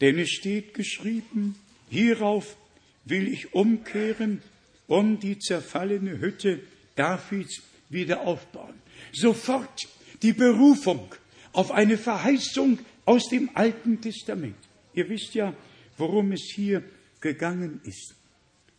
Denn 0.00 0.18
es 0.18 0.30
steht 0.30 0.74
geschrieben, 0.74 1.56
hierauf 1.90 2.56
will 3.04 3.28
ich 3.28 3.54
umkehren 3.54 4.42
und 4.86 5.20
die 5.20 5.38
zerfallene 5.38 6.18
Hütte 6.18 6.60
Davids 6.94 7.62
wieder 7.88 8.22
aufbauen. 8.22 8.74
Sofort 9.12 9.88
die 10.22 10.32
Berufung 10.32 11.14
auf 11.52 11.70
eine 11.70 11.98
Verheißung 11.98 12.78
aus 13.04 13.28
dem 13.28 13.50
Alten 13.54 14.00
Testament. 14.00 14.56
Ihr 14.94 15.08
wisst 15.08 15.34
ja, 15.34 15.54
worum 15.96 16.32
es 16.32 16.52
hier 16.54 16.82
gegangen 17.20 17.80
ist. 17.84 18.14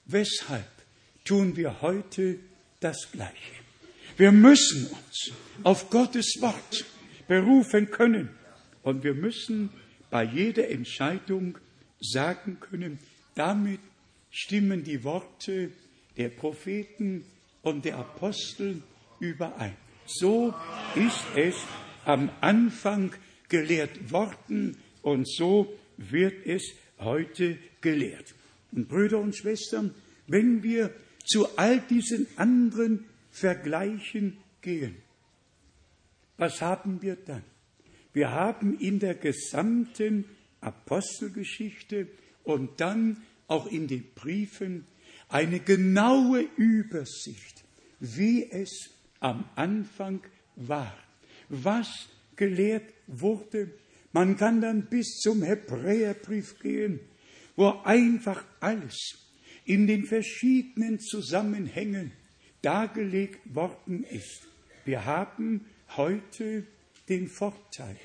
Weshalb 0.05 0.67
tun 1.25 1.55
wir 1.55 1.81
heute 1.81 2.39
das 2.79 3.11
Gleiche? 3.11 3.59
Wir 4.17 4.31
müssen 4.31 4.87
uns 4.87 5.31
auf 5.63 5.89
Gottes 5.89 6.37
Wort 6.41 6.85
berufen 7.29 7.91
können 7.91 8.29
und 8.81 9.03
wir 9.03 9.13
müssen 9.13 9.69
bei 10.09 10.23
jeder 10.23 10.67
Entscheidung 10.69 11.59
sagen 12.01 12.57
können, 12.59 12.97
damit 13.35 13.79
stimmen 14.31 14.83
die 14.83 15.03
Worte 15.03 15.69
der 16.17 16.29
Propheten 16.29 17.23
und 17.61 17.85
der 17.85 17.97
Apostel 17.97 18.81
überein. 19.19 19.75
So 20.07 20.55
ist 20.95 21.23
es 21.35 21.55
am 22.03 22.31
Anfang 22.41 23.13
gelehrt 23.47 24.11
worden 24.11 24.77
und 25.03 25.29
so 25.29 25.71
wird 25.97 26.47
es 26.47 26.63
heute 26.97 27.59
gelehrt. 27.81 28.33
Und 28.71 28.89
Brüder 28.89 29.19
und 29.19 29.35
Schwestern, 29.35 29.93
wenn 30.25 30.63
wir 30.63 30.91
zu 31.25 31.47
all 31.57 31.79
diesen 31.79 32.25
anderen 32.37 33.05
Vergleichen 33.29 34.37
gehen, 34.61 34.95
was 36.39 36.61
haben 36.61 37.01
wir 37.01 37.15
dann? 37.15 37.43
Wir 38.13 38.31
haben 38.31 38.79
in 38.79 38.99
der 38.99 39.13
gesamten 39.13 40.25
Apostelgeschichte 40.61 42.07
und 42.43 42.81
dann 42.81 43.21
auch 43.47 43.67
in 43.67 43.87
den 43.87 44.05
Briefen 44.15 44.85
eine 45.27 45.59
genaue 45.59 46.47
Übersicht, 46.55 47.63
wie 47.99 48.49
es 48.49 48.89
am 49.19 49.45
Anfang 49.55 50.21
war, 50.55 50.97
was 51.49 52.07
gelehrt 52.35 52.93
wurde. 53.07 53.71
Man 54.11 54.37
kann 54.37 54.61
dann 54.61 54.87
bis 54.89 55.19
zum 55.19 55.43
Hebräerbrief 55.43 56.57
gehen, 56.59 56.99
wo 57.55 57.69
einfach 57.83 58.43
alles 58.59 58.97
in 59.65 59.85
den 59.85 60.05
verschiedenen 60.05 60.99
Zusammenhängen 60.99 62.11
dargelegt 62.61 63.53
worden 63.53 64.03
ist. 64.03 64.47
Wir 64.85 65.05
haben 65.05 65.65
heute 65.97 66.65
den 67.07 67.27
Vorteil, 67.27 67.97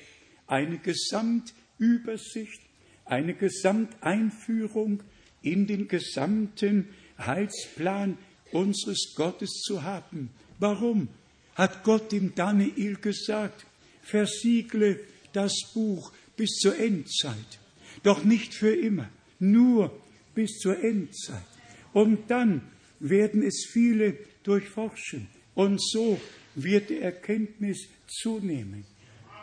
eine 0.47 0.77
Gesamtübersicht, 0.77 2.61
eine 3.05 3.33
Gesamteinführung 3.33 5.03
in 5.41 5.67
den 5.67 5.87
gesamten 5.87 6.89
Heilsplan 7.17 8.17
unseres 8.51 9.13
Gottes 9.15 9.61
zu 9.61 9.83
haben. 9.83 10.29
Warum? 10.59 11.07
Hat 11.55 11.83
Gott 11.83 12.11
dem 12.11 12.35
Daniel 12.35 12.95
gesagt, 12.95 13.65
versiegle 14.01 14.99
das 15.33 15.53
Buch 15.73 16.11
bis 16.35 16.57
zur 16.57 16.77
Endzeit. 16.77 17.59
Doch 18.03 18.23
nicht 18.23 18.53
für 18.53 18.75
immer, 18.75 19.09
nur 19.39 19.91
bis 20.33 20.59
zur 20.59 20.83
Endzeit. 20.83 21.45
Und 21.93 22.29
dann 22.29 22.61
werden 22.99 23.41
es 23.41 23.67
viele 23.71 24.17
durchforschen. 24.43 25.27
Und 25.53 25.81
so 25.81 26.19
wird 26.55 26.89
die 26.89 26.99
Erkenntnis 26.99 27.87
zunehmen. 28.07 28.85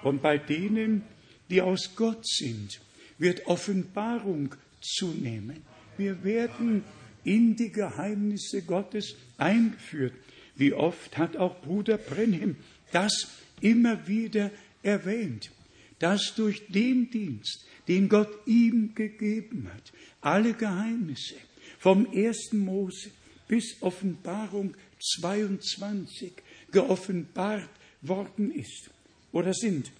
Und 0.02 0.22
bei 0.22 0.38
denen, 0.38 1.02
die 1.50 1.62
aus 1.62 1.94
Gott 1.94 2.26
sind, 2.26 2.80
wird 3.18 3.46
Offenbarung 3.46 4.54
zunehmen. 4.80 5.62
Wir 5.96 6.24
werden 6.24 6.84
in 7.24 7.54
die 7.54 7.70
Geheimnisse 7.70 8.62
Gottes 8.62 9.14
eingeführt. 9.36 10.14
Wie 10.56 10.72
oft 10.72 11.16
hat 11.18 11.36
auch 11.36 11.60
Bruder 11.62 11.98
Brenhem 11.98 12.56
das 12.90 13.28
immer 13.60 14.06
wieder 14.06 14.50
erwähnt, 14.82 15.50
dass 15.98 16.34
durch 16.34 16.66
den 16.66 17.10
Dienst, 17.10 17.64
den 17.88 18.08
Gott 18.08 18.30
ihm 18.46 18.94
gegeben 18.94 19.68
hat, 19.72 19.92
alle 20.20 20.52
Geheimnisse 20.54 21.36
vom 21.78 22.12
ersten 22.12 22.58
Mose 22.58 23.10
bis 23.48 23.76
Offenbarung 23.80 24.74
22 25.00 26.32
geoffenbart 26.72 27.68
worden 28.00 28.50
ist 28.50 28.90
oder 29.30 29.54
sind. 29.54 29.92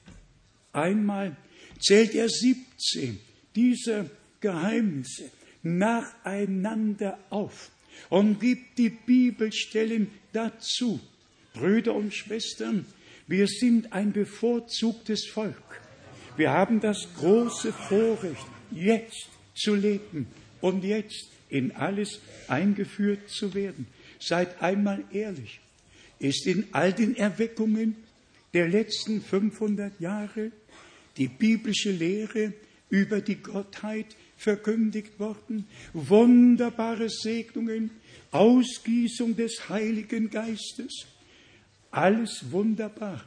Einmal 0.72 1.36
zählt 1.80 2.14
er 2.14 2.28
17 2.28 3.20
dieser 3.54 4.06
Geheimnisse 4.40 5.30
nacheinander 5.62 7.18
auf 7.30 7.70
und 8.08 8.40
gibt 8.40 8.78
die 8.78 8.90
Bibelstellen 8.90 10.10
dazu. 10.32 11.00
Brüder 11.54 11.94
und 11.94 12.14
Schwestern, 12.14 12.86
wir 13.26 13.46
sind 13.46 13.92
ein 13.92 14.12
bevorzugtes 14.12 15.26
Volk. 15.26 15.80
Wir 16.36 16.50
haben 16.50 16.80
das 16.80 17.08
große 17.18 17.72
Vorrecht, 17.72 18.46
jetzt 18.70 19.28
zu 19.54 19.74
leben 19.74 20.26
und 20.60 20.82
jetzt 20.82 21.28
in 21.50 21.72
alles 21.72 22.20
eingeführt 22.48 23.28
zu 23.28 23.52
werden. 23.52 23.86
Seid 24.18 24.62
einmal 24.62 25.04
ehrlich. 25.12 25.60
Ist 26.22 26.46
in 26.46 26.68
all 26.70 26.92
den 26.92 27.16
Erweckungen 27.16 27.96
der 28.54 28.68
letzten 28.68 29.20
500 29.20 30.00
Jahre 30.00 30.52
die 31.16 31.26
biblische 31.26 31.90
Lehre 31.90 32.52
über 32.90 33.20
die 33.20 33.36
Gottheit 33.36 34.06
verkündigt 34.36 35.18
worden, 35.18 35.66
wunderbare 35.92 37.08
Segnungen, 37.08 37.90
Ausgießung 38.30 39.34
des 39.34 39.68
Heiligen 39.68 40.30
Geistes, 40.30 41.06
alles 41.90 42.52
wunderbar. 42.52 43.24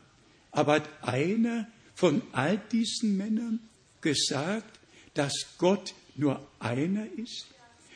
Aber 0.52 0.76
hat 0.76 0.90
einer 1.02 1.68
von 1.96 2.22
all 2.32 2.62
diesen 2.72 3.18
Männern 3.18 3.60
gesagt, 4.00 4.80
dass 5.16 5.34
Gott 5.58 5.94
nur 6.16 6.48
einer 6.60 7.08
ist? 7.18 7.48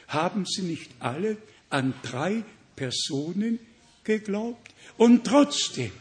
Haben 0.09 0.45
sie 0.45 0.63
nicht 0.63 0.91
alle 0.99 1.37
an 1.69 1.93
drei 2.03 2.43
Personen 2.75 3.59
geglaubt? 4.03 4.68
Und 4.97 5.25
trotzdem 5.25 5.91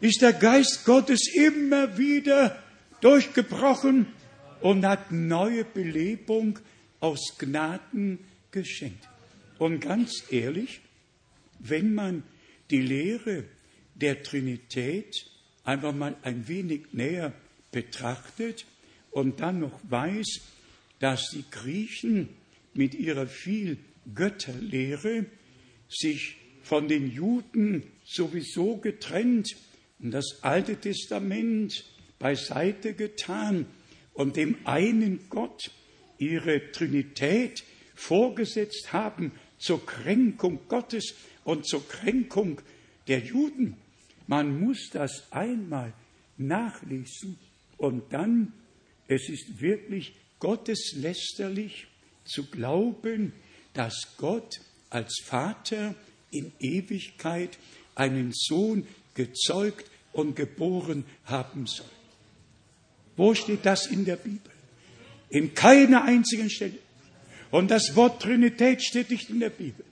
ist 0.00 0.22
der 0.22 0.32
Geist 0.32 0.84
Gottes 0.84 1.28
immer 1.34 1.96
wieder 1.96 2.62
durchgebrochen 3.00 4.06
und 4.60 4.84
hat 4.86 5.12
neue 5.12 5.64
Belebung 5.64 6.58
aus 7.00 7.36
Gnaden 7.38 8.18
geschenkt. 8.50 9.08
Und 9.58 9.80
ganz 9.80 10.24
ehrlich, 10.30 10.80
wenn 11.58 11.94
man 11.94 12.22
die 12.70 12.80
Lehre 12.80 13.44
der 13.94 14.22
Trinität 14.22 15.26
einfach 15.64 15.94
mal 15.94 16.16
ein 16.22 16.48
wenig 16.48 16.92
näher 16.92 17.32
betrachtet 17.72 18.66
und 19.10 19.40
dann 19.40 19.60
noch 19.60 19.80
weiß, 19.88 20.40
dass 20.98 21.30
die 21.30 21.44
Griechen 21.50 22.28
mit 22.74 22.94
ihrer 22.94 23.26
viel 23.26 23.78
Götterlehre 24.14 25.26
sich 25.88 26.36
von 26.62 26.88
den 26.88 27.10
Juden 27.10 27.84
sowieso 28.04 28.76
getrennt 28.76 29.56
und 29.98 30.12
das 30.12 30.42
Alte 30.42 30.76
Testament 30.76 31.84
beiseite 32.18 32.94
getan 32.94 33.66
und 34.12 34.36
dem 34.36 34.56
einen 34.64 35.28
Gott 35.28 35.70
ihre 36.18 36.70
Trinität 36.72 37.64
vorgesetzt 37.94 38.92
haben 38.92 39.32
zur 39.58 39.84
Kränkung 39.84 40.60
Gottes 40.68 41.14
und 41.44 41.66
zur 41.66 41.86
Kränkung 41.88 42.60
der 43.08 43.20
Juden. 43.20 43.76
Man 44.26 44.60
muss 44.60 44.90
das 44.92 45.32
einmal 45.32 45.92
nachlesen 46.36 47.38
und 47.76 48.12
dann, 48.12 48.52
es 49.08 49.28
ist 49.28 49.60
wirklich 49.60 50.14
gotteslästerlich 50.38 51.86
zu 52.24 52.46
glauben, 52.46 53.32
dass 53.74 54.14
Gott 54.16 54.60
als 54.90 55.20
Vater 55.24 55.94
in 56.30 56.52
Ewigkeit 56.58 57.58
einen 57.94 58.32
Sohn 58.32 58.86
gezeugt 59.14 59.90
und 60.12 60.36
geboren 60.36 61.04
haben 61.24 61.66
soll. 61.66 61.86
Wo 63.16 63.34
steht 63.34 63.64
das 63.64 63.86
in 63.86 64.04
der 64.04 64.16
Bibel? 64.16 64.50
In 65.28 65.54
keiner 65.54 66.04
einzigen 66.04 66.50
Stelle. 66.50 66.78
Und 67.50 67.70
das 67.70 67.94
Wort 67.94 68.22
Trinität 68.22 68.82
steht 68.82 69.10
nicht 69.10 69.30
in 69.30 69.40
der 69.40 69.50
Bibel. 69.50 69.84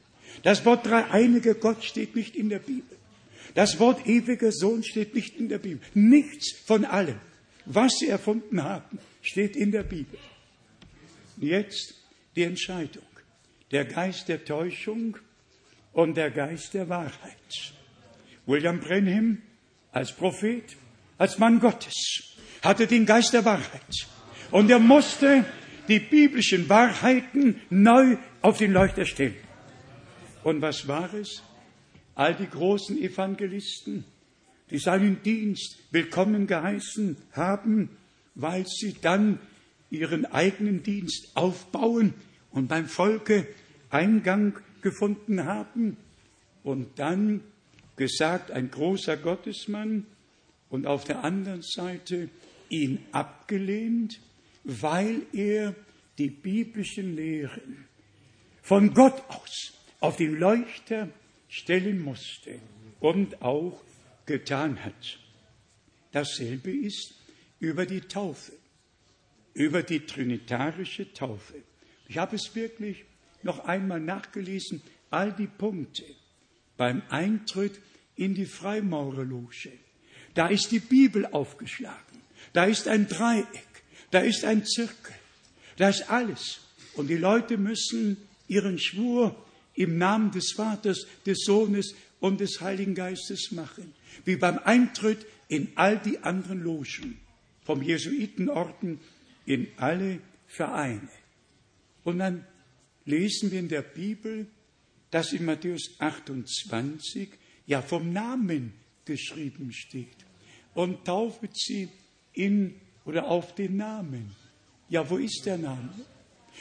Das 0.42 0.64
Wort 0.64 0.86
dreieinige 0.86 1.54
Gott 1.54 1.84
steht 1.84 2.16
nicht 2.16 2.34
in 2.34 2.48
der 2.48 2.58
Bibel. 2.58 2.96
Das 3.54 3.78
Wort 3.78 4.06
ewiger 4.06 4.50
Sohn 4.50 4.82
steht 4.82 5.14
nicht 5.14 5.36
in 5.36 5.48
der 5.48 5.58
Bibel. 5.58 5.80
Nichts 5.94 6.52
von 6.64 6.84
allem, 6.84 7.20
was 7.66 7.98
sie 7.98 8.08
erfunden 8.08 8.62
haben, 8.62 8.98
steht 9.20 9.56
in 9.56 9.70
der 9.70 9.82
Bibel. 9.82 10.18
Jetzt 11.38 11.94
die 12.34 12.44
Entscheidung. 12.44 13.04
Der 13.70 13.84
Geist 13.84 14.28
der 14.28 14.44
Täuschung 14.44 15.16
und 15.92 16.16
der 16.16 16.30
Geist 16.30 16.74
der 16.74 16.88
Wahrheit. 16.88 17.74
William 18.46 18.80
Brenham 18.80 19.38
als 19.92 20.12
Prophet, 20.12 20.76
als 21.18 21.38
Mann 21.38 21.60
Gottes, 21.60 22.36
hatte 22.62 22.86
den 22.86 23.06
Geist 23.06 23.32
der 23.32 23.44
Wahrheit. 23.44 24.08
Und 24.50 24.70
er 24.70 24.78
musste 24.78 25.44
die 25.88 26.00
biblischen 26.00 26.68
Wahrheiten 26.68 27.60
neu 27.70 28.16
auf 28.40 28.58
den 28.58 28.72
Leuchter 28.72 29.04
stellen. 29.04 29.34
Und 30.44 30.60
was 30.62 30.88
war 30.88 31.12
es? 31.14 31.42
All 32.14 32.34
die 32.34 32.48
großen 32.48 32.98
Evangelisten, 32.98 34.04
die 34.70 34.78
seinen 34.78 35.22
Dienst 35.22 35.78
willkommen 35.90 36.46
geheißen 36.46 37.16
haben, 37.32 37.90
weil 38.34 38.66
sie 38.66 38.96
dann 39.00 39.38
ihren 39.90 40.26
eigenen 40.26 40.82
Dienst 40.82 41.36
aufbauen 41.36 42.14
und 42.50 42.68
beim 42.68 42.86
Volke 42.86 43.46
Eingang 43.90 44.58
gefunden 44.80 45.44
haben 45.44 45.96
und 46.64 46.98
dann 46.98 47.42
gesagt, 47.96 48.50
ein 48.50 48.70
großer 48.70 49.16
Gottesmann 49.16 50.06
und 50.68 50.86
auf 50.86 51.04
der 51.04 51.24
anderen 51.24 51.62
Seite 51.62 52.28
ihn 52.68 53.04
abgelehnt, 53.12 54.20
weil 54.64 55.22
er 55.32 55.74
die 56.18 56.30
biblischen 56.30 57.16
Lehren 57.16 57.86
von 58.62 58.94
Gott 58.94 59.22
aus 59.28 59.72
auf 60.00 60.16
den 60.16 60.38
Leuchter 60.38 61.08
stellen 61.48 62.00
musste 62.00 62.58
und 63.00 63.42
auch 63.42 63.82
getan 64.26 64.82
hat. 64.84 65.18
Dasselbe 66.12 66.70
ist 66.70 67.14
über 67.60 67.86
die 67.86 68.00
Taufe, 68.00 68.52
über 69.54 69.82
die 69.82 70.00
trinitarische 70.00 71.12
Taufe. 71.12 71.54
Ich 72.08 72.18
habe 72.18 72.36
es 72.36 72.54
wirklich 72.54 73.04
noch 73.42 73.60
einmal 73.60 74.00
nachgelesen, 74.00 74.82
all 75.10 75.32
die 75.32 75.46
Punkte 75.46 76.04
beim 76.76 77.02
Eintritt 77.08 77.80
in 78.16 78.34
die 78.34 78.46
Freimaurerloge. 78.46 79.72
Da 80.34 80.48
ist 80.48 80.70
die 80.70 80.80
Bibel 80.80 81.26
aufgeschlagen, 81.26 82.22
da 82.52 82.64
ist 82.64 82.88
ein 82.88 83.06
Dreieck, 83.08 83.68
da 84.10 84.20
ist 84.20 84.44
ein 84.44 84.64
Zirkel, 84.64 85.14
da 85.76 85.88
ist 85.88 86.10
alles. 86.10 86.60
Und 86.94 87.08
die 87.08 87.16
Leute 87.16 87.58
müssen 87.58 88.16
ihren 88.48 88.78
Schwur 88.78 89.34
im 89.74 89.98
Namen 89.98 90.30
des 90.30 90.52
Vaters, 90.52 91.06
des 91.24 91.44
Sohnes 91.44 91.94
und 92.20 92.40
des 92.40 92.60
Heiligen 92.60 92.94
Geistes 92.94 93.50
machen, 93.52 93.94
wie 94.24 94.36
beim 94.36 94.58
Eintritt 94.58 95.26
in 95.48 95.72
all 95.74 95.98
die 95.98 96.18
anderen 96.20 96.62
Logen, 96.62 97.18
vom 97.64 97.82
Jesuitenorden 97.82 99.00
in 99.46 99.68
alle 99.76 100.20
Vereine. 100.46 101.08
Und 102.04 102.18
dann 102.18 102.46
lesen 103.04 103.50
wir 103.50 103.58
in 103.58 103.68
der 103.68 103.82
Bibel, 103.82 104.46
dass 105.12 105.32
in 105.32 105.44
Matthäus 105.44 105.94
28 106.00 107.28
ja 107.66 107.80
vom 107.80 108.12
Namen 108.12 108.72
geschrieben 109.04 109.72
steht. 109.72 110.16
Und 110.74 111.04
taufet 111.04 111.54
sie 111.54 111.88
in 112.32 112.74
oder 113.04 113.26
auf 113.26 113.54
den 113.54 113.76
Namen. 113.76 114.34
Ja, 114.88 115.08
wo 115.08 115.18
ist 115.18 115.44
der 115.44 115.58
Name? 115.58 115.92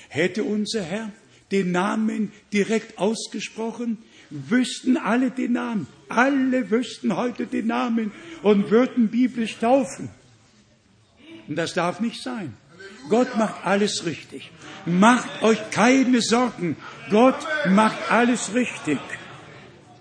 Hätte 0.10 0.43
unser 0.43 0.84
Herr 0.84 1.12
den 1.52 1.72
Namen 1.72 2.32
direkt 2.54 2.97
ausgesprochen, 2.97 3.97
wüssten 4.30 4.97
alle 4.97 5.32
den 5.32 5.54
Namen. 5.54 5.88
Alle 6.10 6.70
wüssten 6.72 7.16
heute 7.16 7.47
den 7.47 7.68
Namen 7.68 8.12
und 8.43 8.70
würden 8.70 9.10
biblisch 9.10 9.58
taufen. 9.58 10.10
Und 11.47 11.56
das 11.56 11.74
darf 11.74 11.99
nicht 11.99 12.22
sein. 12.22 12.54
Gott 13.10 13.36
macht 13.38 13.66
alles 13.66 14.06
richtig. 14.06 14.52
Macht 14.86 15.43
euch 15.43 15.72
keine 15.72 16.22
Sorgen. 16.22 16.76
Gott 17.10 17.47
macht 17.70 18.12
alles 18.12 18.54
richtig. 18.54 18.99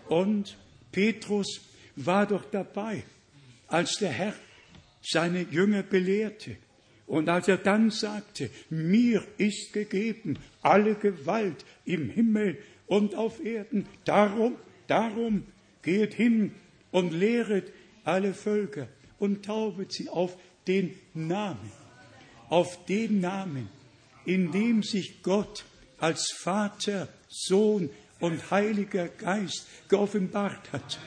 Und 0.08 0.56
Petrus 0.92 1.60
war 1.96 2.26
doch 2.26 2.44
dabei, 2.50 3.02
als 3.68 3.98
der 3.98 4.10
Herr 4.10 4.34
seine 5.02 5.42
Jünger 5.42 5.82
belehrte. 5.82 6.56
Und 7.06 7.28
als 7.28 7.48
er 7.48 7.56
dann 7.56 7.90
sagte, 7.90 8.50
mir 8.68 9.24
ist 9.36 9.72
gegeben 9.72 10.38
alle 10.62 10.94
Gewalt 10.94 11.64
im 11.84 12.08
Himmel 12.08 12.58
und 12.86 13.14
auf 13.14 13.44
Erden, 13.44 13.86
darum, 14.04 14.56
darum 14.86 15.44
geht 15.82 16.14
hin 16.14 16.52
und 16.92 17.12
lehret 17.12 17.72
alle 18.04 18.32
Völker 18.34 18.88
und 19.18 19.44
taubet 19.44 19.92
sie 19.92 20.08
auf 20.08 20.36
den 20.66 20.94
Namen, 21.14 21.72
auf 22.50 22.84
den 22.84 23.20
Namen, 23.20 23.70
in 24.26 24.52
dem 24.52 24.82
sich 24.82 25.22
Gott 25.22 25.64
als 25.98 26.30
Vater, 26.32 27.08
Sohn 27.28 27.88
und 28.18 28.50
Heiliger 28.50 29.08
Geist 29.08 29.66
geoffenbart 29.88 30.72
hat. 30.72 30.98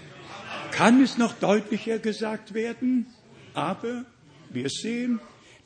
Kann 0.72 1.04
es 1.04 1.18
noch 1.18 1.34
deutlicher 1.34 2.00
gesagt 2.00 2.56
werden? 2.56 3.06
Aber 3.54 4.06
wir 4.50 4.70
sehen, 4.70 5.20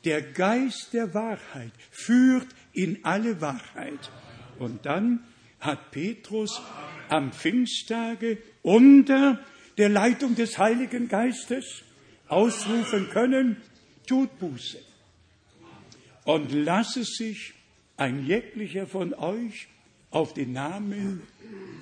der 0.04 0.20
Geist 0.20 0.90
der 0.92 1.14
Wahrheit 1.14 1.72
führt 1.90 2.48
in 2.72 3.04
alle 3.04 3.40
Wahrheit. 3.40 4.10
Und 4.58 4.84
dann 4.84 5.20
hat 5.60 5.90
Petrus 5.92 6.60
am 7.08 7.32
Pfingsttage 7.32 8.38
unter 8.62 9.38
der 9.78 9.88
Leitung 9.88 10.34
des 10.34 10.58
Heiligen 10.58 11.08
Geistes 11.08 11.82
ausrufen 12.26 13.08
können, 13.10 13.56
tut 14.06 14.38
Buße 14.38 14.87
und 16.28 16.52
lasse 16.52 17.04
sich 17.04 17.54
ein 17.96 18.26
jeglicher 18.26 18.86
von 18.86 19.14
euch 19.14 19.66
auf 20.10 20.34
den 20.34 20.52
Namen 20.52 21.22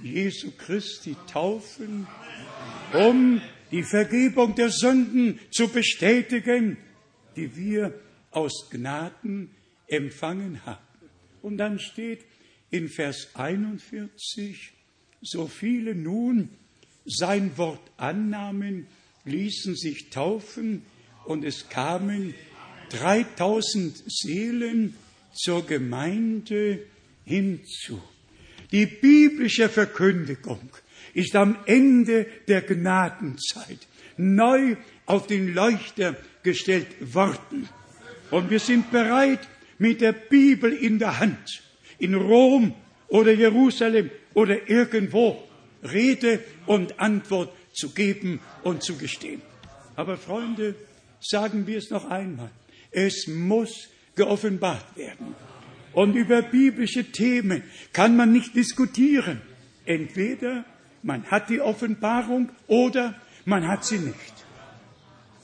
Jesu 0.04 0.52
Christi 0.56 1.16
taufen, 1.26 2.06
um 2.92 3.40
die 3.72 3.82
Vergebung 3.82 4.54
der 4.54 4.70
Sünden 4.70 5.40
zu 5.50 5.66
bestätigen, 5.66 6.76
die 7.34 7.56
wir 7.56 7.98
aus 8.30 8.70
Gnaden 8.70 9.50
empfangen 9.88 10.64
haben. 10.64 10.78
Und 11.42 11.58
dann 11.58 11.80
steht 11.80 12.24
in 12.70 12.88
Vers 12.88 13.30
41, 13.34 14.74
so 15.22 15.48
viele 15.48 15.96
nun 15.96 16.50
sein 17.04 17.58
Wort 17.58 17.82
annahmen, 17.96 18.86
ließen 19.24 19.74
sich 19.74 20.10
taufen 20.10 20.82
und 21.24 21.44
es 21.44 21.68
kamen 21.68 22.32
3000 22.90 24.02
Seelen, 24.06 24.96
zur 25.36 25.66
Gemeinde 25.66 26.80
hinzu. 27.24 28.02
Die 28.72 28.86
biblische 28.86 29.68
Verkündigung 29.68 30.70
ist 31.14 31.36
am 31.36 31.58
Ende 31.66 32.26
der 32.48 32.62
Gnadenzeit 32.62 33.86
neu 34.16 34.76
auf 35.04 35.26
den 35.26 35.54
Leuchter 35.54 36.16
gestellt 36.42 37.14
worden. 37.14 37.68
Und 38.30 38.50
wir 38.50 38.60
sind 38.60 38.90
bereit, 38.90 39.46
mit 39.78 40.00
der 40.00 40.12
Bibel 40.12 40.72
in 40.72 40.98
der 40.98 41.20
Hand, 41.20 41.62
in 41.98 42.14
Rom 42.14 42.74
oder 43.08 43.32
Jerusalem 43.32 44.10
oder 44.32 44.68
irgendwo 44.68 45.42
Rede 45.82 46.42
und 46.64 46.98
Antwort 46.98 47.54
zu 47.74 47.90
geben 47.90 48.40
und 48.62 48.82
zu 48.82 48.96
gestehen. 48.96 49.42
Aber 49.94 50.16
Freunde, 50.16 50.74
sagen 51.20 51.66
wir 51.66 51.78
es 51.78 51.90
noch 51.90 52.08
einmal, 52.10 52.50
es 52.90 53.26
muss 53.26 53.88
geoffenbart 54.14 54.96
werden. 54.96 55.34
Und 55.92 56.14
über 56.14 56.42
biblische 56.42 57.04
Themen 57.10 57.62
kann 57.92 58.16
man 58.16 58.32
nicht 58.32 58.54
diskutieren. 58.54 59.40
Entweder 59.84 60.64
man 61.02 61.24
hat 61.30 61.48
die 61.48 61.60
Offenbarung 61.60 62.50
oder 62.66 63.14
man 63.44 63.66
hat 63.66 63.84
sie 63.84 63.98
nicht. 63.98 64.34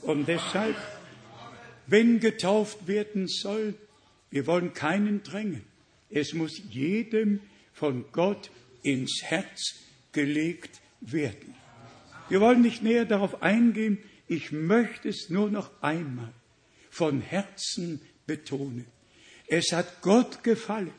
Und 0.01 0.27
deshalb, 0.27 0.75
wenn 1.87 2.19
getauft 2.19 2.87
werden 2.87 3.27
soll, 3.27 3.73
wir 4.29 4.45
wollen 4.45 4.73
keinen 4.73 5.23
drängen. 5.23 5.63
Es 6.09 6.33
muss 6.33 6.61
jedem 6.69 7.39
von 7.73 8.05
Gott 8.11 8.51
ins 8.83 9.21
Herz 9.23 9.75
gelegt 10.11 10.81
werden. 11.01 11.55
Wir 12.29 12.41
wollen 12.41 12.61
nicht 12.61 12.83
näher 12.83 13.05
darauf 13.05 13.41
eingehen. 13.41 13.97
Ich 14.27 14.51
möchte 14.51 15.09
es 15.09 15.29
nur 15.29 15.49
noch 15.49 15.71
einmal 15.81 16.33
von 16.93 17.21
Herzen 17.21 17.99
betonen. 18.27 18.85
Es 19.47 19.71
hat 19.71 20.03
Gott 20.03 20.43
gefallen, 20.43 20.93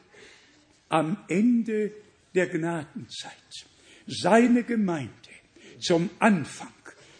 am 0.88 1.16
Ende 1.28 1.92
der 2.34 2.48
Gnadenzeit 2.48 3.32
seine 4.06 4.64
Gemeinde 4.64 5.12
zum 5.78 6.10
Anfang 6.18 6.72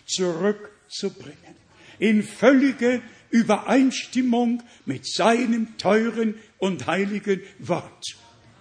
zurückzubringen. 0.06 1.54
In 2.00 2.24
völlige 2.24 3.00
Übereinstimmung 3.30 4.60
mit 4.86 5.06
seinem 5.06 5.78
teuren 5.78 6.34
und 6.58 6.88
heiligen 6.88 7.42
Wort. 7.60 8.04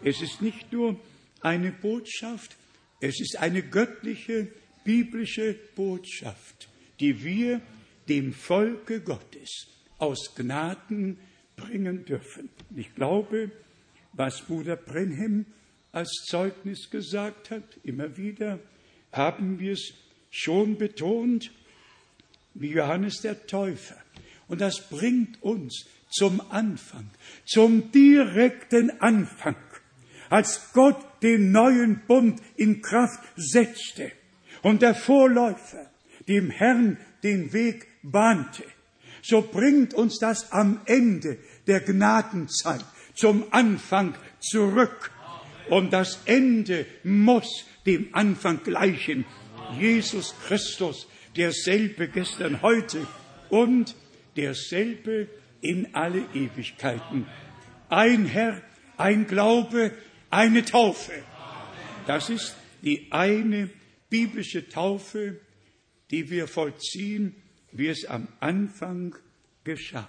Es 0.04 0.22
ist 0.22 0.44
nicht 0.44 0.72
nur 0.72 1.00
eine 1.42 1.72
Botschaft, 1.72 2.56
es 3.02 3.20
ist 3.20 3.40
eine 3.40 3.64
göttliche, 3.64 4.48
biblische 4.84 5.56
Botschaft, 5.76 6.70
die 7.00 7.24
wir 7.24 7.62
dem 8.08 8.32
Volke 8.32 9.02
Gottes 9.02 9.73
aus 10.04 10.36
Gnaden 10.36 11.18
bringen 11.56 12.06
dürfen. 12.06 12.50
Ich 12.76 12.94
glaube, 12.94 13.52
was 14.14 14.42
Bruder 14.42 14.76
Brenhem 14.76 15.46
als 15.92 16.10
Zeugnis 16.26 16.90
gesagt 16.90 17.52
hat, 17.52 17.64
immer 17.84 18.18
wieder 18.18 18.60
haben 19.12 19.60
wir 19.60 19.74
es 19.74 19.94
schon 20.30 20.78
betont, 20.78 21.52
wie 22.54 22.72
Johannes 22.72 23.22
der 23.22 23.48
Täufer. 23.48 23.98
Und 24.48 24.62
das 24.62 24.90
bringt 24.90 25.42
uns 25.42 25.88
zum 26.10 26.42
Anfang, 26.52 27.10
zum 27.46 27.92
direkten 27.92 29.02
Anfang, 29.02 29.56
als 30.30 30.74
Gott 30.74 30.98
den 31.22 31.52
neuen 31.52 32.02
Bund 32.08 32.42
in 32.56 32.82
Kraft 32.82 33.24
setzte 33.36 34.12
und 34.62 34.82
der 34.82 34.96
Vorläufer 34.96 35.90
dem 36.28 36.50
Herrn 36.50 36.98
den 37.24 37.54
Weg 37.54 37.88
bahnte. 38.04 38.64
So 39.24 39.42
bringt 39.42 39.94
uns 39.94 40.20
das 40.20 40.52
am 40.52 40.82
Ende 40.86 41.38
der 41.66 41.80
Gnadenzeit 41.80 42.84
zum 43.16 43.46
Anfang 43.52 44.16
zurück. 44.40 45.12
Und 45.70 45.94
das 45.94 46.20
Ende 46.26 46.86
muss 47.06 47.66
dem 47.86 48.10
Anfang 48.12 48.64
gleichen. 48.64 49.26
Jesus 49.80 50.36
Christus, 50.46 51.08
derselbe 51.38 52.10
gestern, 52.10 52.62
heute 52.62 53.08
und 53.50 53.96
derselbe 54.36 55.30
in 55.62 55.96
alle 55.96 56.26
Ewigkeiten. 56.34 57.26
Ein 57.88 58.26
Herr, 58.26 58.62
ein 58.98 59.26
Glaube, 59.26 59.94
eine 60.30 60.66
Taufe. 60.66 61.14
Das 62.08 62.30
ist 62.30 62.56
die 62.82 63.08
eine 63.12 63.70
biblische 64.10 64.68
Taufe, 64.68 65.40
die 66.12 66.30
wir 66.30 66.50
vollziehen, 66.50 67.36
wie 67.74 67.88
es 67.88 68.06
am 68.06 68.28
Anfang 68.40 69.16
geschah. 69.64 70.08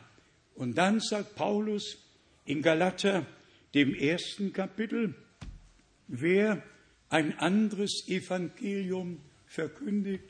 Und 0.55 0.79
dann 0.79 1.01
sagt 1.01 1.35
Paulus 1.35 1.99
in 2.45 2.63
Galater, 2.63 3.27
dem 3.75 3.95
ersten 3.95 4.53
Kapitel, 4.53 5.15
wer 6.07 6.63
ein 7.09 7.39
anderes 7.39 8.05
Evangelium 8.07 9.21
verkündigt, 9.47 10.25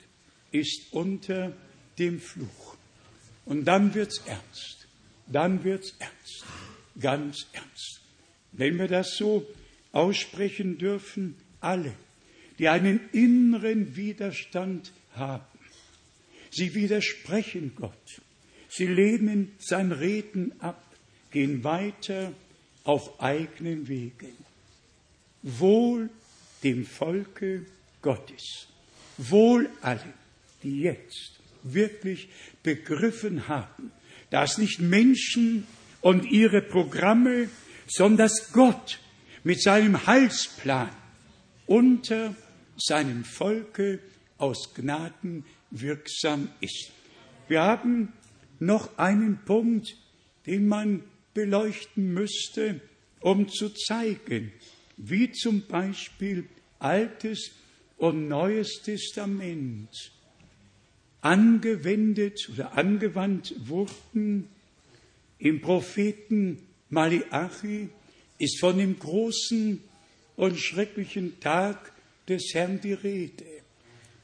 ist 0.50 0.92
unter 0.92 1.52
dem 1.98 2.20
Fluch. 2.20 2.76
Und 3.44 3.64
dann 3.64 3.94
wird's 3.94 4.22
ernst. 4.26 4.86
Dann 5.26 5.64
wird's 5.64 5.94
ernst. 5.98 6.44
Ganz 7.00 7.46
ernst. 7.52 8.00
Wenn 8.52 8.78
wir 8.78 8.88
das 8.88 9.16
so 9.16 9.46
aussprechen 9.92 10.78
dürfen, 10.78 11.36
alle, 11.60 11.92
die 12.58 12.68
einen 12.68 13.00
inneren 13.10 13.96
Widerstand 13.96 14.92
haben, 15.14 15.44
sie 16.54 16.74
widersprechen 16.74 17.72
Gott, 17.76 18.20
sie 18.68 18.86
lehnen 18.86 19.52
sein 19.58 19.92
Reden 19.92 20.52
ab, 20.60 20.82
gehen 21.30 21.64
weiter 21.64 22.32
auf 22.84 23.20
eigenen 23.20 23.88
Wegen. 23.88 24.36
Wohl 25.42 26.10
dem 26.62 26.86
Volke 26.86 27.66
Gottes, 28.02 28.68
wohl 29.18 29.68
allen, 29.82 30.14
die 30.62 30.80
jetzt 30.80 31.38
wirklich 31.62 32.28
begriffen 32.62 33.48
haben, 33.48 33.90
dass 34.30 34.58
nicht 34.58 34.80
Menschen 34.80 35.66
und 36.00 36.30
ihre 36.30 36.62
Programme, 36.62 37.48
sondern 37.86 38.28
dass 38.28 38.52
Gott 38.52 39.00
mit 39.42 39.62
seinem 39.62 40.06
Heilsplan 40.06 40.90
unter 41.66 42.34
seinem 42.76 43.24
Volke 43.24 44.00
aus 44.38 44.74
Gnaden 44.74 45.44
wirksam 45.80 46.48
ist. 46.60 46.90
Wir 47.48 47.62
haben 47.62 48.12
noch 48.58 48.96
einen 48.98 49.38
Punkt, 49.44 49.96
den 50.46 50.66
man 50.66 51.02
beleuchten 51.34 52.14
müsste, 52.14 52.80
um 53.20 53.48
zu 53.48 53.70
zeigen, 53.70 54.52
wie 54.96 55.30
zum 55.32 55.66
Beispiel 55.66 56.46
Altes 56.78 57.50
und 57.96 58.28
Neues 58.28 58.82
Testament 58.82 59.90
angewendet 61.20 62.48
oder 62.52 62.76
angewandt 62.76 63.54
wurden. 63.66 64.48
Im 65.38 65.60
Propheten 65.60 66.58
Malachi 66.90 67.88
ist 68.38 68.60
von 68.60 68.78
dem 68.78 68.98
großen 68.98 69.82
und 70.36 70.58
schrecklichen 70.58 71.40
Tag 71.40 71.92
des 72.28 72.50
Herrn 72.52 72.80
die 72.80 72.92
Rede. 72.92 73.53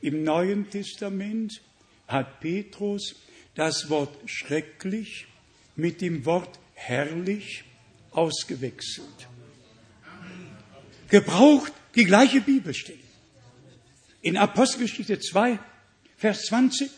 Im 0.01 0.23
Neuen 0.25 0.71
Testament 0.71 1.61
hat 2.07 2.41
Petrus 2.41 3.17
das 3.55 3.91
Wort 3.91 4.17
schrecklich 4.27 5.27
mit 5.77 6.01
dem 6.01 6.25
Wort 6.25 6.59
herrlich 6.75 7.65
ausgewechselt. 8.11 9.29
Gebraucht 11.09 11.73
die 11.95 12.05
gleiche 12.05 12.41
Bibelstelle. 12.41 12.99
In 14.23 14.37
Apostelgeschichte 14.37 15.19
2 15.19 15.59
Vers 16.17 16.43
20, 16.47 16.91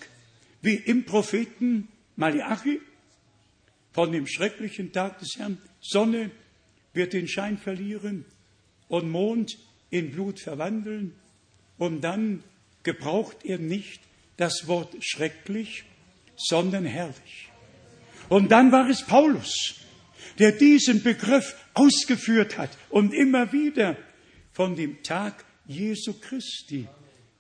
wie 0.63 0.75
im 0.75 1.05
Propheten 1.05 1.87
Malachi, 2.17 2.81
von 3.93 4.11
dem 4.11 4.27
schrecklichen 4.27 4.93
Tag 4.93 5.21
des 5.21 5.37
Herrn, 5.37 5.59
Sonne 5.81 6.31
wird 6.93 7.13
den 7.13 7.29
Schein 7.29 7.57
verlieren 7.57 8.25
und 8.89 9.11
Mond 9.11 9.59
in 9.91 10.11
Blut 10.11 10.41
verwandeln. 10.41 11.15
Und 11.79 12.01
dann 12.03 12.43
gebraucht 12.83 13.45
er 13.45 13.59
nicht 13.59 14.01
das 14.37 14.67
Wort 14.67 14.95
schrecklich, 15.01 15.85
sondern 16.37 16.85
herrlich. 16.85 17.49
Und 18.29 18.51
dann 18.51 18.73
war 18.73 18.89
es 18.89 19.03
Paulus, 19.03 19.75
der 20.39 20.53
diesen 20.53 21.03
Begriff 21.03 21.55
ausgeführt 21.75 22.59
hat 22.59 22.71
und 22.89 23.13
immer 23.13 23.53
wieder 23.53 23.97
von 24.53 24.77
dem 24.77 25.03
Tag 25.03 25.45
Jesu 25.67 26.15
Christi 26.15 26.89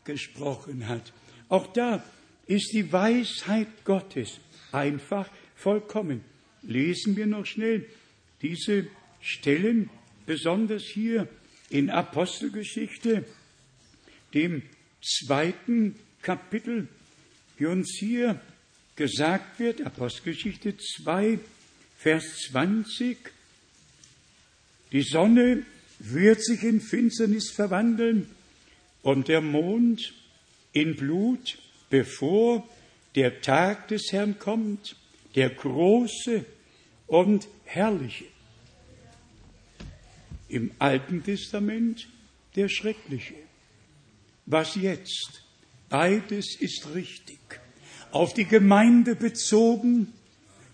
gesprochen 0.04 0.88
hat. 0.88 1.12
Auch 1.48 1.72
da 1.72 2.04
ist 2.46 2.72
die 2.72 2.92
Weisheit 2.92 3.68
Gottes 3.84 4.40
einfach 4.72 5.28
vollkommen. 5.54 6.24
Lesen 6.62 7.16
wir 7.16 7.26
noch 7.26 7.46
schnell 7.46 7.86
diese 8.40 8.86
Stellen, 9.20 9.90
besonders 10.26 10.84
hier 10.84 11.28
in 11.70 11.90
Apostelgeschichte, 11.90 13.24
dem 14.34 14.62
zweiten 15.02 15.96
Kapitel, 16.22 16.88
wie 17.58 17.66
uns 17.66 17.96
hier 17.98 18.40
gesagt 18.96 19.58
wird, 19.58 19.82
Apostelgeschichte 19.82 20.76
2, 20.76 21.38
Vers 21.98 22.24
20, 22.50 23.18
Die 24.92 25.02
Sonne 25.02 25.64
wird 25.98 26.44
sich 26.44 26.62
in 26.62 26.80
Finsternis 26.80 27.50
verwandeln 27.50 28.28
und 29.02 29.28
der 29.28 29.40
Mond 29.40 30.12
in 30.72 30.96
Blut, 30.96 31.58
bevor 31.90 32.68
der 33.14 33.40
Tag 33.40 33.88
des 33.88 34.12
Herrn 34.12 34.38
kommt, 34.38 34.96
der 35.34 35.50
große 35.50 36.44
und 37.06 37.48
herrliche. 37.64 38.26
Im 40.48 40.72
Alten 40.78 41.22
Testament 41.22 42.08
der 42.56 42.68
schreckliche. 42.68 43.34
Was 44.46 44.74
jetzt? 44.74 45.42
Beides 45.88 46.56
ist 46.56 46.94
richtig. 46.94 47.38
Auf 48.10 48.34
die 48.34 48.44
Gemeinde 48.44 49.14
bezogen, 49.14 50.12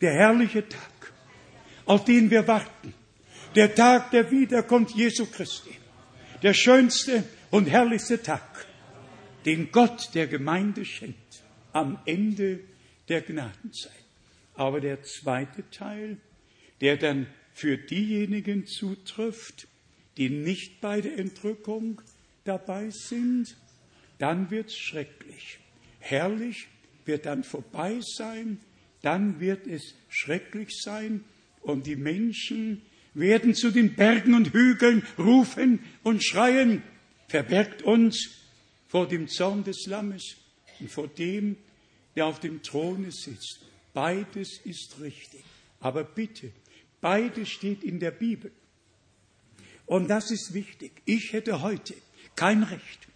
der 0.00 0.12
herrliche 0.12 0.68
Tag, 0.68 1.12
auf 1.86 2.04
den 2.04 2.30
wir 2.30 2.46
warten. 2.46 2.94
Der 3.54 3.74
Tag 3.74 4.10
der 4.10 4.30
Wiederkunft 4.30 4.94
Jesu 4.94 5.26
Christi. 5.26 5.74
Der 6.42 6.54
schönste 6.54 7.24
und 7.50 7.68
herrlichste 7.68 8.22
Tag, 8.22 8.66
den 9.44 9.72
Gott 9.72 10.10
der 10.14 10.26
Gemeinde 10.26 10.84
schenkt 10.84 11.42
am 11.72 11.98
Ende 12.04 12.60
der 13.08 13.22
Gnadenzeit. 13.22 13.92
Aber 14.54 14.80
der 14.80 15.02
zweite 15.02 15.68
Teil, 15.70 16.18
der 16.80 16.96
dann 16.96 17.26
für 17.52 17.76
diejenigen 17.76 18.66
zutrifft, 18.66 19.66
die 20.16 20.30
nicht 20.30 20.80
bei 20.80 21.00
der 21.00 21.18
Entrückung 21.18 22.02
dabei 22.48 22.90
sind, 22.90 23.56
dann 24.18 24.50
wird's 24.50 24.76
schrecklich. 24.76 25.58
Herrlich 26.00 26.66
wird 27.04 27.26
dann 27.26 27.44
vorbei 27.44 28.00
sein, 28.00 28.58
dann 29.02 29.40
wird 29.40 29.66
es 29.66 29.94
schrecklich 30.08 30.80
sein 30.82 31.24
und 31.60 31.86
die 31.86 31.96
Menschen 31.96 32.82
werden 33.14 33.54
zu 33.54 33.70
den 33.70 33.94
Bergen 33.94 34.34
und 34.34 34.52
Hügeln 34.52 35.04
rufen 35.18 35.80
und 36.02 36.24
schreien, 36.24 36.82
verbergt 37.28 37.82
uns 37.82 38.46
vor 38.88 39.06
dem 39.06 39.28
Zorn 39.28 39.64
des 39.64 39.86
Lammes 39.86 40.36
und 40.80 40.90
vor 40.90 41.08
dem, 41.08 41.56
der 42.16 42.26
auf 42.26 42.40
dem 42.40 42.62
Throne 42.62 43.10
sitzt. 43.12 43.60
Beides 43.92 44.60
ist 44.64 45.00
richtig. 45.00 45.44
Aber 45.80 46.04
bitte, 46.04 46.52
beides 47.00 47.48
steht 47.48 47.84
in 47.84 48.00
der 48.00 48.10
Bibel. 48.10 48.50
Und 49.86 50.08
das 50.08 50.30
ist 50.30 50.52
wichtig. 50.54 50.92
Ich 51.04 51.32
hätte 51.32 51.62
heute 51.62 51.94
kein 52.38 52.62
Recht, 52.62 53.08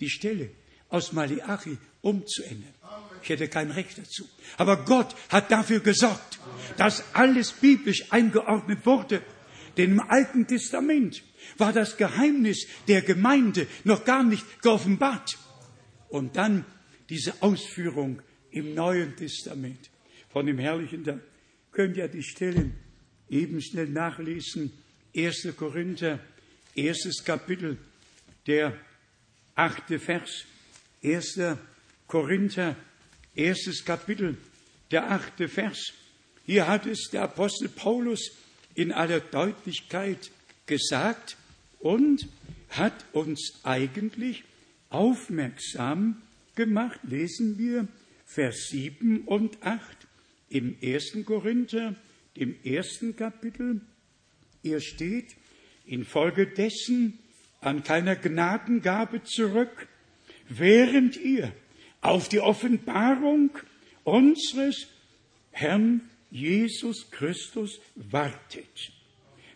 die 0.00 0.10
Stelle 0.10 0.50
aus 0.90 1.12
Malachi 1.12 1.78
umzuändern. 2.02 2.74
Ich 3.22 3.30
hätte 3.30 3.48
kein 3.48 3.70
Recht 3.70 3.96
dazu. 3.96 4.28
Aber 4.58 4.84
Gott 4.84 5.16
hat 5.30 5.50
dafür 5.50 5.80
gesorgt, 5.80 6.38
dass 6.76 7.02
alles 7.14 7.52
biblisch 7.52 8.04
eingeordnet 8.10 8.84
wurde. 8.84 9.22
Denn 9.78 9.92
im 9.92 10.00
Alten 10.00 10.46
Testament 10.46 11.22
war 11.56 11.72
das 11.72 11.96
Geheimnis 11.96 12.66
der 12.86 13.00
Gemeinde 13.00 13.66
noch 13.84 14.04
gar 14.04 14.22
nicht 14.22 14.44
geoffenbart. 14.60 15.38
Und 16.10 16.36
dann 16.36 16.66
diese 17.08 17.32
Ausführung 17.40 18.20
im 18.50 18.74
Neuen 18.74 19.16
Testament 19.16 19.90
von 20.28 20.44
dem 20.44 20.58
herrlichen, 20.58 21.02
da 21.02 21.18
könnt 21.72 21.96
ihr 21.96 22.08
die 22.08 22.22
Stellen 22.22 22.74
eben 23.30 23.62
schnell 23.62 23.88
nachlesen. 23.88 24.70
1. 25.16 25.48
Korinther, 25.56 26.20
erstes 26.74 27.24
Kapitel, 27.24 27.78
der 28.46 28.78
achte 29.54 29.98
Vers. 29.98 30.44
1. 31.02 31.40
Korinther, 32.06 32.76
erstes 33.34 33.84
Kapitel, 33.84 34.36
der 34.90 35.10
achte 35.10 35.48
Vers. 35.48 35.92
Hier 36.44 36.66
hat 36.66 36.86
es 36.86 37.10
der 37.10 37.22
Apostel 37.22 37.68
Paulus 37.68 38.32
in 38.74 38.92
aller 38.92 39.20
Deutlichkeit 39.20 40.30
gesagt 40.66 41.36
und 41.78 42.28
hat 42.70 43.04
uns 43.12 43.60
eigentlich 43.62 44.44
aufmerksam 44.90 46.22
gemacht. 46.54 47.00
Lesen 47.04 47.58
wir 47.58 47.88
Vers 48.24 48.68
7 48.70 49.22
und 49.22 49.62
8 49.62 49.80
im 50.48 50.80
ersten 50.80 51.24
Korinther, 51.24 51.94
dem 52.36 52.56
ersten 52.64 53.16
Kapitel. 53.16 53.80
Ihr 54.62 54.80
steht 54.80 55.36
infolgedessen 55.86 57.18
an 57.60 57.82
keiner 57.82 58.16
Gnadengabe 58.16 59.22
zurück, 59.24 59.88
während 60.48 61.16
ihr 61.16 61.52
auf 62.00 62.28
die 62.28 62.40
Offenbarung 62.40 63.50
unseres 64.04 64.86
Herrn 65.50 66.08
Jesus 66.30 67.10
Christus 67.10 67.80
wartet, 67.94 68.92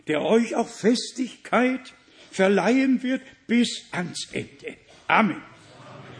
der 0.07 0.21
euch 0.21 0.55
auch 0.55 0.67
Festigkeit 0.67 1.93
verleihen 2.31 3.03
wird 3.03 3.21
bis 3.47 3.85
ans 3.91 4.29
Ende. 4.31 4.77
Amen. 5.07 5.41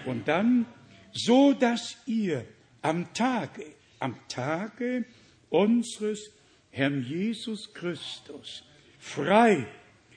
Und 0.06 0.28
dann, 0.28 0.66
so 1.14 1.54
dass 1.54 1.98
ihr 2.06 2.46
am 2.82 3.14
Tage, 3.14 3.66
am 4.00 4.16
Tage 4.28 5.06
unseres 5.50 6.32
Herrn 6.72 7.04
Jesus 7.04 7.74
Christus 7.74 8.64
frei 9.00 9.68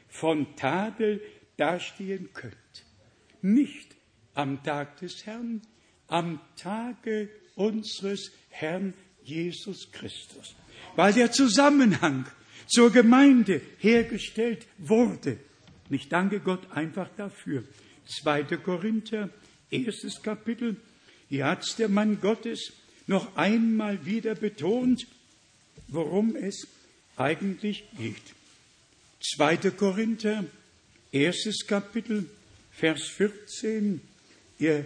von 0.09 0.55
Tadel 0.57 1.21
dastehen 1.57 2.31
könnt. 2.33 2.55
Nicht 3.43 3.95
am 4.35 4.63
Tag 4.63 4.99
des 4.99 5.27
Herrn, 5.27 5.63
am 6.09 6.41
Tage 6.57 7.29
unseres 7.55 8.33
Herrn 8.51 8.95
Jesus 9.23 9.91
Christus. 9.93 10.55
Weil 10.97 11.13
der 11.13 11.33
Zusammenhang 11.33 12.27
zur 12.67 12.91
Gemeinde 12.91 13.61
hergestellt 13.79 14.67
wurde. 14.79 15.39
Und 15.89 15.97
ich 15.97 16.09
danke 16.09 16.41
Gott 16.41 16.71
einfach 16.73 17.09
dafür. 17.17 17.65
2. 18.23 18.45
Korinther, 18.59 19.31
erstes 19.71 20.23
Kapitel. 20.23 20.77
Hier 21.29 21.47
hat 21.47 21.79
der 21.79 21.89
Mann 21.89 22.21
Gottes 22.21 22.73
noch 23.07 23.37
einmal 23.37 24.05
wieder 24.07 24.35
betont, 24.35 25.07
worum 25.89 26.37
es 26.37 26.67
eigentlich 27.17 27.85
geht. 27.97 28.23
2. 29.37 29.57
Korinther, 29.71 30.45
erstes 31.15 31.65
Kapitel, 31.65 32.29
Vers 32.73 33.05
14. 33.05 34.01
Ihr, 34.59 34.85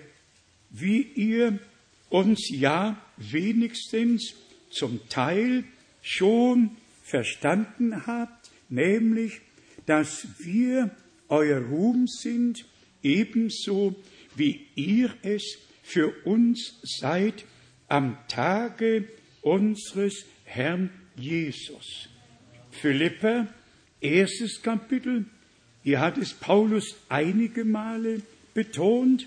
wie 0.68 1.00
ihr 1.00 1.58
uns 2.10 2.50
ja 2.50 3.02
wenigstens 3.16 4.34
zum 4.70 5.08
Teil 5.08 5.64
schon 6.02 6.76
verstanden 7.02 8.06
habt, 8.06 8.50
nämlich, 8.68 9.40
dass 9.86 10.26
wir 10.38 10.90
euer 11.28 11.62
Ruhm 11.62 12.06
sind, 12.06 12.66
ebenso 13.02 13.96
wie 14.36 14.66
ihr 14.74 15.14
es 15.22 15.56
für 15.82 16.12
uns 16.26 16.78
seid 16.82 17.46
am 17.88 18.18
Tage 18.28 19.08
unseres 19.40 20.26
Herrn 20.44 20.90
Jesus. 21.16 22.10
Philippa, 22.70 23.48
erstes 24.02 24.60
Kapitel, 24.62 25.24
hier 25.88 26.00
hat 26.00 26.18
es 26.18 26.34
Paulus 26.34 26.96
einige 27.08 27.64
Male 27.64 28.20
betont, 28.52 29.26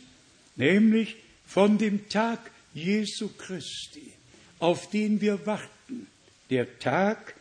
nämlich 0.55 1.15
von 1.43 1.79
dem 1.79 2.07
Tag 2.07 2.51
Jesu 2.75 3.29
Christi, 3.29 4.13
auf 4.59 4.87
den 4.91 5.21
wir 5.21 5.43
warten, 5.47 6.05
der 6.51 6.77
Tag 6.77 7.33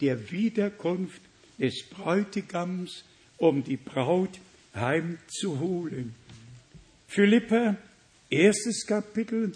der 0.00 0.30
Wiederkunft 0.30 1.20
des 1.58 1.86
Bräutigams, 1.90 3.02
um 3.36 3.64
die 3.64 3.78
Braut 3.78 4.38
heimzuholen. 4.76 6.14
Philippa, 7.08 7.76
erstes 8.30 8.86
Kapitel, 8.86 9.54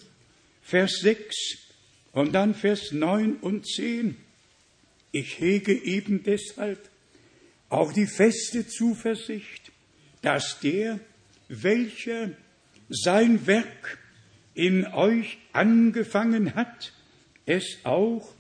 Vers 0.65 0.99
6 1.01 1.37
und 2.11 2.33
dann 2.33 2.57
Vers 2.57 2.91
9 2.91 3.37
und 3.37 3.69
10. 3.69 4.17
Ich 5.13 5.39
hege 5.39 5.75
eben 5.75 6.25
deshalb 6.25 6.91
auch 7.73 7.93
die 7.93 8.07
feste 8.07 8.67
Zuversicht, 8.67 9.73
dass 10.21 10.61
der, 10.61 11.01
welcher 11.49 12.31
sein 12.89 13.47
Werk 13.47 13.99
in 14.55 14.87
euch 14.87 15.39
angefangen 15.53 16.55
hat, 16.55 16.93
es 17.47 17.79
auch 17.85 18.35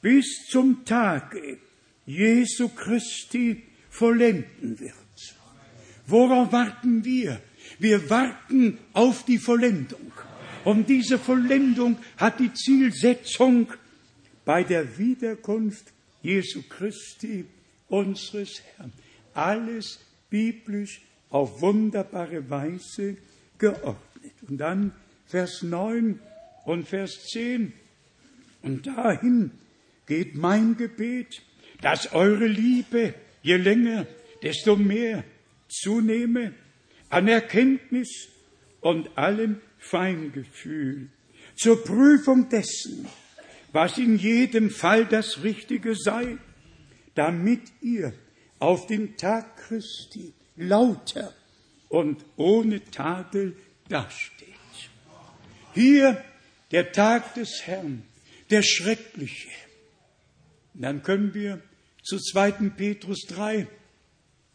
bis 0.00 0.46
zum 0.48 0.84
Tage 0.84 1.58
Jesu 2.06 2.68
Christi 2.68 3.64
vollenden 3.90 4.78
wird. 4.78 4.94
Worauf 6.06 6.52
warten 6.52 7.04
wir? 7.04 7.40
Wir 7.80 8.08
warten 8.08 8.78
auf 8.92 9.24
die 9.24 9.38
Vollendung. 9.38 10.12
Und 10.64 10.88
diese 10.88 11.18
Vollendung 11.18 11.98
hat 12.16 12.38
die 12.38 12.52
Zielsetzung 12.54 13.72
bei 14.44 14.62
der 14.62 14.96
Wiederkunft 14.96 15.92
Jesu 16.22 16.62
Christi, 16.68 17.44
unseres 17.88 18.62
Herrn. 18.76 18.92
Alles 19.34 20.00
biblisch 20.30 21.02
auf 21.30 21.60
wunderbare 21.60 22.48
Weise 22.48 23.16
geordnet. 23.58 24.32
Und 24.48 24.58
dann 24.58 24.92
Vers 25.26 25.62
9 25.62 26.18
und 26.64 26.88
Vers 26.88 27.26
10. 27.28 27.72
Und 28.62 28.86
dahin 28.86 29.50
geht 30.06 30.34
mein 30.34 30.76
Gebet, 30.76 31.42
dass 31.80 32.12
eure 32.12 32.46
Liebe 32.46 33.14
je 33.42 33.56
länger, 33.56 34.06
desto 34.42 34.76
mehr 34.76 35.24
zunehme 35.68 36.54
an 37.08 37.28
Erkenntnis 37.28 38.28
und 38.80 39.16
allem 39.16 39.60
Feingefühl 39.78 41.08
zur 41.56 41.82
Prüfung 41.82 42.48
dessen, 42.48 43.06
was 43.72 43.98
in 43.98 44.18
jedem 44.18 44.70
Fall 44.70 45.06
das 45.06 45.42
Richtige 45.42 45.94
sei, 45.94 46.38
damit 47.16 47.62
ihr 47.80 48.12
auf 48.58 48.86
den 48.86 49.16
Tag 49.16 49.56
Christi 49.56 50.32
lauter 50.56 51.34
und 51.88 52.24
ohne 52.36 52.84
Tadel 52.84 53.56
dasteht. 53.88 54.46
Hier 55.74 56.22
der 56.70 56.92
Tag 56.92 57.34
des 57.34 57.62
Herrn, 57.66 58.02
der 58.50 58.62
schreckliche. 58.62 59.48
dann 60.74 61.02
können 61.02 61.34
wir 61.34 61.60
zu 62.02 62.18
2. 62.18 62.52
Petrus 62.76 63.20
3, 63.28 63.66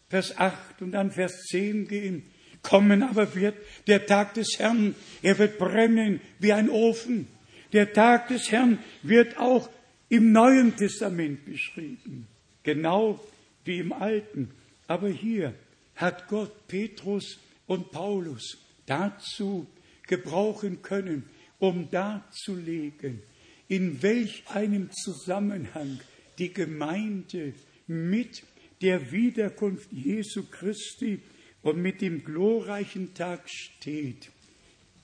Vers 0.10 0.38
8 0.38 0.82
und 0.82 0.92
dann 0.92 1.12
Vers 1.12 1.44
10 1.50 1.88
gehen. 1.88 2.24
Kommen 2.62 3.02
aber 3.02 3.34
wird 3.36 3.56
der 3.88 4.06
Tag 4.06 4.36
des 4.36 4.60
Herrn, 4.60 4.96
er 5.22 5.38
wird 5.40 5.58
brennen 5.58 6.22
wie 6.40 6.54
ein 6.54 6.70
Ofen. 6.70 7.28
Der 7.74 7.92
Tag 7.94 8.28
des 8.28 8.52
Herrn 8.52 8.80
wird 9.04 9.38
auch 9.38 9.70
im 10.10 10.32
Neuen 10.32 10.76
Testament 10.76 11.46
beschrieben, 11.46 12.28
genau 12.64 13.20
wie 13.66 13.80
im 13.80 13.94
Alten. 13.94 14.52
Aber 14.88 15.10
hier 15.10 15.54
hat 15.96 16.28
Gott 16.28 16.68
Petrus 16.68 17.40
und 17.68 17.92
Paulus 17.92 18.58
dazu 18.86 19.68
gebrauchen 20.08 20.82
können, 20.82 21.24
um 21.60 21.90
darzulegen, 21.90 23.22
in 23.68 24.02
welch 24.02 24.44
einem 24.48 24.92
Zusammenhang 24.92 26.00
die 26.38 26.52
Gemeinde 26.52 27.54
mit 27.88 28.44
der 28.82 29.12
Wiederkunft 29.12 29.92
Jesu 29.92 30.44
Christi 30.50 31.22
und 31.62 31.82
mit 31.82 32.02
dem 32.02 32.24
glorreichen 32.24 33.14
Tag 33.14 33.48
steht, 33.50 34.32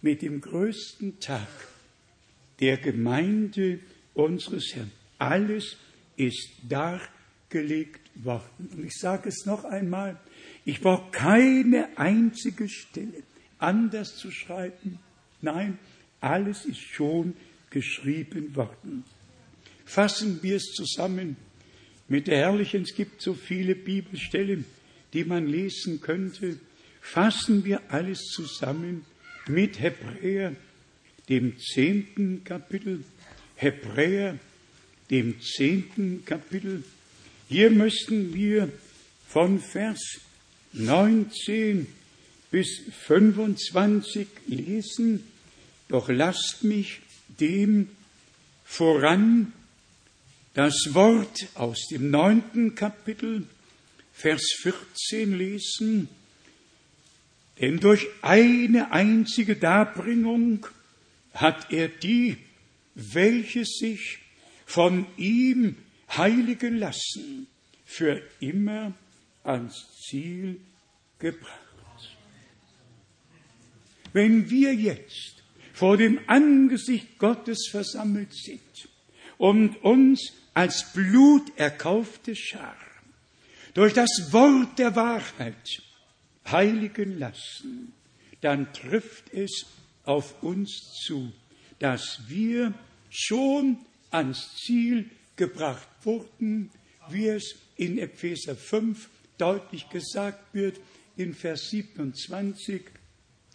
mit 0.02 0.22
dem 0.22 0.42
größten 0.42 1.20
Tag 1.20 1.48
der 2.60 2.78
Gemeinde 2.78 3.80
unseres 4.14 4.74
Herrn. 4.74 4.92
Alles 5.20 5.78
ist 6.16 6.50
dargelegt 7.50 8.02
worden. 8.16 8.70
Und 8.74 8.86
ich 8.86 8.96
sage 8.96 9.30
es 9.30 9.46
noch 9.46 9.64
einmal, 9.64 10.20
ich 10.66 10.82
brauche 10.82 11.12
keine 11.12 11.98
einzige 11.98 12.70
Stelle 12.70 13.24
anders 13.60 14.16
zu 14.18 14.32
schreiben. 14.32 15.00
Nein, 15.42 15.80
alles 16.20 16.66
ist 16.66 16.80
schon 16.82 17.36
geschrieben 17.70 18.56
worden. 18.56 19.04
Fassen 19.86 20.40
wir 20.44 20.58
es 20.58 20.74
zusammen 20.74 21.38
mit 22.08 22.28
der 22.28 22.38
herrlichen, 22.38 22.84
es 22.84 22.96
gibt 22.96 23.22
so 23.22 23.34
viele 23.34 23.76
Bibelstellen, 23.76 24.66
die 25.14 25.24
man 25.24 25.48
lesen 25.48 26.02
könnte. 26.02 26.60
Fassen 27.02 27.64
wir 27.64 27.82
alles 27.90 28.20
zusammen 28.34 29.06
mit 29.48 29.80
Hebräer, 29.80 30.56
dem 31.30 31.58
zehnten 31.58 32.44
Kapitel. 32.44 33.04
Hebräer, 33.56 34.38
dem 35.10 35.40
zehnten 35.42 36.26
Kapitel. 36.26 36.84
Hier 37.50 37.72
müssten 37.72 38.34
wir 38.34 38.70
von 39.26 39.62
Vers 39.62 40.20
19 40.74 41.88
bis 42.52 42.82
25 43.06 44.28
lesen. 44.48 45.24
Doch 45.88 46.10
lasst 46.10 46.66
mich 46.66 47.00
dem 47.40 47.88
voran 48.66 49.54
das 50.56 50.94
Wort 50.94 51.48
aus 51.54 51.88
dem 51.90 52.12
neunten 52.12 52.76
Kapitel, 52.76 53.48
Vers 54.12 54.44
14 54.62 55.38
lesen. 55.38 56.10
Denn 57.62 57.80
durch 57.80 58.08
eine 58.24 58.92
einzige 58.92 59.56
Darbringung 59.56 60.68
hat 61.34 61.72
er 61.72 61.88
die, 61.88 62.36
welche 62.96 63.64
sich 63.64 64.20
von 64.66 65.06
ihm 65.16 65.78
heiligen 66.10 66.78
lassen, 66.78 67.48
für 67.86 68.22
immer 68.40 68.94
ans 69.44 69.88
Ziel 70.02 70.60
gebracht. 71.20 71.52
Wenn 74.14 74.50
wir 74.50 74.74
jetzt 74.74 75.44
vor 75.74 75.98
dem 75.98 76.20
Angesicht 76.28 77.18
Gottes 77.18 77.68
versammelt 77.70 78.34
sind 78.34 78.90
und 79.38 79.84
uns 79.84 80.34
als 80.54 80.92
Blut 80.94 81.56
erkaufte 81.56 82.36
Schar 82.36 82.76
durch 83.74 83.94
das 83.94 84.10
Wort 84.32 84.80
der 84.80 84.96
Wahrheit 84.96 85.84
heiligen 86.48 87.20
lassen, 87.20 87.94
dann 88.42 88.74
trifft 88.74 89.32
es 89.34 89.68
auf 90.04 90.42
uns 90.42 90.94
zu, 91.06 91.32
dass 91.80 92.22
wir 92.28 92.74
schon 93.10 93.78
ans 94.10 94.56
Ziel 94.56 95.10
gebracht 95.38 95.88
wurden, 96.04 96.70
wie 97.10 97.28
es 97.28 97.56
in 97.78 97.98
Epheser 97.98 98.56
5 98.56 99.10
deutlich 99.38 99.88
gesagt 99.90 100.54
wird, 100.54 100.80
in 101.16 101.34
Vers 101.34 101.70
27, 101.70 102.82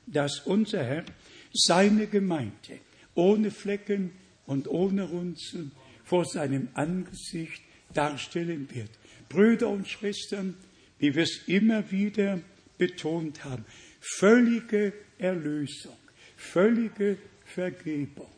dass 0.06 0.40
unser 0.40 0.82
Herr 0.82 1.04
seine 1.52 2.06
Gemeinde 2.06 2.80
ohne 3.14 3.50
Flecken 3.50 4.12
und 4.46 4.68
ohne 4.68 5.04
Runzeln 5.04 5.72
vor 6.04 6.24
seinem 6.24 6.68
Angesicht 6.74 7.62
darstellen 7.92 8.68
wird. 8.72 8.90
Brüder 9.28 9.68
und 9.68 9.88
Schwestern, 9.88 10.56
wie 10.98 11.14
wir 11.14 11.22
es 11.22 11.42
immer 11.46 11.90
wieder 11.90 12.40
betont 12.78 13.44
haben, 13.44 13.64
völlige 14.00 14.92
Erlösung, 15.18 15.96
völlige 16.36 17.18
Vergebung, 17.44 18.30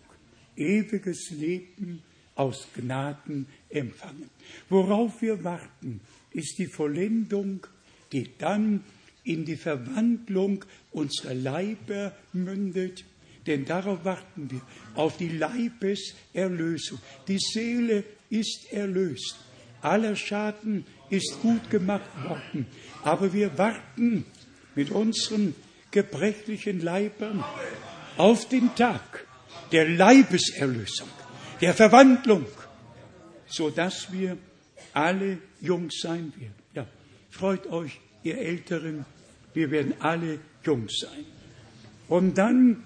ewiges 0.57 1.31
Leben 1.31 2.03
aus 2.35 2.67
Gnaden 2.75 3.47
empfangen. 3.71 4.31
Worauf 4.69 5.23
wir 5.23 5.43
warten, 5.45 6.01
ist 6.33 6.59
die 6.59 6.67
Vollendung, 6.67 7.67
die 8.13 8.31
dann 8.39 8.85
in 9.25 9.45
die 9.45 9.57
Verwandlung 9.57 10.65
unserer 10.93 11.35
Leiber 11.35 12.13
mündet, 12.33 13.05
denn 13.47 13.65
darauf 13.65 14.05
warten 14.05 14.51
wir, 14.51 14.61
auf 14.95 15.17
die 15.17 15.29
Leibeserlösung. 15.29 16.99
Die 17.29 17.39
Seele 17.39 18.05
ist 18.31 18.73
erlöst. 18.73 19.37
Aller 19.81 20.17
Schaden 20.17 20.87
ist 21.11 21.41
gut 21.43 21.69
gemacht 21.71 22.11
worden. 22.25 22.67
Aber 23.03 23.33
wir 23.33 23.57
warten 23.59 24.25
mit 24.75 24.91
unseren 24.91 25.55
gebrechlichen 25.91 26.81
Leibern 26.81 27.45
auf 28.17 28.49
den 28.49 28.75
Tag 28.75 29.27
der 29.73 29.89
Leibeserlösung, 29.89 31.09
der 31.61 31.75
Verwandlung, 31.75 32.47
so 33.47 33.71
dass 33.71 34.13
wir 34.13 34.37
alle 34.93 35.39
jung 35.61 35.91
sein 35.91 36.33
werden. 36.37 36.55
Ja, 36.75 36.87
freut 37.31 37.67
euch, 37.67 38.01
ihr 38.23 38.39
Älteren, 38.39 39.05
wir 39.53 39.71
werden 39.71 39.95
alle 40.01 40.39
jung 40.65 40.89
sein. 40.89 41.25
Und 42.09 42.39
dann 42.39 42.83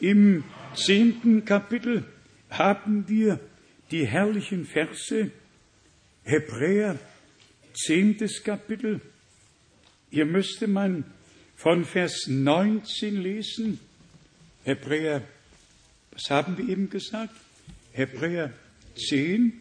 im 0.00 0.44
zehnten 0.74 1.44
Kapitel 1.44 2.04
haben 2.50 3.08
wir 3.08 3.40
die 3.90 4.06
herrlichen 4.06 4.66
Verse 4.66 5.30
Hebräer, 6.24 6.98
zehntes 7.74 8.42
Kapitel. 8.42 9.00
Hier 10.10 10.24
müsste 10.24 10.66
man 10.66 11.04
von 11.56 11.84
Vers 11.84 12.26
19 12.28 13.20
lesen. 13.20 13.80
Hebräer, 14.64 15.22
was 16.12 16.30
haben 16.30 16.56
wir 16.56 16.68
eben 16.68 16.88
gesagt? 16.88 17.34
Hebräer 17.94 18.52
10 18.96 19.60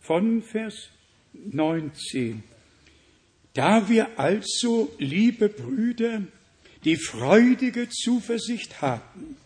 von 0.00 0.42
Vers 0.42 0.88
19. 1.34 2.42
Da 3.52 3.86
wir 3.90 4.18
also, 4.18 4.94
liebe 4.98 5.50
Brüder, 5.50 6.22
die 6.84 6.96
freudige 6.96 7.90
Zuversicht 7.90 8.80
haben, 8.80 9.36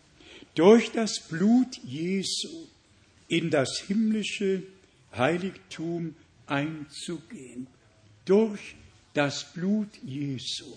durch 0.54 0.92
das 0.92 1.26
Blut 1.28 1.76
Jesu 1.84 2.68
in 3.26 3.50
das 3.50 3.82
himmlische 3.88 4.62
Heiligtum 5.16 6.14
einzugehen. 6.46 7.66
Durch 8.24 8.76
das 9.14 9.52
Blut 9.54 9.88
Jesu. 10.04 10.76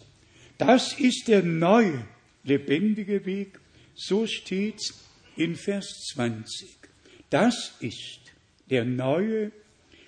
Das 0.57 0.99
ist 0.99 1.27
der 1.27 1.43
neue, 1.43 2.03
lebendige 2.43 3.27
Weg. 3.27 3.59
So 3.95 4.25
steht's 4.25 4.93
in 5.35 5.55
Vers 5.55 6.11
20. 6.13 6.77
Das 7.29 7.75
ist 7.79 8.19
der 8.69 8.85
neue, 8.85 9.51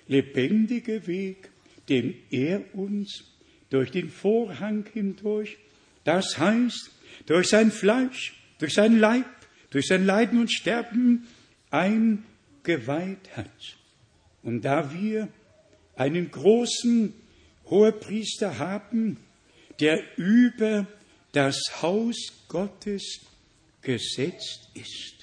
lebendige 0.08 1.06
Weg, 1.06 1.50
den 1.88 2.14
er 2.30 2.74
uns 2.74 3.24
durch 3.70 3.90
den 3.90 4.10
Vorhang 4.10 4.86
hindurch, 4.92 5.56
das 6.04 6.38
heißt 6.38 6.90
durch 7.26 7.48
sein 7.48 7.70
Fleisch, 7.70 8.34
durch 8.58 8.74
sein 8.74 8.98
Leib, 8.98 9.26
durch 9.70 9.86
sein 9.86 10.06
Leiden 10.06 10.40
und 10.40 10.52
Sterben 10.52 11.26
eingeweiht 11.70 13.36
hat. 13.36 13.50
Und 14.42 14.62
da 14.62 14.92
wir 14.94 15.28
einen 15.96 16.30
großen 16.30 17.12
Hohepriester 17.66 18.58
haben, 18.58 19.16
der 19.80 20.00
über 20.16 20.86
das 21.32 21.60
Haus 21.82 22.16
Gottes 22.48 23.20
gesetzt 23.82 24.70
ist. 24.74 25.15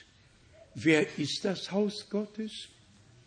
Wer 0.75 1.17
ist 1.17 1.45
das 1.45 1.71
Haus 1.71 2.09
Gottes? 2.09 2.69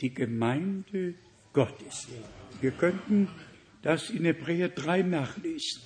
Die 0.01 0.13
Gemeinde 0.13 1.15
Gottes. 1.53 2.07
Wir 2.61 2.73
könnten 2.73 3.29
das 3.83 4.11
in 4.11 4.25
Hebräer 4.25 4.69
3 4.69 5.03
nachlesen. 5.03 5.83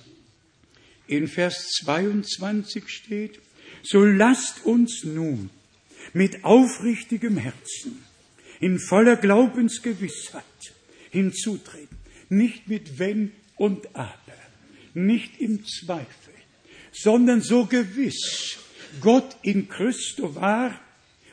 In 1.07 1.27
Vers 1.27 1.67
22 1.83 2.89
steht, 2.89 3.39
so 3.83 4.03
lasst 4.03 4.65
uns 4.65 5.03
nun 5.03 5.49
mit 6.13 6.43
aufrichtigem 6.43 7.37
Herzen, 7.37 8.03
in 8.59 8.79
voller 8.79 9.15
Glaubensgewissheit 9.15 10.43
hinzutreten, 11.09 11.97
nicht 12.29 12.67
mit 12.67 12.97
Wenn 12.99 13.33
und 13.55 13.95
Aber, 13.95 14.37
nicht 14.93 15.39
im 15.39 15.65
Zweifel, 15.65 16.33
sondern 16.91 17.41
so 17.41 17.65
gewiss 17.65 18.57
Gott 18.99 19.37
in 19.41 19.69
Christo 19.69 20.35
war 20.35 20.79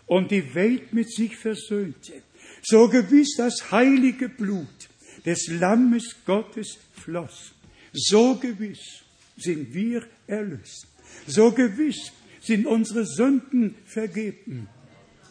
und 0.09 0.31
die 0.31 0.55
Welt 0.55 0.93
mit 0.93 1.13
sich 1.13 1.37
versöhnte, 1.37 2.23
so 2.63 2.89
gewiss 2.89 3.37
das 3.37 3.71
heilige 3.71 4.29
Blut 4.29 4.89
des 5.25 5.47
Lammes 5.49 6.17
Gottes 6.25 6.79
floss, 6.93 7.53
so 7.93 8.35
gewiss 8.35 9.03
sind 9.37 9.73
wir 9.73 10.07
erlöst, 10.27 10.87
so 11.27 11.53
gewiss 11.53 12.13
sind 12.41 12.67
unsere 12.67 13.05
Sünden 13.05 13.75
vergeben. 13.85 14.69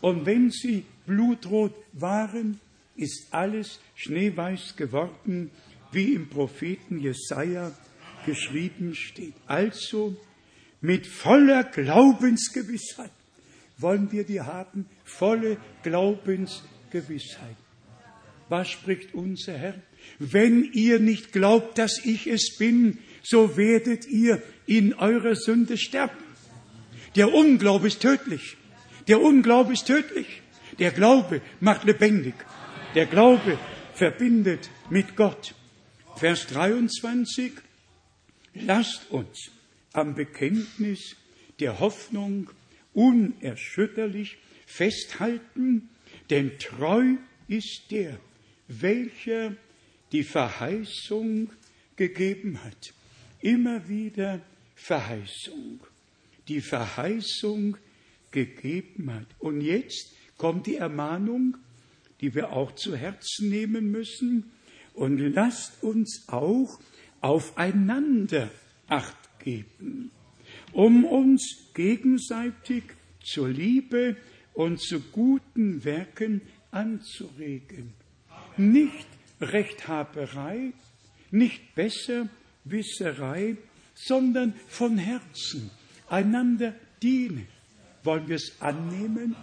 Und 0.01 0.25
wenn 0.25 0.51
sie 0.51 0.85
blutrot 1.07 1.73
waren, 1.93 2.59
ist 2.95 3.27
alles 3.31 3.79
schneeweiß 3.95 4.75
geworden, 4.75 5.49
wie 5.91 6.13
im 6.13 6.29
Propheten 6.29 6.99
Jesaja 6.99 7.71
geschrieben 8.25 8.93
steht. 8.93 9.33
Also 9.47 10.15
mit 10.81 11.07
voller 11.07 11.63
Glaubensgewissheit 11.63 13.11
wollen 13.77 14.11
wir 14.11 14.23
die 14.23 14.41
haben, 14.41 14.87
volle 15.03 15.57
Glaubensgewissheit. 15.83 17.55
Was 18.49 18.69
spricht 18.69 19.13
unser 19.13 19.57
Herr? 19.57 19.75
Wenn 20.19 20.63
ihr 20.63 20.99
nicht 20.99 21.31
glaubt, 21.31 21.77
dass 21.77 22.03
ich 22.05 22.27
es 22.27 22.57
bin, 22.57 22.99
so 23.23 23.57
werdet 23.57 24.07
ihr 24.07 24.41
in 24.65 24.93
eurer 24.93 25.35
Sünde 25.35 25.77
sterben. 25.77 26.23
Der 27.15 27.33
Unglaube 27.33 27.87
ist 27.87 28.01
tödlich. 28.01 28.57
Der 29.07 29.21
Unglaube 29.21 29.73
ist 29.73 29.87
tödlich. 29.87 30.41
Der 30.79 30.91
Glaube 30.91 31.41
macht 31.59 31.83
lebendig. 31.83 32.35
Der 32.95 33.05
Glaube 33.05 33.57
verbindet 33.93 34.69
mit 34.89 35.15
Gott. 35.15 35.55
Vers 36.15 36.47
23. 36.47 37.53
Lasst 38.53 39.11
uns 39.11 39.51
am 39.93 40.15
Bekenntnis 40.15 41.15
der 41.59 41.79
Hoffnung 41.79 42.49
unerschütterlich 42.97 44.39
festhalten, 44.65 45.89
denn 46.31 46.57
treu 46.57 47.13
ist 47.47 47.91
der, 47.91 48.19
welcher 48.67 49.55
die 50.11 50.23
Verheißung 50.23 51.51
gegeben 51.95 52.63
hat. 52.63 52.93
Immer 53.39 53.87
wieder 53.87 54.41
Verheißung. 54.73 55.79
Die 56.47 56.59
Verheißung 56.59 57.77
gegeben 58.31 59.13
hat. 59.13 59.27
Und 59.37 59.61
jetzt 59.61 60.15
kommt 60.37 60.65
die 60.65 60.77
Ermahnung, 60.77 61.55
die 62.19 62.33
wir 62.33 62.51
auch 62.51 62.73
zu 62.73 62.95
Herzen 62.95 63.49
nehmen 63.49 63.91
müssen. 63.91 64.51
Und 64.95 65.19
lasst 65.19 65.83
uns 65.83 66.23
auch 66.27 66.79
aufeinander 67.21 68.49
Acht 68.87 69.39
geben, 69.39 70.11
um 70.73 71.05
uns 71.05 71.71
gegenseitig 71.73 72.83
zur 73.23 73.49
Liebe 73.49 74.15
und 74.53 74.81
zu 74.81 74.99
guten 74.99 75.83
Werken 75.83 76.41
anzuregen. 76.71 77.93
Nicht 78.57 79.07
Rechthaberei, 79.39 80.73
nicht 81.31 81.75
Besserwisserei, 81.75 83.57
sondern 83.93 84.53
von 84.67 84.97
Herzen 84.97 85.69
einander 86.09 86.73
dienen. 87.01 87.47
Wollen 88.03 88.27
wir 88.27 88.37
es 88.37 88.53
annehmen? 88.61 89.35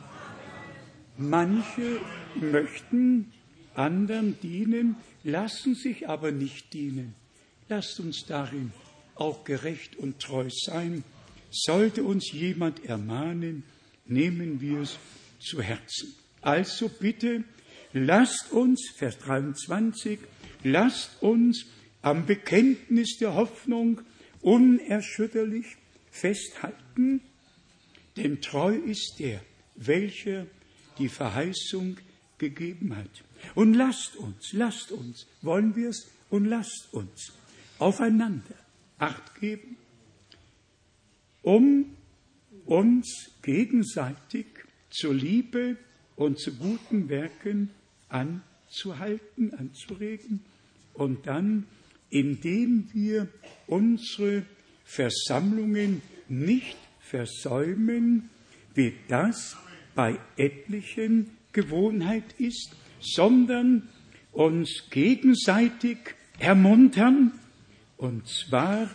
Manche 1.17 2.01
möchten 2.35 3.33
anderen 3.75 4.39
dienen, 4.41 4.97
lassen 5.23 5.75
sich 5.75 6.09
aber 6.09 6.33
nicht 6.33 6.73
dienen. 6.73 7.15
Lasst 7.69 8.01
uns 8.01 8.25
darin 8.27 8.73
auch 9.15 9.45
gerecht 9.45 9.97
und 9.97 10.21
treu 10.21 10.49
sein. 10.51 11.05
Sollte 11.57 12.03
uns 12.03 12.33
jemand 12.33 12.85
ermahnen, 12.85 13.63
nehmen 14.07 14.61
wir 14.61 14.81
es 14.81 14.99
zu 15.39 15.63
Herzen. 15.63 16.13
Also 16.41 16.89
bitte, 16.89 17.45
lasst 17.93 18.51
uns, 18.51 18.91
Vers 18.97 19.19
23, 19.21 20.19
lasst 20.65 21.23
uns 21.23 21.67
am 22.03 22.27
Bekenntnis 22.27 23.19
der 23.19 23.35
Hoffnung 23.35 24.01
unerschütterlich 24.43 25.77
festhalten, 26.11 27.21
denn 28.17 28.41
treu 28.41 28.75
ist 28.75 29.21
der, 29.21 29.41
welcher 29.77 30.47
die 30.99 31.09
Verheißung 31.09 31.99
gegeben 32.39 32.97
hat. 32.97 33.11
Und 33.55 33.75
lasst 33.75 34.17
uns, 34.17 34.53
lasst 34.53 34.91
uns, 34.91 35.29
wollen 35.41 35.77
wir 35.77 35.91
es, 35.91 36.11
und 36.31 36.47
lasst 36.47 36.89
uns 36.93 37.33
aufeinander 37.79 38.57
Acht 38.99 39.41
geben, 39.41 39.77
um 41.45 41.85
uns 42.65 43.31
gegenseitig 43.43 44.47
zur 44.91 45.15
Liebe 45.15 45.77
und 46.17 46.39
zu 46.39 46.55
guten 46.55 47.09
Werken 47.09 47.71
anzuhalten, 48.09 49.53
anzuregen. 49.55 50.41
Und 50.95 51.27
dann, 51.27 51.67
indem 52.11 52.89
wir 52.93 53.29
unsere 53.67 54.47
Versammlungen 54.85 56.01
nicht 56.29 56.77
versäumen, 57.01 58.31
wie 58.75 58.95
das 59.09 59.57
bei 59.95 60.19
etlichen 60.37 61.31
Gewohnheit 61.53 62.25
ist, 62.39 62.75
sondern 63.01 63.89
uns 64.33 64.85
gegenseitig 64.91 65.99
ermuntern, 66.39 67.33
und 67.99 68.27
zwar 68.27 68.91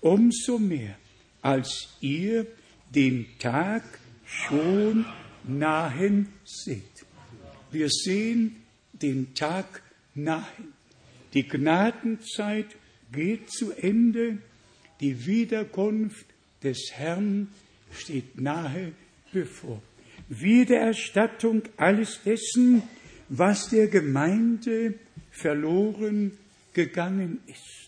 umso 0.00 0.58
mehr, 0.58 0.96
als 1.44 1.88
ihr 2.00 2.46
den 2.94 3.26
Tag 3.38 3.82
schon 4.24 5.04
nahen 5.44 6.28
seht. 6.44 7.04
Wir 7.70 7.90
sehen 7.90 8.56
den 8.92 9.34
Tag 9.34 9.82
nahen. 10.14 10.72
Die 11.34 11.46
Gnadenzeit 11.46 12.76
geht 13.12 13.50
zu 13.50 13.72
Ende. 13.72 14.38
Die 15.00 15.26
Wiederkunft 15.26 16.26
des 16.62 16.92
Herrn 16.92 17.48
steht 17.92 18.40
nahe 18.40 18.92
bevor. 19.30 19.82
Wiedererstattung 20.30 21.62
alles 21.76 22.20
dessen, 22.24 22.82
was 23.28 23.68
der 23.68 23.88
Gemeinde 23.88 24.94
verloren 25.30 26.38
gegangen 26.72 27.40
ist 27.46 27.84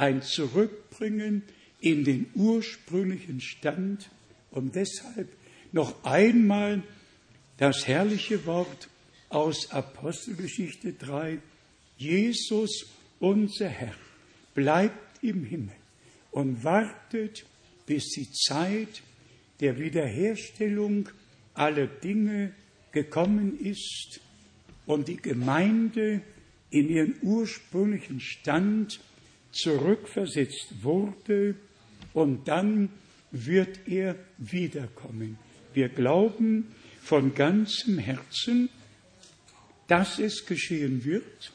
ein 0.00 0.22
Zurückbringen 0.22 1.42
in 1.80 2.04
den 2.04 2.26
ursprünglichen 2.34 3.40
Stand 3.40 4.10
und 4.50 4.74
deshalb 4.74 5.28
noch 5.72 6.04
einmal 6.04 6.82
das 7.56 7.86
herrliche 7.86 8.44
Wort 8.46 8.88
aus 9.28 9.70
Apostelgeschichte 9.70 10.92
3. 10.92 11.38
Jesus, 11.96 12.86
unser 13.18 13.68
Herr, 13.68 13.94
bleibt 14.54 15.22
im 15.22 15.44
Himmel 15.44 15.76
und 16.32 16.64
wartet, 16.64 17.44
bis 17.86 18.08
die 18.10 18.30
Zeit 18.32 19.02
der 19.60 19.78
Wiederherstellung 19.78 21.08
aller 21.54 21.86
Dinge 21.86 22.52
gekommen 22.92 23.58
ist 23.60 24.20
und 24.86 25.08
die 25.08 25.16
Gemeinde 25.16 26.22
in 26.70 26.88
ihren 26.88 27.16
ursprünglichen 27.22 28.20
Stand 28.20 29.00
zurückversetzt 29.52 30.82
wurde 30.82 31.56
und 32.12 32.48
dann 32.48 32.90
wird 33.30 33.86
er 33.86 34.16
wiederkommen. 34.38 35.38
Wir 35.72 35.88
glauben 35.88 36.74
von 37.02 37.34
ganzem 37.34 37.98
Herzen, 37.98 38.68
dass 39.86 40.18
es 40.18 40.46
geschehen 40.46 41.04
wird, 41.04 41.52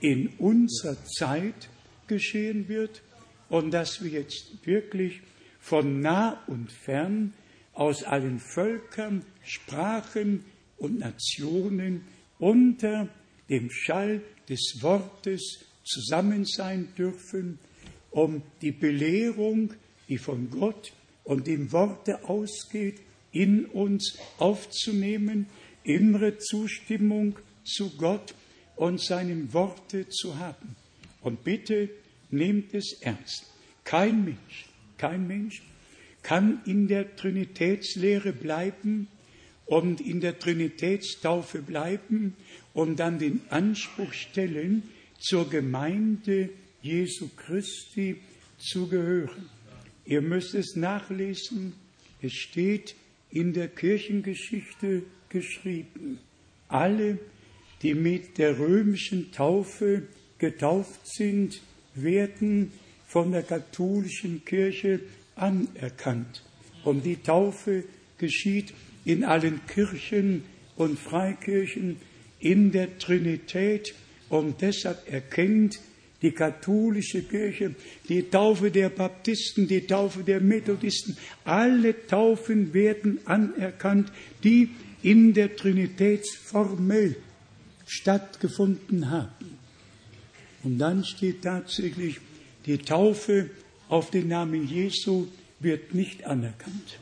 in 0.00 0.28
unserer 0.38 0.96
Zeit 1.04 1.68
geschehen 2.06 2.68
wird 2.68 3.02
und 3.48 3.72
dass 3.72 4.02
wir 4.02 4.10
jetzt 4.10 4.66
wirklich 4.66 5.20
von 5.60 6.00
nah 6.00 6.42
und 6.46 6.70
fern 6.72 7.32
aus 7.74 8.04
allen 8.04 8.40
Völkern, 8.40 9.24
Sprachen 9.44 10.44
und 10.78 10.98
Nationen 10.98 12.02
unter 12.38 13.08
dem 13.48 13.70
Schall 13.70 14.22
des 14.48 14.78
Wortes 14.80 15.64
zusammen 15.84 16.44
sein 16.44 16.88
dürfen, 16.96 17.58
um 18.10 18.42
die 18.62 18.72
Belehrung, 18.72 19.74
die 20.08 20.18
von 20.18 20.50
Gott 20.50 20.92
und 21.24 21.46
dem 21.46 21.72
Worte 21.72 22.24
ausgeht, 22.24 23.00
in 23.32 23.66
uns 23.66 24.18
aufzunehmen, 24.38 25.46
innere 25.84 26.38
Zustimmung 26.38 27.38
zu 27.64 27.90
Gott 27.96 28.34
und 28.76 29.00
seinem 29.02 29.52
Worte 29.52 30.08
zu 30.08 30.38
haben. 30.38 30.76
Und 31.20 31.44
bitte 31.44 31.90
nehmt 32.30 32.74
es 32.74 32.96
ernst. 33.00 33.46
Kein 33.84 34.24
Mensch, 34.24 34.66
kein 34.96 35.26
Mensch 35.26 35.62
kann 36.22 36.60
in 36.66 36.88
der 36.88 37.16
Trinitätslehre 37.16 38.32
bleiben 38.32 39.08
und 39.66 40.00
in 40.00 40.20
der 40.20 40.38
Trinitätstaufe 40.38 41.62
bleiben 41.62 42.34
und 42.74 42.96
dann 43.00 43.18
den 43.18 43.40
Anspruch 43.50 44.12
stellen, 44.12 44.82
zur 45.20 45.50
Gemeinde 45.50 46.50
Jesu 46.80 47.28
Christi 47.36 48.20
zu 48.58 48.88
gehören. 48.88 49.48
Ihr 50.08 50.22
müsst 50.22 50.54
es 50.54 50.74
nachlesen. 50.74 51.74
Es 52.22 52.32
steht 52.32 52.94
in 53.30 53.52
der 53.52 53.68
Kirchengeschichte 53.68 55.02
geschrieben. 55.28 56.18
Alle, 56.66 57.18
die 57.82 57.92
mit 57.92 58.38
der 58.38 58.58
römischen 58.58 59.32
Taufe 59.32 60.04
getauft 60.38 61.06
sind, 61.06 61.60
werden 61.94 62.72
von 63.06 63.32
der 63.32 63.42
katholischen 63.42 64.46
Kirche 64.46 65.00
anerkannt. 65.36 66.42
Und 66.84 67.04
die 67.04 67.22
Taufe 67.22 67.84
geschieht 68.16 68.72
in 69.04 69.24
allen 69.24 69.60
Kirchen 69.66 70.42
und 70.76 70.98
Freikirchen 70.98 71.98
in 72.40 72.72
der 72.72 72.98
Trinität. 72.98 73.94
Und 74.30 74.62
deshalb 74.62 75.06
erkennt 75.12 75.80
die 76.22 76.32
katholische 76.32 77.22
Kirche, 77.22 77.74
die 78.08 78.28
Taufe 78.28 78.70
der 78.70 78.88
Baptisten, 78.88 79.68
die 79.68 79.86
Taufe 79.86 80.24
der 80.24 80.40
Methodisten, 80.40 81.16
alle 81.44 82.06
Taufen 82.06 82.74
werden 82.74 83.20
anerkannt, 83.24 84.10
die 84.42 84.70
in 85.02 85.32
der 85.32 85.54
Trinitätsformel 85.54 87.16
stattgefunden 87.86 89.10
haben. 89.10 89.58
Und 90.64 90.78
dann 90.78 91.04
steht 91.04 91.42
tatsächlich, 91.42 92.18
die 92.66 92.78
Taufe 92.78 93.50
auf 93.88 94.10
den 94.10 94.28
Namen 94.28 94.66
Jesu 94.66 95.28
wird 95.60 95.94
nicht 95.94 96.24
anerkannt. 96.24 96.98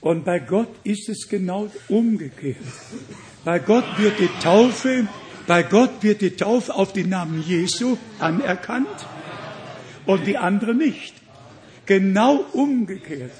Und 0.00 0.24
bei 0.24 0.38
Gott 0.38 0.68
ist 0.84 1.08
es 1.08 1.28
genau 1.28 1.70
umgekehrt. 1.88 2.56
Bei 3.44 3.58
Gott 3.58 3.84
wird 3.98 4.20
die 4.20 4.28
Taufe 4.42 5.08
bei 5.46 5.62
Gott 5.62 6.02
wird 6.02 6.20
die 6.22 6.36
Taufe 6.36 6.74
auf 6.74 6.92
den 6.92 7.08
Namen 7.10 7.42
Jesu 7.42 7.96
anerkannt 8.18 9.06
und 10.04 10.26
die 10.26 10.38
andere 10.38 10.74
nicht. 10.74 11.14
Genau 11.86 12.44
umgekehrt. 12.52 13.32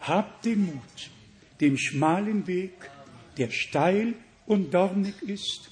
Habt 0.00 0.44
den 0.44 0.66
Mut, 0.66 1.10
den 1.60 1.78
schmalen 1.78 2.46
Weg, 2.46 2.72
der 3.38 3.50
steil 3.50 4.14
und 4.46 4.74
dornig 4.74 5.14
ist, 5.22 5.70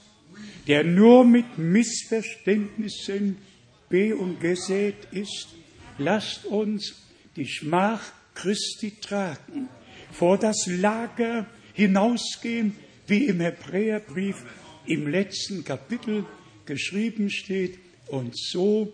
der 0.67 0.85
nur 0.85 1.25
mit 1.25 1.59
Missverständnissen 1.59 3.37
be- 3.91 4.17
und 4.17 4.41
gesät 4.41 4.97
ist. 5.11 5.49
Lasst 5.99 6.47
uns 6.47 6.95
die 7.37 7.47
Schmach 7.47 8.01
Christi 8.35 8.93
tragen, 9.01 9.69
vor 10.11 10.39
das 10.39 10.67
Lager 10.67 11.47
hinausgehen, 11.75 12.75
wie 13.07 13.27
im 13.27 13.41
Hebräerbrief 13.41 14.45
im 14.87 15.09
letzten 15.09 15.65
Kapitel 15.65 16.25
geschrieben 16.67 17.31
steht, 17.31 17.79
und 18.13 18.37
so 18.37 18.93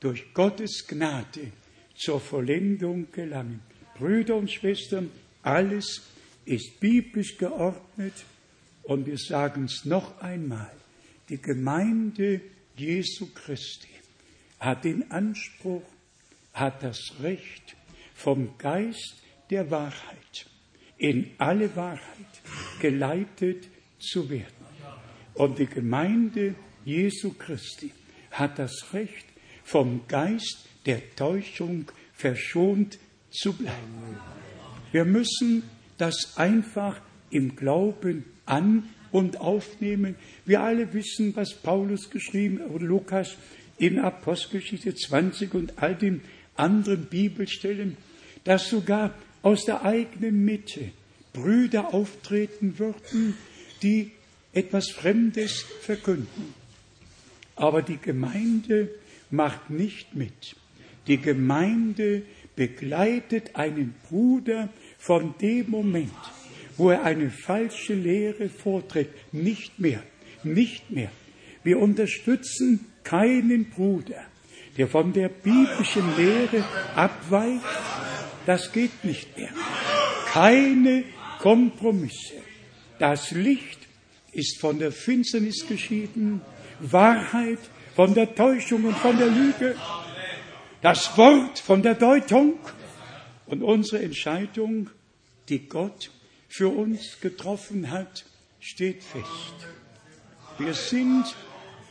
durch 0.00 0.34
Gottes 0.34 0.86
Gnade 0.86 1.52
zur 1.96 2.20
Vollendung 2.20 3.10
gelangen. 3.10 3.60
Brüder 3.96 4.36
und 4.36 4.50
Schwestern, 4.50 5.10
alles 5.42 6.02
ist 6.44 6.78
biblisch 6.78 7.36
geordnet 7.38 8.14
und 8.82 9.06
wir 9.06 9.18
sagen 9.18 9.64
es 9.64 9.84
noch 9.84 10.20
einmal. 10.20 10.70
Die 11.28 11.40
Gemeinde 11.40 12.40
Jesu 12.76 13.28
Christi 13.34 13.88
hat 14.60 14.84
den 14.84 15.10
Anspruch, 15.10 15.82
hat 16.52 16.82
das 16.82 17.14
Recht, 17.20 17.76
vom 18.14 18.56
Geist 18.58 19.16
der 19.50 19.70
Wahrheit 19.70 20.46
in 20.98 21.30
alle 21.38 21.74
Wahrheit 21.74 22.02
geleitet 22.80 23.68
zu 23.98 24.28
werden. 24.28 24.57
Und 25.38 25.60
die 25.60 25.66
Gemeinde 25.66 26.56
Jesu 26.84 27.32
Christi 27.32 27.92
hat 28.32 28.58
das 28.58 28.92
Recht, 28.92 29.24
vom 29.62 30.00
Geist 30.08 30.66
der 30.84 31.14
Täuschung 31.14 31.84
verschont 32.12 32.98
zu 33.30 33.52
bleiben. 33.52 34.16
Wir 34.90 35.04
müssen 35.04 35.62
das 35.96 36.36
einfach 36.36 37.00
im 37.30 37.54
Glauben 37.54 38.24
an 38.46 38.88
und 39.12 39.40
aufnehmen. 39.40 40.16
Wir 40.44 40.60
alle 40.60 40.92
wissen, 40.92 41.36
was 41.36 41.54
Paulus 41.54 42.10
geschrieben 42.10 42.58
oder 42.58 42.84
Lukas 42.84 43.36
in 43.76 44.00
Apostelgeschichte 44.00 44.92
20 44.92 45.54
und 45.54 45.74
all 45.76 45.94
den 45.94 46.20
anderen 46.56 47.04
Bibelstellen, 47.04 47.96
dass 48.42 48.68
sogar 48.68 49.14
aus 49.42 49.64
der 49.66 49.84
eigenen 49.84 50.44
Mitte 50.44 50.90
Brüder 51.32 51.94
auftreten 51.94 52.80
würden, 52.80 53.34
die 53.82 54.10
etwas 54.58 54.90
Fremdes 54.90 55.64
verkünden. 55.82 56.54
Aber 57.54 57.82
die 57.82 57.98
Gemeinde 57.98 58.90
macht 59.30 59.70
nicht 59.70 60.14
mit. 60.14 60.56
Die 61.06 61.18
Gemeinde 61.18 62.22
begleitet 62.56 63.54
einen 63.54 63.94
Bruder 64.08 64.68
von 64.98 65.34
dem 65.40 65.70
Moment, 65.70 66.10
wo 66.76 66.90
er 66.90 67.04
eine 67.04 67.30
falsche 67.30 67.94
Lehre 67.94 68.48
vorträgt, 68.48 69.32
nicht 69.32 69.78
mehr, 69.78 70.02
nicht 70.42 70.90
mehr. 70.90 71.10
Wir 71.62 71.78
unterstützen 71.78 72.86
keinen 73.04 73.70
Bruder, 73.70 74.22
der 74.76 74.88
von 74.88 75.12
der 75.12 75.28
biblischen 75.28 76.16
Lehre 76.16 76.64
abweicht. 76.94 77.64
Das 78.44 78.72
geht 78.72 79.04
nicht 79.04 79.36
mehr. 79.36 79.50
Keine 80.32 81.04
Kompromisse. 81.38 82.34
Das 82.98 83.30
Licht 83.30 83.77
ist 84.38 84.60
von 84.60 84.78
der 84.78 84.92
Finsternis 84.92 85.66
geschieden, 85.66 86.40
Wahrheit 86.78 87.58
von 87.96 88.14
der 88.14 88.34
Täuschung 88.34 88.84
und 88.84 88.96
von 88.96 89.18
der 89.18 89.26
Lüge, 89.26 89.76
das 90.80 91.18
Wort 91.18 91.58
von 91.58 91.82
der 91.82 91.96
Deutung 91.96 92.54
und 93.46 93.62
unsere 93.62 94.02
Entscheidung, 94.02 94.90
die 95.48 95.68
Gott 95.68 96.12
für 96.48 96.68
uns 96.68 97.20
getroffen 97.20 97.90
hat, 97.90 98.26
steht 98.60 99.02
fest. 99.02 99.56
Wir 100.58 100.74
sind 100.74 101.24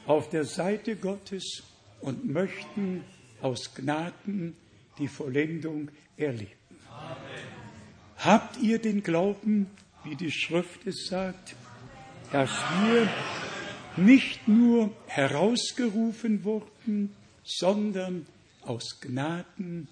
auf 0.05 0.29
der 0.29 0.45
Seite 0.45 0.95
Gottes 0.95 1.63
und 1.99 2.31
möchten 2.31 3.03
aus 3.41 3.73
Gnaden 3.75 4.55
die 4.99 5.09
Vollendung 5.09 5.89
erleben. 6.15 6.51
Habt 8.17 8.57
ihr 8.61 8.79
den 8.79 9.03
Glauben, 9.03 9.69
wie 10.05 10.15
die 10.15 10.31
Schrift 10.31 10.87
es 10.87 11.07
sagt? 11.07 11.55
Dass 12.31 12.51
wir 12.83 13.09
nicht 13.97 14.47
nur 14.47 14.91
herausgerufen 15.07 16.43
wurden, 16.43 17.15
sondern 17.43 18.27
aus 18.61 18.99
Gnaden 19.01 19.87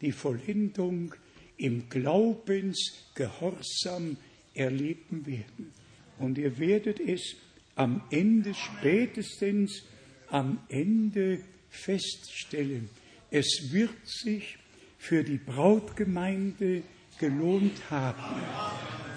die 0.00 0.12
Vollendung 0.12 1.14
im 1.56 1.88
Glaubensgehorsam 1.88 4.18
erleben 4.54 5.26
werden. 5.26 5.72
Und 6.18 6.38
ihr 6.38 6.58
werdet 6.58 7.00
es 7.00 7.36
am 7.74 8.02
Ende, 8.10 8.54
spätestens 8.54 9.82
am 10.30 10.60
Ende 10.68 11.40
feststellen. 11.70 12.90
Es 13.30 13.72
wird 13.72 13.96
sich 14.04 14.58
für 14.98 15.22
die 15.22 15.38
Brautgemeinde 15.38 16.82
gelohnt 17.18 17.90
haben. 17.90 18.42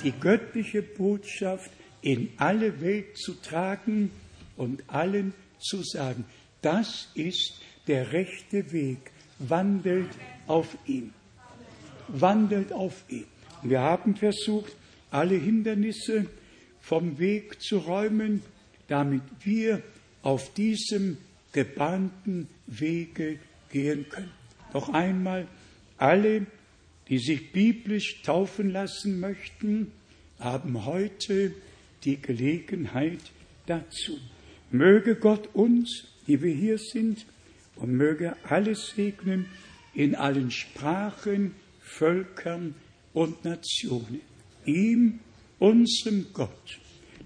Die 0.03 0.11
göttliche 0.11 0.81
Botschaft 0.81 1.71
in 2.02 2.30
alle 2.38 2.82
Welt 2.82 3.18
zu 3.18 3.34
tragen 3.34 4.11
und 4.57 4.84
allen 4.88 5.34
zu 5.60 5.84
sagen, 5.84 6.26
das 6.61 7.10
ist 7.15 7.60
der 7.88 8.14
rechte 8.14 8.72
Weg, 8.72 9.11
wandelt 9.40 10.10
auf 10.48 10.78
ihn. 10.86 11.14
Wandelt 12.07 12.73
auf 12.73 13.03
ihn. 13.10 13.26
Wir 13.64 13.82
haben 13.82 14.15
versucht, 14.15 14.73
alle 15.11 15.36
Hindernisse 15.36 16.26
vom 16.80 17.19
Weg 17.19 17.61
zu 17.61 17.78
räumen, 17.78 18.41
damit 18.88 19.22
wir 19.44 19.82
auf 20.23 20.53
diesem 20.53 21.18
gebahnten 21.52 22.48
Wege 22.68 23.40
gehen 23.72 24.07
können. 24.10 24.32
Noch 24.73 24.90
einmal, 24.90 25.48
alle, 25.98 26.45
die 27.07 27.19
sich 27.19 27.52
biblisch 27.52 28.22
taufen 28.23 28.72
lassen 28.72 29.19
möchten, 29.19 29.91
haben 30.40 30.86
heute 30.86 31.53
die 32.03 32.22
Gelegenheit 32.22 33.19
dazu. 33.65 34.18
Möge 34.72 35.15
Gott 35.15 35.49
uns, 35.53 36.06
die 36.28 36.41
wir 36.41 36.53
hier 36.53 36.78
sind, 36.78 37.26
und 37.76 37.94
möge 37.94 38.36
alles 38.44 38.94
segnen 38.95 39.45
in 39.94 40.15
allen 40.15 40.52
Sprachen, 40.52 41.56
Völkern 41.80 42.76
und 43.14 43.44
Nationen. 43.44 44.22
Ihm, 44.65 45.19
unserem 45.60 46.28
Gott, 46.34 46.80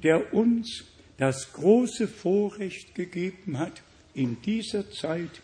der 0.03 0.33
uns 0.33 0.85
das 1.17 1.53
große 1.53 2.07
Vorrecht 2.07 2.95
gegeben 2.95 3.59
hat, 3.59 3.81
in 4.13 4.41
dieser 4.41 4.89
Zeit 4.91 5.41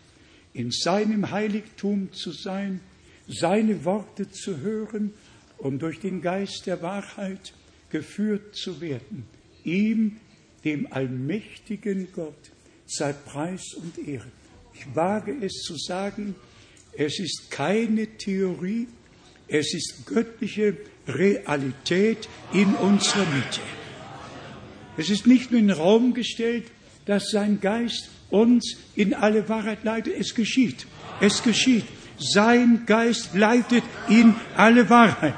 in 0.54 0.70
seinem 0.70 1.30
Heiligtum 1.30 2.12
zu 2.12 2.30
sein, 2.30 2.80
seine 3.26 3.84
Worte 3.84 4.30
zu 4.30 4.58
hören 4.60 5.14
und 5.58 5.80
durch 5.80 6.00
den 6.00 6.20
Geist 6.20 6.66
der 6.66 6.82
Wahrheit 6.82 7.54
geführt 7.92 8.56
zu 8.56 8.80
werden. 8.80 9.24
Ihm, 9.62 10.16
dem 10.64 10.92
allmächtigen 10.92 12.08
Gott, 12.12 12.50
sei 12.86 13.12
Preis 13.12 13.74
und 13.74 14.08
Ehre. 14.08 14.26
Ich 14.74 14.86
wage 14.96 15.36
es 15.40 15.62
zu 15.62 15.76
sagen, 15.76 16.34
es 16.94 17.20
ist 17.20 17.50
keine 17.50 18.06
Theorie, 18.16 18.88
es 19.46 19.74
ist 19.74 20.06
göttliche 20.06 20.76
Realität 21.06 22.28
in 22.52 22.74
unserer 22.74 23.26
Mitte. 23.26 23.60
Es 24.96 25.10
ist 25.10 25.26
nicht 25.26 25.50
nur 25.50 25.60
in 25.60 25.68
den 25.68 25.76
Raum 25.76 26.14
gestellt, 26.14 26.64
dass 27.06 27.30
sein 27.30 27.60
Geist 27.60 28.08
uns 28.30 28.76
in 28.94 29.14
alle 29.14 29.48
Wahrheit 29.48 29.84
leitet. 29.84 30.14
Es 30.18 30.34
geschieht. 30.34 30.86
Es 31.20 31.42
geschieht. 31.42 31.84
Sein 32.18 32.84
Geist 32.86 33.34
leitet 33.34 33.84
in 34.08 34.34
alle 34.56 34.88
Wahrheit. 34.88 35.34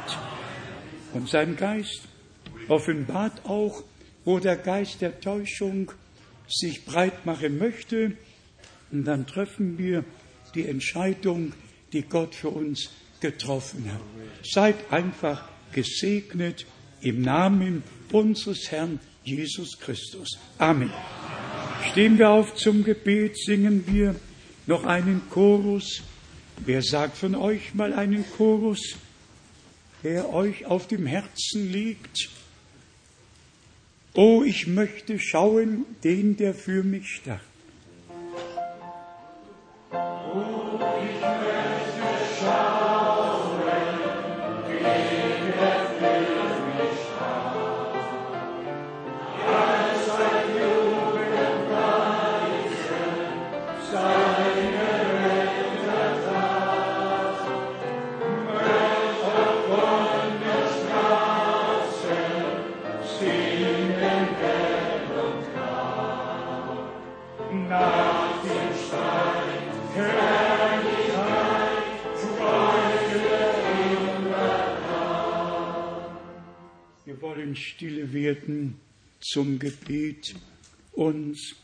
Und 1.13 1.29
sein 1.29 1.57
Geist 1.57 2.03
offenbart 2.69 3.45
auch, 3.45 3.83
wo 4.25 4.39
der 4.39 4.57
Geist 4.57 5.01
der 5.01 5.21
Täuschung 5.21 5.93
sich 6.49 6.85
breit 6.85 7.27
machen 7.27 7.59
möchte. 7.59 8.13
Und 8.91 9.05
dann 9.05 9.27
treffen 9.27 9.79
wir 9.79 10.05
die 10.55 10.67
Entscheidung, 10.67 11.53
die 11.93 12.03
Gott 12.03 12.35
für 12.35 12.51
uns 12.51 12.91
getroffen 13.21 13.91
hat. 13.93 14.01
Seid 14.43 14.77
einfach 14.93 15.49
gesegnet 15.73 16.67
im 17.01 17.23
Namen 17.23 17.83
unseres 18.13 18.71
Herrn 18.71 19.01
Jesus 19.25 19.79
Christus. 19.79 20.39
Amen. 20.59 20.93
Stehen 21.91 22.19
wir 22.19 22.31
auf 22.31 22.55
zum 22.55 22.85
Gebet, 22.85 23.37
singen 23.39 23.85
wir 23.87 24.15
noch 24.67 24.85
einen 24.85 25.23
Chorus. 25.31 26.03
Wer 26.65 26.83
sagt 26.83 27.17
von 27.17 27.35
euch 27.35 27.75
mal 27.75 27.93
einen 27.93 28.25
Chorus, 28.37 28.97
der 30.03 30.33
euch 30.33 30.67
auf 30.67 30.87
dem 30.87 31.07
Herzen 31.07 31.71
liegt? 31.73 32.29
Oh, 34.15 34.45
ich 34.45 34.69
möchte 34.69 35.19
schauen, 35.19 35.85
den, 36.05 36.37
der 36.37 36.55
für 36.55 36.85
mich 36.85 37.17
starb. 37.17 37.41
Wollen 77.45 77.57
stille 77.57 78.13
werden 78.15 78.81
zum 79.21 79.59
Gebet, 79.59 80.35
uns 80.93 81.55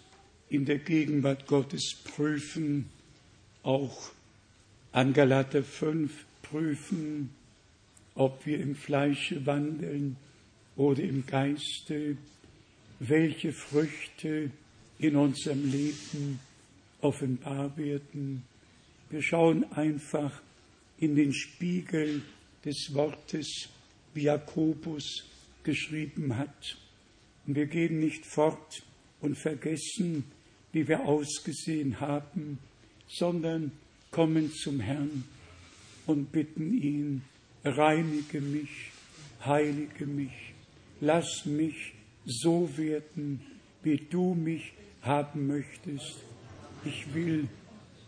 in 0.51 0.67
der 0.67 0.79
Gegenwart 0.79 1.47
Gottes 1.47 1.95
prüfen, 2.05 2.91
auch 3.63 4.11
an 4.93 5.15
Galater 5.15 5.63
5 5.63 6.13
prüfen, 6.43 7.31
ob 8.15 8.45
wir 8.45 8.61
im 8.61 8.75
Fleische 8.75 9.47
wandeln 9.47 10.17
oder 10.77 11.03
im 11.03 11.25
Geiste, 11.25 12.19
welche 12.99 13.55
Früchte 13.55 14.51
in 14.99 15.17
unserem 15.17 15.71
Leben 15.71 16.41
offenbar 17.01 17.75
werden. 17.79 18.43
Wir 19.09 19.23
schauen 19.23 19.65
einfach 19.73 20.43
in 20.99 21.17
den 21.17 21.33
Spiegel 21.33 22.21
des 22.67 22.93
Wortes, 22.93 23.71
wie 24.13 24.25
Jakobus 24.25 25.30
geschrieben 25.65 26.37
hat. 26.37 26.77
Und 27.47 27.57
wir 27.57 27.67
gehen 27.67 28.01
nicht 28.01 28.27
fort 28.27 28.83
und 29.21 29.37
vergessen, 29.39 30.25
wie 30.73 30.87
wir 30.87 31.01
ausgesehen 31.01 32.01
haben, 32.01 32.59
sondern 33.09 33.73
kommen 34.11 34.53
zum 34.53 34.81
Herrn 34.81 35.25
und 36.07 36.33
bitten 36.33 36.75
ihn, 36.75 37.23
reinige 37.65 38.41
mich, 38.41 38.91
heilige 39.45 40.07
mich, 40.07 40.55
lass 41.01 41.45
mich 41.45 41.95
so 42.25 42.69
werden, 42.77 43.41
wie 43.83 43.99
du 43.99 44.35
mich 44.35 44.73
haben 45.03 45.47
möchtest. 45.47 46.21
Ich 46.85 47.13
will 47.15 47.49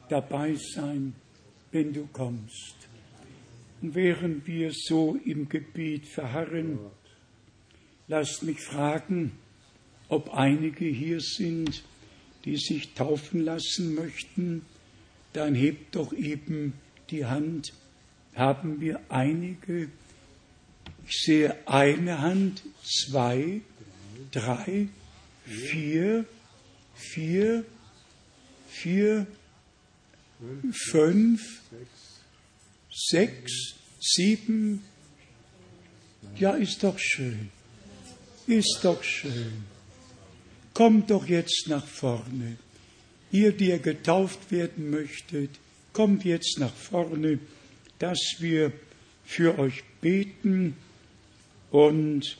dabei 0.09 0.55
sein, 0.55 1.15
wenn 1.71 1.93
du 1.93 2.07
kommst. 2.13 2.77
Und 3.81 3.95
während 3.95 4.47
wir 4.47 4.71
so 4.73 5.19
im 5.25 5.49
Gebet 5.49 6.07
verharren, 6.07 6.79
lasst 8.13 8.43
mich 8.43 8.61
fragen, 8.61 9.33
ob 10.11 10.35
einige 10.35 10.85
hier 10.85 11.21
sind, 11.23 11.83
die 12.45 12.59
sich 12.59 12.93
taufen 12.93 13.41
lassen 13.43 13.95
möchten, 13.95 14.67
dann 15.33 15.55
hebt 15.55 15.97
doch 15.97 16.13
eben 16.13 16.75
die 17.09 17.25
Hand. 17.25 17.73
Haben 18.35 18.83
wir 18.83 19.01
einige? 19.09 19.89
Ich 21.09 21.23
sehe 21.25 21.57
eine 21.67 22.21
Hand, 22.21 22.63
zwei, 22.83 23.63
drei, 24.31 24.89
vier, 25.47 26.27
vier, 26.95 27.65
vier, 28.69 29.27
fünf, 30.71 31.41
sechs, 32.91 33.75
sieben. 33.99 34.85
Ja, 36.37 36.51
ist 36.53 36.85
doch 36.85 36.99
schön. 36.99 37.51
Ist 38.53 38.81
doch 38.83 39.03
schön. 39.03 39.65
Kommt 40.75 41.11
doch 41.11 41.27
jetzt 41.27 41.69
nach 41.69 41.87
vorne. 41.87 42.59
Ihr, 43.31 43.53
die 43.53 43.69
ihr 43.71 43.79
getauft 43.79 44.51
werden 44.51 44.91
möchtet, 44.91 45.49
kommt 45.95 46.27
jetzt 46.27 46.59
nach 46.59 46.75
vorne, 46.75 47.39
dass 47.99 48.19
wir 48.41 48.73
für 49.25 49.59
euch 49.59 49.83
beten 50.03 50.77
und 51.71 52.37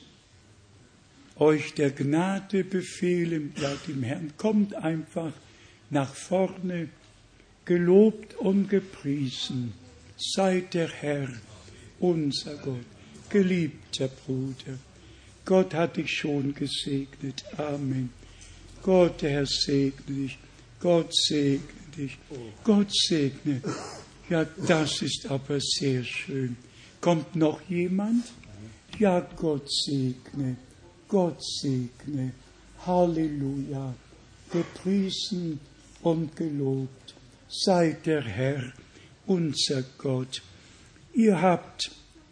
euch 1.37 1.73
der 1.73 1.89
Gnade 1.89 2.63
befehlen, 2.63 3.51
ja 3.59 3.75
dem 3.87 4.03
Herrn, 4.03 4.33
kommt 4.37 4.75
einfach 4.75 5.33
nach 5.89 6.13
vorne, 6.13 6.89
gelobt 7.65 8.35
und 8.35 8.69
gepriesen 8.69 9.73
sei 10.15 10.61
der 10.61 10.89
Herr, 10.89 11.29
unser 11.99 12.55
Gott, 12.57 12.85
geliebter 13.29 14.09
Bruder. 14.09 14.77
Gott 15.45 15.73
hat 15.73 15.97
dich 15.97 16.11
schon 16.11 16.53
gesegnet. 16.53 17.43
Amen. 17.57 18.09
Gott, 18.81 19.21
der 19.21 19.31
Herr, 19.31 19.45
segne 19.45 19.91
dich. 20.07 20.37
Gott 20.79 21.13
segne 21.15 21.59
dich. 21.97 22.17
Gott 22.63 22.93
segne. 22.93 23.61
Ja, 24.29 24.45
das 24.67 25.01
ist 25.01 25.29
aber 25.29 25.59
sehr 25.59 26.03
schön. 26.03 26.55
Kommt 27.01 27.35
noch 27.35 27.61
jemand? 27.69 28.25
Ja, 28.99 29.19
Gott 29.19 29.69
segne. 29.71 30.55
Gott 31.07 31.43
segne. 31.43 32.31
Halleluja. 32.85 33.93
Gepriesen 34.51 35.59
und 36.01 36.35
gelobt 36.35 37.03
sei 37.53 37.95
der 38.05 38.23
Herr, 38.23 38.73
unser 39.25 39.83
Gott. 39.97 40.41
Ihr 41.13 41.41
habt 41.41 41.91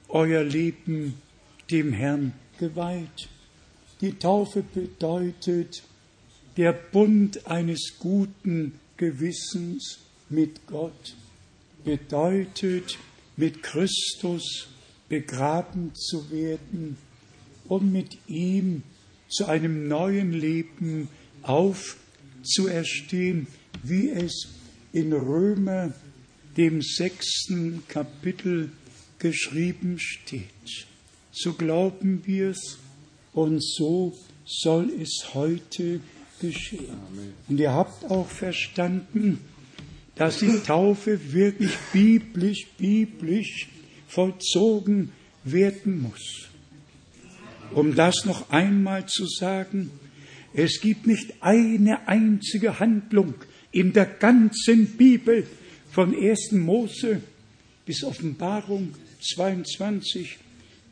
euer 0.10 0.44
Leben 0.44 1.22
dem 1.70 1.94
Herrn 1.94 2.34
geweiht. 2.62 3.28
Die 4.02 4.14
Taufe 4.14 4.62
bedeutet 4.62 5.82
der 6.58 6.74
Bund 6.74 7.48
eines 7.48 7.94
guten 7.98 8.80
Gewissens 8.98 9.98
mit 10.30 10.68
Gott, 10.68 11.16
bedeutet 11.84 13.00
mit 13.36 13.64
Christus 13.64 14.68
begraben 15.10 15.92
zu 15.96 16.30
werden 16.30 16.98
und 17.68 17.92
mit 17.92 18.18
ihm 18.28 18.84
zu 19.28 19.48
einem 19.48 19.88
neuen 19.88 20.32
Leben 20.32 21.10
zu 22.44 22.68
erstehen, 22.68 23.48
wie 23.82 24.12
es 24.12 24.50
in 24.94 25.14
Römer, 25.14 25.94
dem 26.58 26.82
sechsten 26.84 27.84
Kapitel, 27.88 28.72
geschrieben 29.18 29.98
steht. 29.98 30.91
So 31.32 31.54
glauben 31.54 32.22
wir 32.26 32.50
es 32.50 32.78
und 33.34 33.64
so 33.64 34.14
soll 34.46 34.90
es 35.00 35.34
heute 35.34 36.02
geschehen. 36.42 36.98
Und 37.48 37.60
ihr 37.60 37.72
habt 37.72 38.10
auch 38.12 38.28
verstanden, 38.28 39.40
dass 40.16 40.40
die 40.40 40.60
Taufe 40.60 41.34
wirklich 41.34 41.72
biblisch, 41.94 42.68
biblisch 42.78 43.70
vollzogen 44.08 45.12
werden 45.44 46.02
muss. 46.02 46.50
Um 47.74 47.96
das 47.96 48.26
noch 48.26 48.50
einmal 48.50 49.06
zu 49.06 49.26
sagen, 49.26 49.92
es 50.54 50.82
gibt 50.82 51.08
nicht 51.08 51.36
eine 51.40 52.08
einzige 52.10 52.80
Handlung 52.80 53.36
in 53.72 53.94
der 53.94 54.06
ganzen 54.06 54.98
Bibel 54.98 55.48
von 55.92 56.14
1. 56.14 56.52
Mose 56.52 57.22
bis 57.86 58.04
Offenbarung 58.04 58.94
22, 59.22 60.38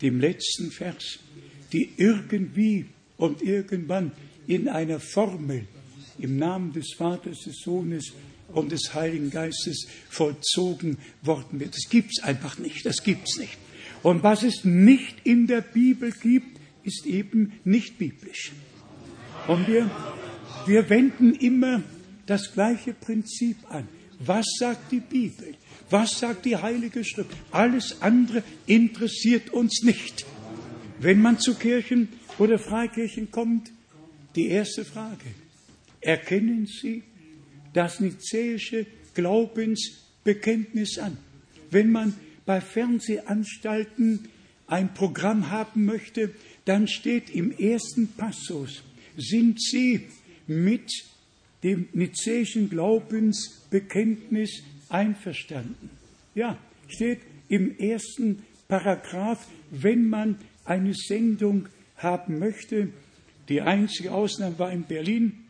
dem 0.01 0.19
letzten 0.19 0.71
Vers, 0.71 1.19
die 1.71 1.89
irgendwie 1.97 2.85
und 3.17 3.41
irgendwann 3.41 4.11
in 4.47 4.67
einer 4.67 4.99
Formel 4.99 5.67
im 6.17 6.37
Namen 6.37 6.73
des 6.73 6.93
Vaters, 6.97 7.39
des 7.45 7.57
Sohnes 7.63 8.13
und 8.53 8.71
des 8.71 8.93
Heiligen 8.93 9.29
Geistes 9.29 9.87
vollzogen 10.09 10.97
worden 11.21 11.59
wird. 11.59 11.75
Das 11.75 11.89
gibt 11.89 12.11
es 12.17 12.23
einfach 12.23 12.57
nicht, 12.57 12.85
das 12.85 13.03
gibt 13.03 13.27
es 13.29 13.37
nicht. 13.39 13.57
Und 14.01 14.23
was 14.23 14.43
es 14.43 14.63
nicht 14.63 15.17
in 15.23 15.47
der 15.47 15.61
Bibel 15.61 16.11
gibt, 16.11 16.59
ist 16.83 17.05
eben 17.05 17.53
nicht 17.63 17.97
biblisch. 17.97 18.51
Und 19.47 19.67
wir, 19.67 19.89
wir 20.65 20.89
wenden 20.89 21.35
immer 21.35 21.83
das 22.25 22.53
gleiche 22.53 22.93
Prinzip 22.93 23.57
an. 23.69 23.87
Was 24.19 24.45
sagt 24.57 24.91
die 24.91 24.99
Bibel? 24.99 25.55
Was 25.89 26.19
sagt 26.19 26.45
die 26.45 26.55
Heilige 26.55 27.03
Schrift? 27.03 27.35
Alles 27.51 28.01
andere 28.01 28.43
interessiert 28.67 29.49
uns 29.49 29.81
nicht. 29.83 30.25
Wenn 30.99 31.21
man 31.21 31.39
zu 31.39 31.55
Kirchen 31.55 32.09
oder 32.37 32.59
Freikirchen 32.59 33.31
kommt, 33.31 33.71
die 34.35 34.47
erste 34.47 34.85
Frage. 34.85 35.25
Erkennen 36.01 36.67
Sie 36.67 37.03
das 37.73 37.99
nizäische 37.99 38.85
Glaubensbekenntnis 39.15 40.99
an? 40.99 41.17
Wenn 41.71 41.91
man 41.91 42.13
bei 42.45 42.61
Fernsehanstalten 42.61 44.27
ein 44.67 44.93
Programm 44.93 45.49
haben 45.49 45.85
möchte, 45.85 46.33
dann 46.65 46.87
steht 46.87 47.29
im 47.31 47.51
ersten 47.51 48.07
Passus, 48.09 48.83
sind 49.17 49.61
Sie 49.61 50.05
mit 50.47 50.91
dem 51.63 51.89
nizäischen 51.93 52.69
Glaubensbekenntnis 52.69 54.63
einverstanden? 54.89 55.89
Ja, 56.35 56.57
steht 56.87 57.21
im 57.47 57.77
ersten 57.77 58.43
Paragraph, 58.67 59.47
wenn 59.71 60.07
man 60.07 60.37
eine 60.65 60.93
Sendung 60.93 61.67
haben 61.97 62.39
möchte. 62.39 62.89
Die 63.47 63.61
einzige 63.61 64.11
Ausnahme 64.11 64.59
war 64.59 64.71
in 64.71 64.83
Berlin 64.83 65.45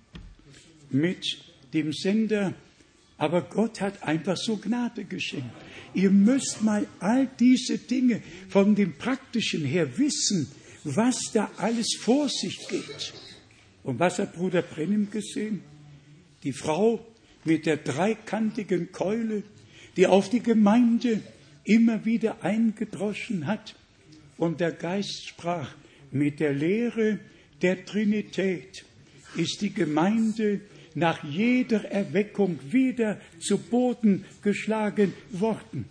mit 0.89 1.25
dem 1.73 1.91
Sender, 1.91 2.53
aber 3.17 3.41
Gott 3.41 3.81
hat 3.81 4.03
einfach 4.03 4.37
so 4.37 4.57
Gnade 4.57 5.03
geschenkt. 5.03 5.49
Ihr 5.93 6.09
müsst 6.09 6.61
mal 6.61 6.87
all 6.99 7.27
diese 7.39 7.77
Dinge 7.77 8.21
von 8.47 8.75
dem 8.75 8.97
Praktischen 8.97 9.65
her 9.65 9.97
wissen 9.97 10.49
was 10.83 11.31
da 11.33 11.51
alles 11.57 11.97
vor 11.99 12.29
sich 12.29 12.67
geht. 12.67 13.13
Und 13.83 13.99
was 13.99 14.19
hat 14.19 14.33
Bruder 14.33 14.61
Brennim 14.61 15.09
gesehen? 15.09 15.61
Die 16.43 16.53
Frau 16.53 17.05
mit 17.43 17.65
der 17.65 17.77
dreikantigen 17.77 18.91
Keule, 18.91 19.43
die 19.95 20.07
auf 20.07 20.29
die 20.29 20.41
Gemeinde 20.41 21.21
immer 21.63 22.05
wieder 22.05 22.43
eingedroschen 22.43 23.47
hat. 23.47 23.75
Und 24.37 24.59
der 24.59 24.71
Geist 24.71 25.27
sprach, 25.27 25.75
mit 26.11 26.39
der 26.39 26.53
Lehre 26.53 27.19
der 27.61 27.85
Trinität 27.85 28.85
ist 29.35 29.61
die 29.61 29.73
Gemeinde 29.73 30.61
nach 30.95 31.23
jeder 31.23 31.85
Erweckung 31.85 32.59
wieder 32.71 33.19
zu 33.39 33.57
Boden 33.57 34.25
geschlagen 34.41 35.13
worden. 35.31 35.85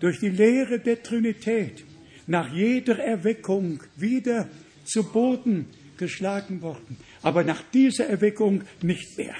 Durch 0.00 0.18
die 0.18 0.30
Lehre 0.30 0.80
der 0.80 1.02
Trinität 1.02 1.84
nach 2.26 2.52
jeder 2.52 2.98
Erweckung 2.98 3.80
wieder 3.96 4.48
zu 4.84 5.04
Boden 5.04 5.66
geschlagen 5.98 6.62
worden. 6.62 6.96
Aber 7.22 7.44
nach 7.44 7.62
dieser 7.72 8.06
Erweckung 8.06 8.62
nicht 8.82 9.18
mehr. 9.18 9.34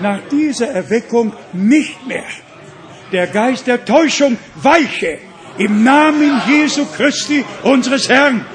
Nach 0.00 0.20
dieser 0.28 0.68
Erweckung 0.68 1.32
nicht 1.52 2.06
mehr. 2.06 2.26
Der 3.12 3.26
Geist 3.26 3.66
der 3.66 3.84
Täuschung 3.84 4.38
weiche 4.56 5.18
im 5.58 5.82
Namen 5.82 6.40
Jesu 6.46 6.86
Christi, 6.86 7.44
unseres 7.62 8.08
Herrn. 8.08 8.46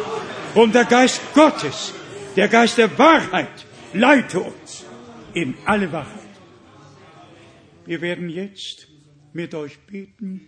Und 0.55 0.73
der 0.73 0.85
Geist 0.85 1.21
Gottes, 1.33 1.93
der 2.35 2.47
Geist 2.47 2.77
der 2.77 2.97
Wahrheit, 2.97 3.65
leite 3.93 4.39
uns 4.39 4.85
in 5.33 5.55
alle 5.65 5.91
Wahrheit. 5.91 6.19
Wir 7.85 8.01
werden 8.01 8.29
jetzt 8.29 8.87
mit 9.33 9.53
euch 9.55 9.79
beten 9.79 10.47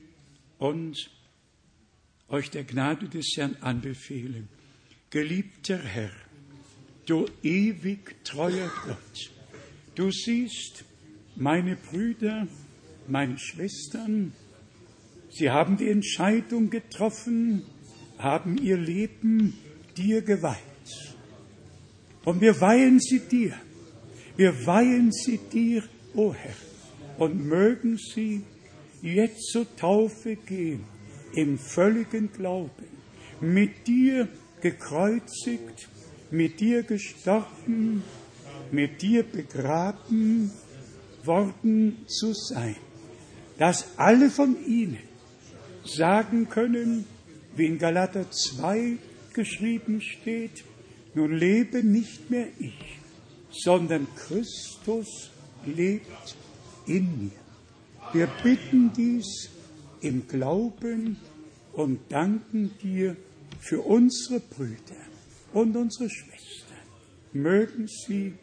und 0.58 1.10
euch 2.30 2.50
der 2.52 2.64
Gnade 2.64 3.10
des 3.10 3.34
Herrn 3.36 3.58
anbefehlen. 3.62 4.48
Geliebter 5.10 5.78
Herr, 5.78 6.12
du 7.06 7.26
ewig 7.44 8.24
treuer 8.24 8.72
Gott, 8.86 9.32
du 9.96 10.12
siehst 10.12 10.84
meine 11.36 11.76
Brüder, 11.76 12.48
meine 13.08 13.38
Schwestern, 13.38 14.34
sie 15.30 15.50
haben 15.50 15.78
die 15.78 15.90
Entscheidung 15.90 16.70
getroffen, 16.70 17.64
haben 18.18 18.58
ihr 18.58 18.78
Leben 18.78 19.54
dir 19.98 20.22
geweiht. 20.22 20.60
Und 22.24 22.42
wir 22.42 22.60
weihen 22.60 23.00
sie 23.00 23.20
dir. 23.20 23.54
Wir 24.36 24.66
weihen 24.66 25.12
sie 25.12 25.38
dir, 25.38 25.84
o 26.14 26.30
oh 26.30 26.34
Herr, 26.34 26.56
und 27.18 27.46
mögen 27.46 27.98
sie 27.98 28.44
jetzt 29.02 29.52
zur 29.52 29.74
Taufe 29.78 30.36
gehen 30.36 30.84
im 31.34 31.58
völligen 31.58 32.32
Glauben, 32.32 32.86
mit 33.40 33.88
dir 33.88 34.28
gekreuzigt, 34.62 35.90
mit 36.36 36.60
dir 36.60 36.84
gestorben, 36.84 38.04
mit 38.72 39.02
dir 39.02 39.24
begraben 39.24 40.52
worden 41.24 42.06
zu 42.08 42.34
sein, 42.34 42.76
dass 43.58 43.98
alle 43.98 44.30
von 44.30 44.58
ihnen 44.66 45.00
sagen 45.86 46.50
können, 46.50 47.06
wie 47.56 47.68
in 47.68 47.78
Galater 47.78 48.30
2 48.30 48.98
geschrieben 49.34 50.02
steht, 50.02 50.64
nun 51.14 51.32
lebe 51.34 51.84
nicht 51.84 52.30
mehr 52.30 52.48
ich, 52.60 53.00
sondern 53.50 54.08
Christus 54.16 55.32
lebt 55.66 56.36
in 56.86 57.26
mir. 57.26 57.32
Wir 58.12 58.28
bitten 58.44 58.92
dies 58.94 59.50
im 60.02 60.28
Glauben 60.28 61.18
und 61.72 62.00
danken 62.10 62.72
dir 62.84 63.16
für 63.60 63.82
unsere 63.82 64.42
Brüder 64.42 65.15
und 65.56 65.76
unsere 65.78 66.10
Schwestern. 66.10 66.78
Mögen 67.32 67.88
sie 67.88 68.34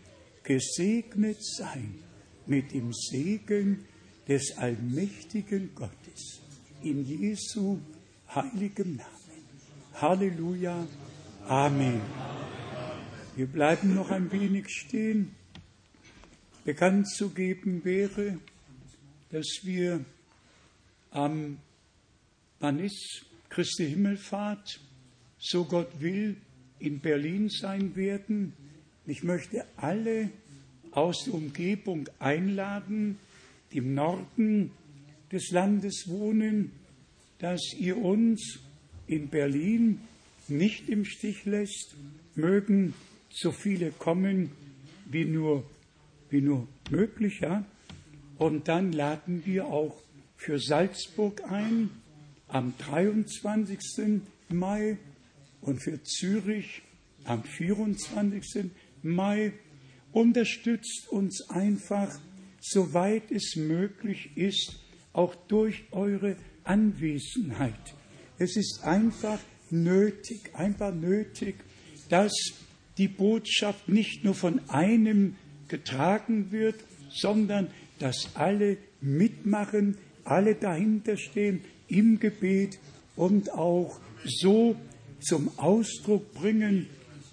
gesegnet 0.42 1.44
sein 1.44 2.02
mit 2.46 2.72
dem 2.72 2.92
Segen 2.92 3.84
des 4.26 4.56
allmächtigen 4.56 5.74
Gottes. 5.74 6.40
In 6.82 7.04
Jesu 7.04 7.78
heiligem 8.34 8.96
Namen. 8.96 9.44
Halleluja. 9.94 10.86
Amen. 11.46 12.00
Wir 13.36 13.46
bleiben 13.46 13.94
noch 13.94 14.10
ein 14.10 14.32
wenig 14.32 14.68
stehen. 14.70 15.34
Bekannt 16.64 17.08
zu 17.08 17.28
geben 17.28 17.84
wäre, 17.84 18.38
dass 19.30 19.60
wir 19.64 20.02
am 21.10 21.58
wann 22.58 22.78
ist 22.78 23.26
Christi 23.50 23.90
Himmelfahrt, 23.90 24.80
so 25.38 25.64
Gott 25.64 26.00
will, 26.00 26.36
in 26.82 26.98
Berlin 27.00 27.48
sein 27.48 27.94
werden. 27.96 28.52
Ich 29.06 29.22
möchte 29.22 29.64
alle 29.76 30.30
aus 30.90 31.24
der 31.24 31.34
Umgebung 31.34 32.08
einladen, 32.18 33.18
die 33.72 33.78
im 33.78 33.94
Norden 33.94 34.72
des 35.30 35.50
Landes 35.50 36.08
wohnen, 36.08 36.72
dass 37.38 37.74
ihr 37.78 37.96
uns 37.96 38.60
in 39.06 39.28
Berlin 39.28 40.00
nicht 40.48 40.88
im 40.88 41.04
Stich 41.04 41.44
lässt, 41.44 41.94
mögen 42.34 42.94
so 43.30 43.52
viele 43.52 43.90
kommen, 43.90 44.50
wie 45.06 45.24
nur, 45.24 45.64
wie 46.30 46.40
nur 46.40 46.68
möglich, 46.90 47.40
ja. 47.40 47.64
Und 48.38 48.68
dann 48.68 48.92
laden 48.92 49.46
wir 49.46 49.66
auch 49.66 49.96
für 50.36 50.58
Salzburg 50.58 51.42
ein 51.50 51.90
am 52.48 52.74
23. 52.78 53.78
Mai 54.50 54.98
und 55.62 55.82
für 55.82 56.02
Zürich 56.02 56.82
am 57.24 57.42
24. 57.44 58.70
Mai. 59.02 59.52
unterstützt 60.12 61.08
uns 61.08 61.48
einfach, 61.48 62.10
soweit 62.60 63.30
es 63.30 63.56
möglich 63.56 64.36
ist, 64.36 64.78
auch 65.14 65.34
durch 65.48 65.84
eure 65.90 66.36
Anwesenheit. 66.64 67.94
Es 68.38 68.56
ist 68.56 68.84
einfach 68.84 69.38
nötig, 69.70 70.54
einfach 70.54 70.94
nötig, 70.94 71.56
dass 72.10 72.32
die 72.98 73.08
Botschaft 73.08 73.88
nicht 73.88 74.22
nur 74.22 74.34
von 74.34 74.68
einem 74.68 75.36
getragen 75.68 76.52
wird, 76.52 76.76
sondern 77.10 77.68
dass 77.98 78.28
alle 78.34 78.76
mitmachen, 79.00 79.96
alle 80.24 80.54
dahinter 80.54 81.16
stehen 81.16 81.62
im 81.88 82.18
Gebet 82.18 82.78
und 83.16 83.50
auch 83.52 83.98
so 84.24 84.76
zum 85.22 85.58
Ausdruck 85.58 86.34
bringen, 86.34 86.86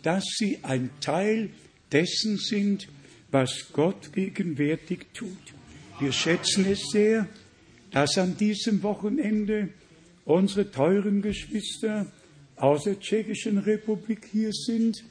dass 0.04 0.24
sie 0.38 0.60
ein 0.64 0.90
Teil 1.02 1.50
dessen 1.92 2.38
sind, 2.38 2.88
was 3.32 3.72
Gott 3.74 4.14
gegenwärtig 4.14 5.08
tut. 5.14 5.30
Wir 6.00 6.12
schätzen 6.12 6.66
es 6.66 6.82
sehr, 6.92 7.28
dass 7.92 8.18
an 8.18 8.38
diesem 8.38 8.84
Wochenende 8.84 9.70
unsere 10.26 10.72
teuren 10.72 11.22
Geschwister 11.22 12.12
aus 12.56 12.84
der 12.84 13.00
Tschechischen 13.00 13.58
Republik 13.58 14.28
hier 14.32 14.52
sind 14.54 15.04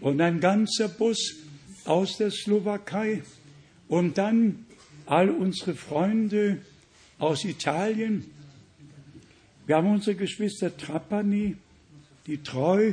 und 0.00 0.20
ein 0.20 0.40
ganzer 0.40 0.88
Bus 0.88 1.36
aus 1.84 2.16
der 2.16 2.30
Slowakei 2.30 3.22
und 3.88 4.18
dann 4.18 4.66
all 5.06 5.30
unsere 5.30 5.74
Freunde 5.74 6.58
aus 7.18 7.44
Italien. 7.44 8.24
Wir 9.66 9.76
haben 9.76 9.90
unsere 9.90 10.16
Geschwister 10.16 10.76
Trapani, 10.76 11.56
die 12.28 12.42
treu 12.42 12.92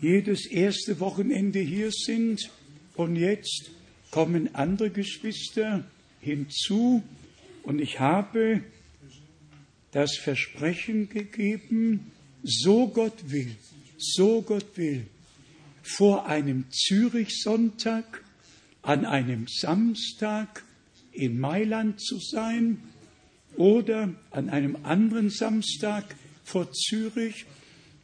jedes 0.00 0.46
erste 0.46 1.00
Wochenende 1.00 1.58
hier 1.58 1.90
sind. 1.90 2.50
Und 2.94 3.16
jetzt 3.16 3.70
kommen 4.10 4.54
andere 4.54 4.90
Geschwister 4.90 5.84
hinzu. 6.20 7.02
Und 7.62 7.80
ich 7.80 7.98
habe 7.98 8.62
das 9.92 10.16
Versprechen 10.16 11.08
gegeben, 11.08 12.12
so 12.42 12.88
Gott 12.88 13.30
will, 13.30 13.56
so 13.96 14.42
Gott 14.42 14.76
will, 14.76 15.06
vor 15.82 16.26
einem 16.26 16.64
Zürich-Sonntag, 16.70 18.22
an 18.82 19.06
einem 19.06 19.46
Samstag 19.48 20.64
in 21.12 21.38
Mailand 21.38 22.00
zu 22.00 22.18
sein 22.18 22.82
oder 23.56 24.12
an 24.30 24.50
einem 24.50 24.76
anderen 24.82 25.30
Samstag 25.30 26.16
vor 26.44 26.72
Zürich 26.72 27.46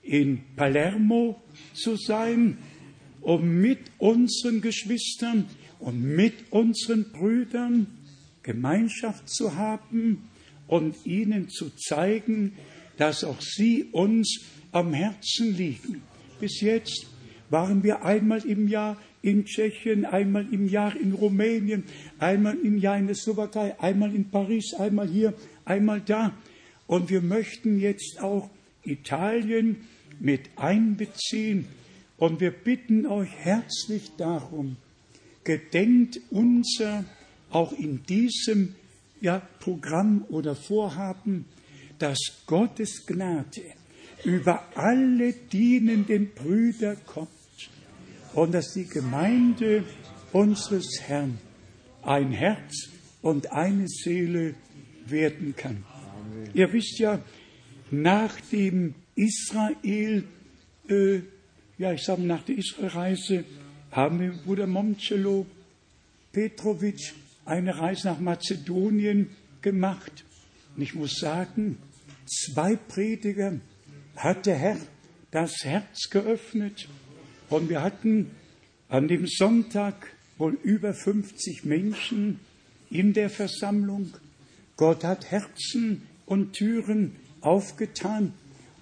in 0.02 0.40
Palermo 0.56 1.40
zu 1.74 1.96
sein, 1.96 2.58
um 3.20 3.60
mit 3.60 3.80
unseren 3.98 4.60
Geschwistern 4.60 5.46
und 5.78 6.02
mit 6.02 6.34
unseren 6.50 7.12
Brüdern 7.12 7.86
Gemeinschaft 8.42 9.28
zu 9.28 9.56
haben 9.56 10.28
und 10.66 10.94
ihnen 11.04 11.48
zu 11.48 11.70
zeigen, 11.76 12.54
dass 12.96 13.24
auch 13.24 13.40
sie 13.40 13.84
uns 13.92 14.40
am 14.72 14.92
Herzen 14.92 15.56
liegen. 15.56 16.02
Bis 16.40 16.60
jetzt 16.60 17.06
waren 17.50 17.82
wir 17.82 18.04
einmal 18.04 18.44
im 18.46 18.68
Jahr 18.68 18.96
in 19.22 19.44
Tschechien, 19.44 20.04
einmal 20.04 20.46
im 20.52 20.68
Jahr 20.68 20.96
in 20.96 21.12
Rumänien, 21.12 21.84
einmal 22.18 22.56
im 22.62 22.78
Jahr 22.78 22.98
in 22.98 23.06
der 23.06 23.16
Slowakei, 23.16 23.78
einmal 23.80 24.14
in 24.14 24.30
Paris, 24.30 24.74
einmal 24.74 25.08
hier, 25.08 25.34
einmal 25.64 26.00
da. 26.00 26.32
Und 26.86 27.10
wir 27.10 27.20
möchten 27.20 27.80
jetzt 27.80 28.20
auch 28.20 28.48
Italien 28.89 29.77
mit 30.20 30.51
einbeziehen. 30.56 31.66
Und 32.16 32.40
wir 32.40 32.51
bitten 32.51 33.06
euch 33.06 33.31
herzlich 33.31 34.10
darum, 34.16 34.77
gedenkt 35.44 36.20
unser 36.31 37.05
auch 37.51 37.73
in 37.73 38.02
diesem 38.05 38.74
ja, 39.20 39.40
Programm 39.60 40.24
oder 40.28 40.55
Vorhaben, 40.55 41.47
dass 41.98 42.19
Gottes 42.47 43.06
Gnade 43.06 43.62
über 44.24 44.65
alle 44.74 45.32
dienenden 45.32 46.31
Brüder 46.35 46.97
kommt 46.97 47.28
und 48.35 48.52
dass 48.52 48.73
die 48.74 48.86
Gemeinde 48.86 49.85
unseres 50.32 51.01
Herrn 51.02 51.39
ein 52.02 52.32
Herz 52.32 52.90
und 53.23 53.52
eine 53.52 53.86
Seele 53.89 54.55
werden 55.06 55.55
kann. 55.56 55.85
Ihr 56.55 56.73
wisst 56.73 56.98
ja, 56.98 57.20
nach 57.90 58.36
Israel, 59.15 60.24
äh, 60.89 61.20
ja, 61.78 61.93
ich 61.93 62.02
sage 62.02 62.23
nach 62.23 62.43
der 62.43 62.59
Israelreise, 62.59 63.44
haben 63.90 64.20
wir 64.20 64.32
Bruder 64.32 64.66
Momcelo 64.66 65.47
Petrovic 66.32 67.15
eine 67.44 67.78
Reise 67.78 68.09
nach 68.09 68.20
Mazedonien 68.20 69.31
gemacht. 69.62 70.24
Und 70.77 70.82
ich 70.82 70.94
muss 70.94 71.19
sagen, 71.19 71.78
zwei 72.27 72.77
Prediger 72.77 73.55
hat 74.16 74.47
der 74.47 74.56
Herr 74.56 74.78
das 75.31 75.65
Herz 75.65 76.10
geöffnet 76.10 76.89
und 77.51 77.69
wir 77.69 77.82
hatten 77.82 78.31
an 78.89 79.09
dem 79.09 79.27
Sonntag 79.27 80.12
wohl 80.39 80.59
über 80.62 80.94
50 80.94 81.65
Menschen 81.65 82.40
in 82.90 83.12
der 83.12 83.31
Versammlung. 83.31 84.12
Gott 84.77 85.05
hat 85.05 85.31
Herzen 85.31 86.02
und 86.27 86.52
Türen 86.52 87.16
aufgetan. 87.40 88.32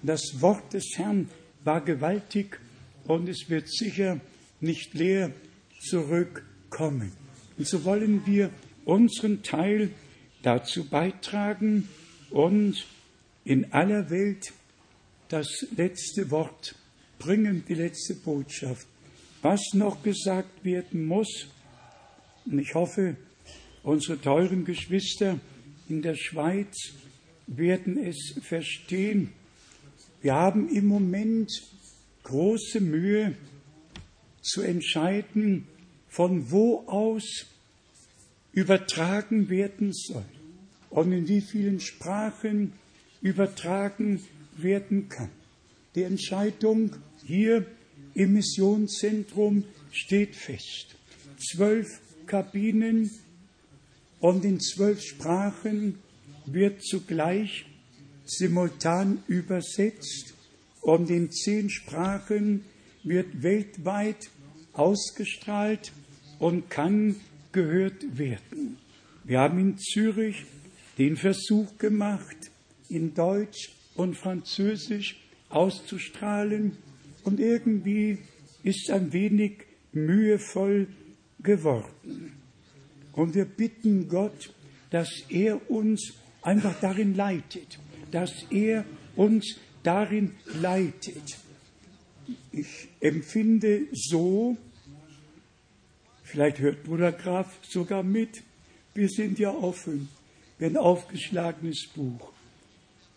Das 0.03 0.41
Wort 0.41 0.73
des 0.73 0.93
Herrn 0.95 1.29
war 1.63 1.81
gewaltig 1.81 2.59
und 3.05 3.27
es 3.27 3.49
wird 3.49 3.67
sicher 3.69 4.19
nicht 4.59 4.93
leer 4.93 5.31
zurückkommen. 5.79 7.11
Und 7.57 7.67
so 7.67 7.83
wollen 7.83 8.25
wir 8.25 8.51
unseren 8.85 9.43
Teil 9.43 9.91
dazu 10.43 10.87
beitragen 10.87 11.87
und 12.29 12.85
in 13.43 13.71
aller 13.73 14.09
Welt 14.09 14.53
das 15.29 15.67
letzte 15.75 16.31
Wort 16.31 16.75
bringen, 17.19 17.63
die 17.67 17.73
letzte 17.73 18.15
Botschaft. 18.15 18.87
Was 19.41 19.61
noch 19.73 20.03
gesagt 20.03 20.63
werden 20.63 21.05
muss, 21.05 21.47
und 22.45 22.59
ich 22.59 22.73
hoffe, 22.75 23.17
unsere 23.83 24.19
teuren 24.19 24.65
Geschwister 24.65 25.39
in 25.89 26.01
der 26.01 26.15
Schweiz 26.15 26.93
werden 27.47 27.97
es 27.97 28.35
verstehen. 28.41 29.31
Wir 30.21 30.35
haben 30.35 30.69
im 30.69 30.85
Moment 30.85 31.51
große 32.23 32.81
Mühe 32.81 33.35
zu 34.41 34.61
entscheiden, 34.61 35.67
von 36.09 36.51
wo 36.51 36.83
aus 36.87 37.45
übertragen 38.51 39.49
werden 39.49 39.93
soll 39.93 40.25
und 40.89 41.11
in 41.11 41.27
wie 41.27 41.41
vielen 41.41 41.79
Sprachen 41.79 42.73
übertragen 43.21 44.21
werden 44.57 45.09
kann. 45.09 45.29
Die 45.95 46.03
Entscheidung 46.03 46.95
hier 47.25 47.65
im 48.13 48.33
Missionszentrum 48.33 49.63
steht 49.91 50.35
fest. 50.35 50.95
Zwölf 51.37 51.99
Kabinen 52.25 53.11
und 54.19 54.43
in 54.43 54.59
zwölf 54.59 55.01
Sprachen 55.01 55.99
wird 56.53 56.83
zugleich 56.83 57.65
simultan 58.25 59.23
übersetzt 59.27 60.33
und 60.81 61.09
in 61.09 61.31
zehn 61.31 61.69
Sprachen 61.69 62.65
wird 63.03 63.43
weltweit 63.43 64.29
ausgestrahlt 64.73 65.91
und 66.39 66.69
kann 66.69 67.15
gehört 67.51 68.17
werden. 68.17 68.77
Wir 69.23 69.39
haben 69.39 69.59
in 69.59 69.77
Zürich 69.77 70.45
den 70.97 71.17
Versuch 71.17 71.77
gemacht, 71.77 72.37
in 72.89 73.13
Deutsch 73.13 73.71
und 73.95 74.15
Französisch 74.15 75.19
auszustrahlen 75.49 76.77
und 77.23 77.39
irgendwie 77.39 78.19
ist 78.63 78.89
ein 78.91 79.11
wenig 79.13 79.63
mühevoll 79.91 80.87
geworden. 81.39 82.33
Und 83.13 83.35
wir 83.35 83.45
bitten 83.45 84.07
Gott, 84.07 84.53
dass 84.91 85.09
er 85.29 85.69
uns 85.69 86.13
einfach 86.41 86.79
darin 86.79 87.15
leitet, 87.15 87.79
dass 88.11 88.31
er 88.49 88.85
uns 89.15 89.57
darin 89.83 90.33
leitet. 90.61 91.37
Ich 92.51 92.89
empfinde 92.99 93.87
so, 93.93 94.57
vielleicht 96.23 96.59
hört 96.59 96.83
Bruder 96.83 97.11
Graf 97.11 97.59
sogar 97.67 98.03
mit, 98.03 98.43
wir 98.93 99.09
sind 99.09 99.39
ja 99.39 99.51
offen, 99.51 100.09
wir 100.57 100.67
ein 100.67 100.77
aufgeschlagenes 100.77 101.87
Buch. 101.95 102.31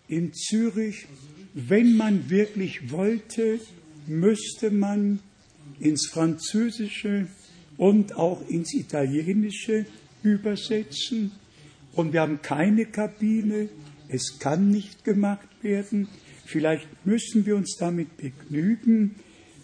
In 0.08 0.32
Zürich, 0.34 1.06
wenn 1.54 1.96
man 1.96 2.28
wirklich 2.30 2.90
wollte, 2.90 3.60
müsste 4.06 4.70
man 4.70 5.20
ins 5.78 6.08
Französische 6.08 7.28
und 7.76 8.14
auch 8.16 8.46
ins 8.48 8.74
Italienische 8.74 9.86
übersetzen. 10.22 11.32
Und 12.00 12.14
wir 12.14 12.22
haben 12.22 12.40
keine 12.40 12.86
Kabine. 12.86 13.68
Es 14.08 14.38
kann 14.38 14.70
nicht 14.70 15.04
gemacht 15.04 15.46
werden. 15.60 16.08
Vielleicht 16.46 16.88
müssen 17.04 17.44
wir 17.44 17.56
uns 17.56 17.76
damit 17.78 18.16
begnügen, 18.16 19.16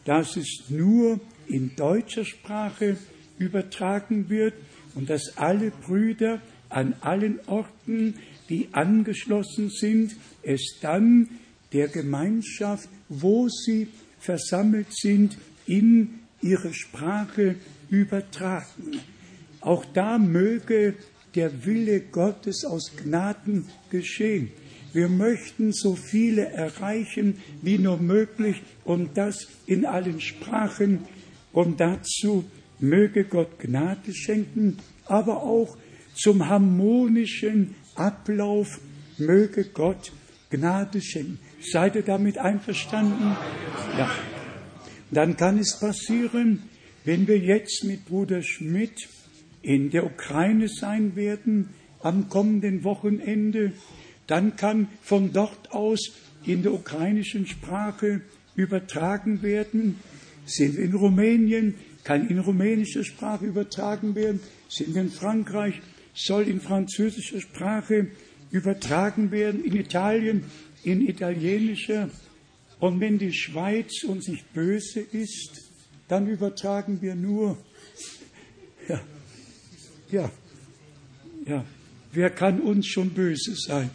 dass 0.05 0.37
es 0.37 0.65
nur 0.69 1.19
in 1.47 1.75
deutscher 1.77 2.27
Sprache 2.27 2.99
übertragen 3.39 4.29
wird 4.29 4.53
und 4.95 5.09
dass 5.09 5.39
alle 5.39 5.71
Brüder 5.71 6.43
an 6.69 6.95
allen 7.01 7.41
Orten, 7.47 8.17
die 8.51 8.69
angeschlossen 8.73 9.71
sind, 9.71 10.15
es 10.43 10.77
dann 10.83 11.31
der 11.73 11.89
Gemeinschaft, 11.89 12.91
wo 13.09 13.49
sie 13.49 13.89
versammelt 14.19 14.89
sind, 14.91 15.39
in 15.65 16.19
ihre 16.43 16.75
Sprache 16.75 17.55
übertragen. 17.89 19.01
Auch 19.63 19.87
da 19.87 20.19
möge 20.19 20.97
der 21.37 21.65
Wille 21.65 22.01
Gottes 22.01 22.65
aus 22.65 22.93
Gnaden 22.97 23.69
geschehen. 23.91 24.51
Wir 24.93 25.09
möchten 25.09 25.73
so 25.73 25.95
viele 25.95 26.47
erreichen 26.47 27.39
wie 27.61 27.79
nur 27.79 27.99
möglich 27.99 28.63
und 28.85 29.17
das 29.17 29.47
in 29.67 29.85
allen 29.85 30.21
Sprachen. 30.21 31.01
Und 31.53 31.81
dazu 31.81 32.45
möge 32.79 33.25
Gott 33.25 33.59
Gnade 33.59 34.15
schenken, 34.15 34.79
aber 35.05 35.43
auch 35.43 35.77
zum 36.15 36.49
harmonischen 36.49 37.75
Ablauf 37.95 38.81
möge 39.19 39.65
Gott 39.65 40.13
Gnade 40.51 41.03
schenken. 41.03 41.39
Seid 41.61 41.97
ihr 41.97 42.03
damit 42.03 42.39
einverstanden? 42.39 43.37
Ja. 43.99 44.11
Dann 45.11 45.37
kann 45.37 45.59
es 45.59 45.79
passieren, 45.79 46.63
wenn 47.05 47.29
wir 47.29 47.39
jetzt 47.39 47.85
mit 47.85 48.07
Bruder 48.07 48.43
Schmidt 48.43 49.09
in 49.67 49.91
der 49.91 50.07
Ukraine 50.07 50.69
sein 50.69 51.17
werden 51.17 51.71
am 52.01 52.29
kommenden 52.29 52.85
Wochenende, 52.85 53.73
dann 54.29 54.55
kann 54.55 54.87
von 55.03 55.33
dort 55.33 55.73
aus 55.73 56.13
in 56.45 56.63
der 56.63 56.73
ukrainischen 56.73 57.49
Sprache 57.49 58.21
übertragen 58.55 59.43
werden. 59.43 59.97
Sind 60.45 60.77
wir 60.77 60.85
in 60.85 60.95
Rumänien, 60.95 61.75
kann 62.05 62.29
in 62.29 62.39
rumänischer 62.39 63.03
Sprache 63.03 63.45
übertragen 63.45 64.15
werden. 64.15 64.39
Sind 64.69 64.95
wir 64.95 65.03
in 65.03 65.11
Frankreich, 65.11 65.81
soll 66.15 66.45
in 66.45 66.61
französischer 66.61 67.41
Sprache 67.41 68.07
übertragen 68.53 69.33
werden. 69.33 69.65
In 69.65 69.75
Italien 69.75 70.45
in 70.85 71.09
italienischer. 71.09 72.09
Und 72.79 73.01
wenn 73.01 73.19
die 73.19 73.33
Schweiz 73.33 74.05
uns 74.05 74.29
nicht 74.29 74.53
böse 74.55 75.01
ist, 75.01 75.73
dann 76.07 76.29
übertragen 76.29 77.03
wir 77.03 77.17
nur. 77.17 77.59
Ja, 80.11 80.31
ja. 81.47 81.65
Wer 82.13 82.31
kann 82.31 82.61
uns 82.61 82.87
schon 82.87 83.11
böse 83.11 83.55
sein? 83.55 83.91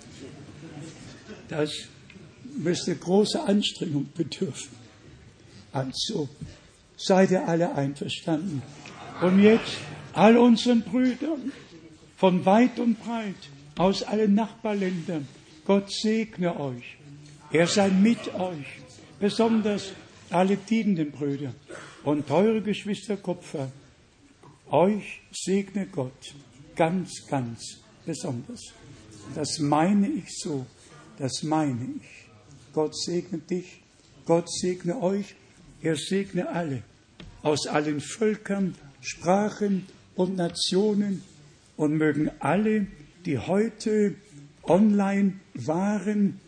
Das 1.50 1.72
müsste 2.58 2.96
große 2.96 3.42
Anstrengung 3.42 4.10
bedürfen. 4.16 4.76
Also, 5.72 6.30
seid 6.98 7.32
ihr 7.32 7.48
alle 7.48 7.74
einverstanden. 7.74 8.62
Und 9.22 9.42
jetzt 9.42 9.78
all 10.14 10.38
unseren 10.38 10.82
Brüdern 10.82 11.52
von 12.18 12.46
weit 12.46 12.80
und 12.80 13.02
breit 13.02 13.36
aus 13.78 14.04
allen 14.04 14.36
Nachbarländern, 14.36 15.28
Gott 15.66 15.92
segne 15.92 16.60
euch. 16.60 16.98
Er 17.52 17.68
sei 17.68 17.90
mit 17.90 18.34
euch, 18.36 18.68
besonders 19.20 19.92
alle 20.30 20.58
dienenden 20.58 21.12
Brüder 21.12 21.54
und 22.04 22.28
teure 22.28 22.62
Geschwister 22.62 23.18
Kupfer. 23.18 23.72
Euch 24.72 25.22
segne 25.32 25.86
Gott 25.86 26.34
ganz, 26.76 27.28
ganz 27.28 27.82
besonders. 28.06 28.74
Das 29.36 29.60
meine 29.60 30.08
ich 30.08 30.38
so, 30.38 30.66
das 31.18 31.44
meine 31.44 31.88
ich. 31.98 32.28
Gott 32.74 32.98
segne 32.98 33.40
dich, 33.40 33.82
Gott 34.26 34.50
segne 34.50 35.02
euch, 35.02 35.36
er 35.82 35.98
segne 35.98 36.48
alle 36.50 36.84
aus 37.44 37.68
allen 37.68 38.00
Völkern, 38.00 38.76
Sprachen 39.02 39.88
und 40.16 40.38
Nationen 40.38 41.22
und 41.76 41.98
mögen 41.98 42.32
alle, 42.40 42.88
die 43.26 43.40
heute 43.40 44.16
online 44.64 45.34
waren, 45.54 46.40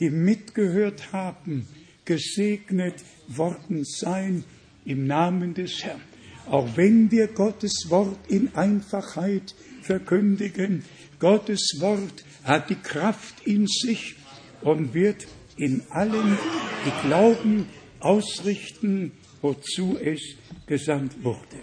die 0.00 0.10
mitgehört 0.10 1.12
haben, 1.12 1.66
gesegnet 2.04 3.02
worden 3.28 3.84
sein 3.84 4.44
im 4.84 5.06
Namen 5.06 5.54
des 5.54 5.82
Herrn. 5.82 6.13
Auch 6.50 6.68
wenn 6.76 7.10
wir 7.10 7.28
Gottes 7.28 7.86
Wort 7.88 8.18
in 8.28 8.54
Einfachheit 8.54 9.54
verkündigen, 9.82 10.84
Gottes 11.18 11.76
Wort 11.80 12.24
hat 12.42 12.70
die 12.70 12.74
Kraft 12.74 13.46
in 13.46 13.66
sich 13.66 14.16
und 14.60 14.92
wird 14.94 15.26
in 15.56 15.82
allen, 15.90 16.36
die 16.84 17.06
glauben, 17.06 17.66
ausrichten, 18.00 19.12
wozu 19.40 19.96
es 19.98 20.20
gesandt 20.66 21.22
wurde. 21.22 21.60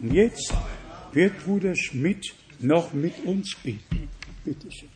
Und 0.00 0.12
jetzt 0.12 0.52
wird 1.12 1.44
Bruder 1.44 1.74
Schmidt 1.74 2.34
noch 2.60 2.92
mit 2.92 3.24
uns 3.24 3.56
beten. 3.62 4.08
Bitte 4.44 4.70
schön. 4.70 4.88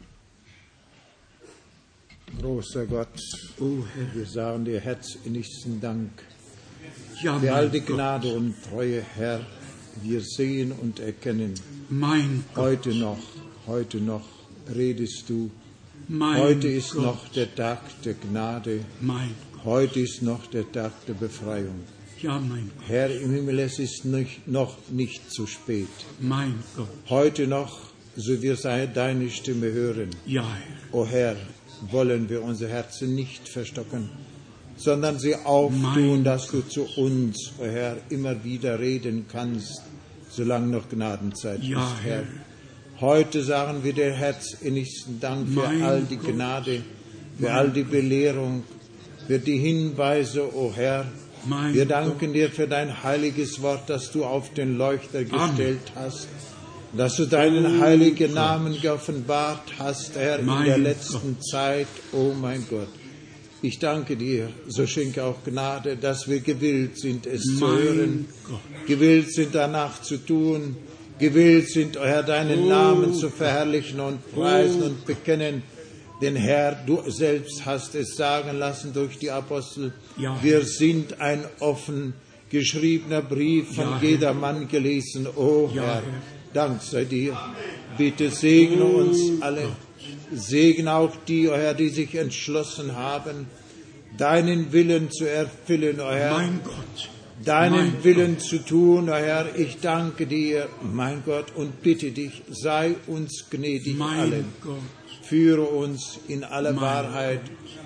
Großer 2.41 2.87
Gott, 2.87 3.21
wir 3.59 4.27
sagen 4.27 4.65
dir 4.65 4.81
herzinnigsten 4.81 5.81
Dank 5.81 6.11
ja, 7.23 7.37
all 7.55 7.69
die 7.71 7.81
Gott, 7.81 7.97
Gnade 7.97 8.29
und 8.35 8.55
Treue, 8.69 9.03
Herr. 9.15 9.41
Wir 10.03 10.21
sehen 10.23 10.73
und 10.73 11.01
erkennen, 11.01 11.55
mein 11.91 12.45
Gott, 12.55 12.65
heute 12.65 12.95
noch, 12.95 13.19
heute 13.67 13.99
noch 13.99 14.25
redest 14.75 15.25
du. 15.29 15.51
mein 16.09 16.41
Heute 16.41 16.69
ist 16.69 16.93
Gott, 16.93 17.03
noch 17.05 17.29
der 17.29 17.55
Tag 17.55 17.81
der 18.05 18.15
Gnade. 18.15 18.81
mein 19.01 19.29
Gott, 19.53 19.65
Heute 19.65 20.01
ist 20.01 20.23
noch 20.23 20.47
der 20.47 20.71
Tag 20.73 20.93
der 21.07 21.15
Befreiung. 21.15 21.81
ja, 22.21 22.39
mein 22.41 22.71
Gott, 22.77 22.89
Herr 22.89 23.11
im 23.21 23.33
Himmel, 23.33 23.59
es 23.61 23.79
ist 23.79 24.05
nicht, 24.07 24.49
noch 24.49 24.77
nicht 24.91 25.31
zu 25.31 25.47
spät. 25.47 25.89
mein 26.21 26.55
Gott, 26.77 26.89
Heute 27.11 27.47
noch, 27.47 27.81
so 28.17 28.41
wir 28.43 28.57
deine 28.87 29.31
Stimme 29.31 29.71
hören. 29.73 30.11
ja, 30.27 30.43
Herr, 30.43 30.95
O 30.99 31.07
Herr, 31.07 31.37
wollen 31.91 32.29
wir 32.31 32.43
unsere 32.43 32.71
Herzen 32.71 33.15
nicht 33.15 33.49
verstocken, 33.49 34.09
sondern 34.83 35.19
sie 35.19 35.35
auftun, 35.37 36.25
dass 36.25 36.49
du 36.49 36.61
zu 36.63 36.87
uns, 36.97 37.53
o 37.59 37.65
Herr, 37.65 37.97
immer 38.11 38.43
wieder 38.45 38.79
reden 38.79 39.27
kannst, 39.31 39.83
solange 40.31 40.67
noch 40.67 40.89
Gnadenzeit 40.89 41.63
Ja, 41.63 41.85
ist, 41.85 42.03
Herr. 42.05 42.17
Herr. 42.17 42.25
Heute 43.01 43.43
sagen 43.43 43.83
wir 43.83 43.93
dir 43.93 44.13
herzinnigsten 44.13 45.21
Dank 45.21 45.49
für 45.49 45.61
Mein 45.61 45.83
all 45.83 46.03
die 46.03 46.17
Gott. 46.17 46.35
Gnade, 46.35 46.83
für 47.39 47.45
Mein 47.45 47.53
all 47.53 47.71
die 47.71 47.83
Belehrung, 47.83 48.65
für 49.27 49.39
die 49.39 49.59
Hinweise, 49.59 50.55
o 50.55 50.73
Herr. 50.75 51.07
Mein 51.45 51.75
wir 51.75 51.87
danken 51.87 52.33
dir 52.33 52.51
für 52.51 52.69
dein 52.69 53.03
heiliges 53.03 53.61
Wort, 53.63 53.89
das 53.91 54.13
du 54.13 54.25
auf 54.25 54.53
den 54.55 54.79
Leuchter 54.79 55.25
gestellt 55.25 55.93
hast, 55.97 56.29
dass 56.97 57.17
du 57.17 57.27
deinen 57.27 57.81
heiligen 57.81 58.35
Namen 58.35 58.81
geoffenbart 58.81 59.73
hast, 59.79 60.15
Herr, 60.15 60.39
in 60.39 60.47
der 60.47 60.77
Gott. 60.77 60.79
letzten 60.79 61.41
Zeit, 61.41 61.89
oh 62.13 62.33
mein 62.41 62.65
Gott. 62.71 62.89
Ich 63.65 63.79
danke 63.79 64.17
dir, 64.17 64.49
so 64.67 64.87
schenke 64.89 65.23
auch 65.23 65.45
Gnade, 65.45 65.97
dass 65.97 66.29
wir 66.29 66.41
gewillt 66.41 66.99
sind, 66.99 67.27
es 67.27 67.43
zu 67.43 67.61
Mein 67.65 67.71
hören, 67.79 68.27
Gott. 68.49 68.61
gewillt 68.89 69.33
sind, 69.33 69.55
danach 69.55 70.03
zu 70.03 70.17
tun, 70.17 70.77
gewillt 71.21 71.69
sind, 71.71 71.97
Herr, 71.97 72.25
deinen 72.25 72.65
Oh 72.65 72.69
Namen 72.69 73.15
zu 73.15 73.31
verherrlichen 73.31 74.01
und 74.01 74.19
preisen 74.35 74.83
und 74.83 75.07
bekennen. 75.07 75.63
Denn 76.21 76.35
Herr, 76.35 76.77
du 76.87 77.09
selbst 77.09 77.65
hast 77.65 77.95
es 77.95 78.17
sagen 78.17 78.59
lassen 78.59 78.93
durch 78.93 79.19
die 79.19 79.31
Apostel, 79.31 79.93
Ja. 80.17 80.37
wir 80.43 80.65
sind 80.65 81.21
ein 81.21 81.45
offen 81.61 82.15
geschriebener 82.51 83.23
Brief 83.23 83.77
von 83.77 83.85
Ja, 83.85 83.99
jedermann 84.03 84.67
gelesen. 84.69 85.27
O 85.37 85.71
Ja, 85.73 85.83
Herr. 85.95 86.03
Dank 86.53 86.83
sei 86.83 87.05
dir. 87.05 87.37
Bitte 87.97 88.31
segne 88.31 88.85
Oh 88.85 88.99
uns 88.99 89.41
alle. 89.41 89.69
Segne 90.33 90.93
auch 90.93 91.13
die, 91.29 91.49
o 91.49 91.55
Herr, 91.55 91.75
die 91.75 91.89
sich 91.89 92.15
entschlossen 92.15 92.97
haben, 92.97 93.47
deinen 94.17 94.73
Willen 94.73 95.11
zu 95.11 95.25
erfüllen, 95.25 96.01
o 96.01 96.11
Herr. 96.11 96.33
mein 96.33 96.61
Gott, 96.65 97.11
deinen 97.45 97.93
mein 97.93 98.05
Willen 98.05 98.39
zu 98.39 98.59
tun, 98.59 99.09
o 99.09 99.15
Herr. 99.15 99.47
Ich 99.57 99.81
danke 99.81 100.27
dir, 100.27 100.69
mein 100.83 101.23
Gott, 101.25 101.47
und 101.55 101.83
bitte 101.83 102.11
dich, 102.11 102.43
sei 102.51 102.95
uns 103.07 103.47
gnädig 103.51 103.97
mein 103.97 104.19
allen. 104.19 104.45
Gott, 104.63 104.79
Führe 105.23 105.63
uns 105.63 106.19
in 106.29 106.45
alle 106.45 106.73
Mein 106.73 106.83
Wahrheit 106.83 107.41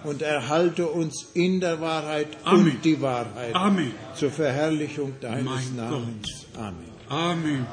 und 0.05 0.22
erhalte 0.22 0.86
uns 0.88 1.28
in 1.34 1.60
der 1.60 1.80
Wahrheit 1.80 2.28
Amen. 2.44 2.72
und 2.72 2.84
die 2.84 3.01
Wahrheit 3.01 3.55
Amen, 3.55 3.93
zur 4.14 4.30
Verherrlichung 4.30 5.12
deines 5.20 5.72
Namens. 5.76 6.47
Amen. 6.56 6.97
Amen. 7.09 7.66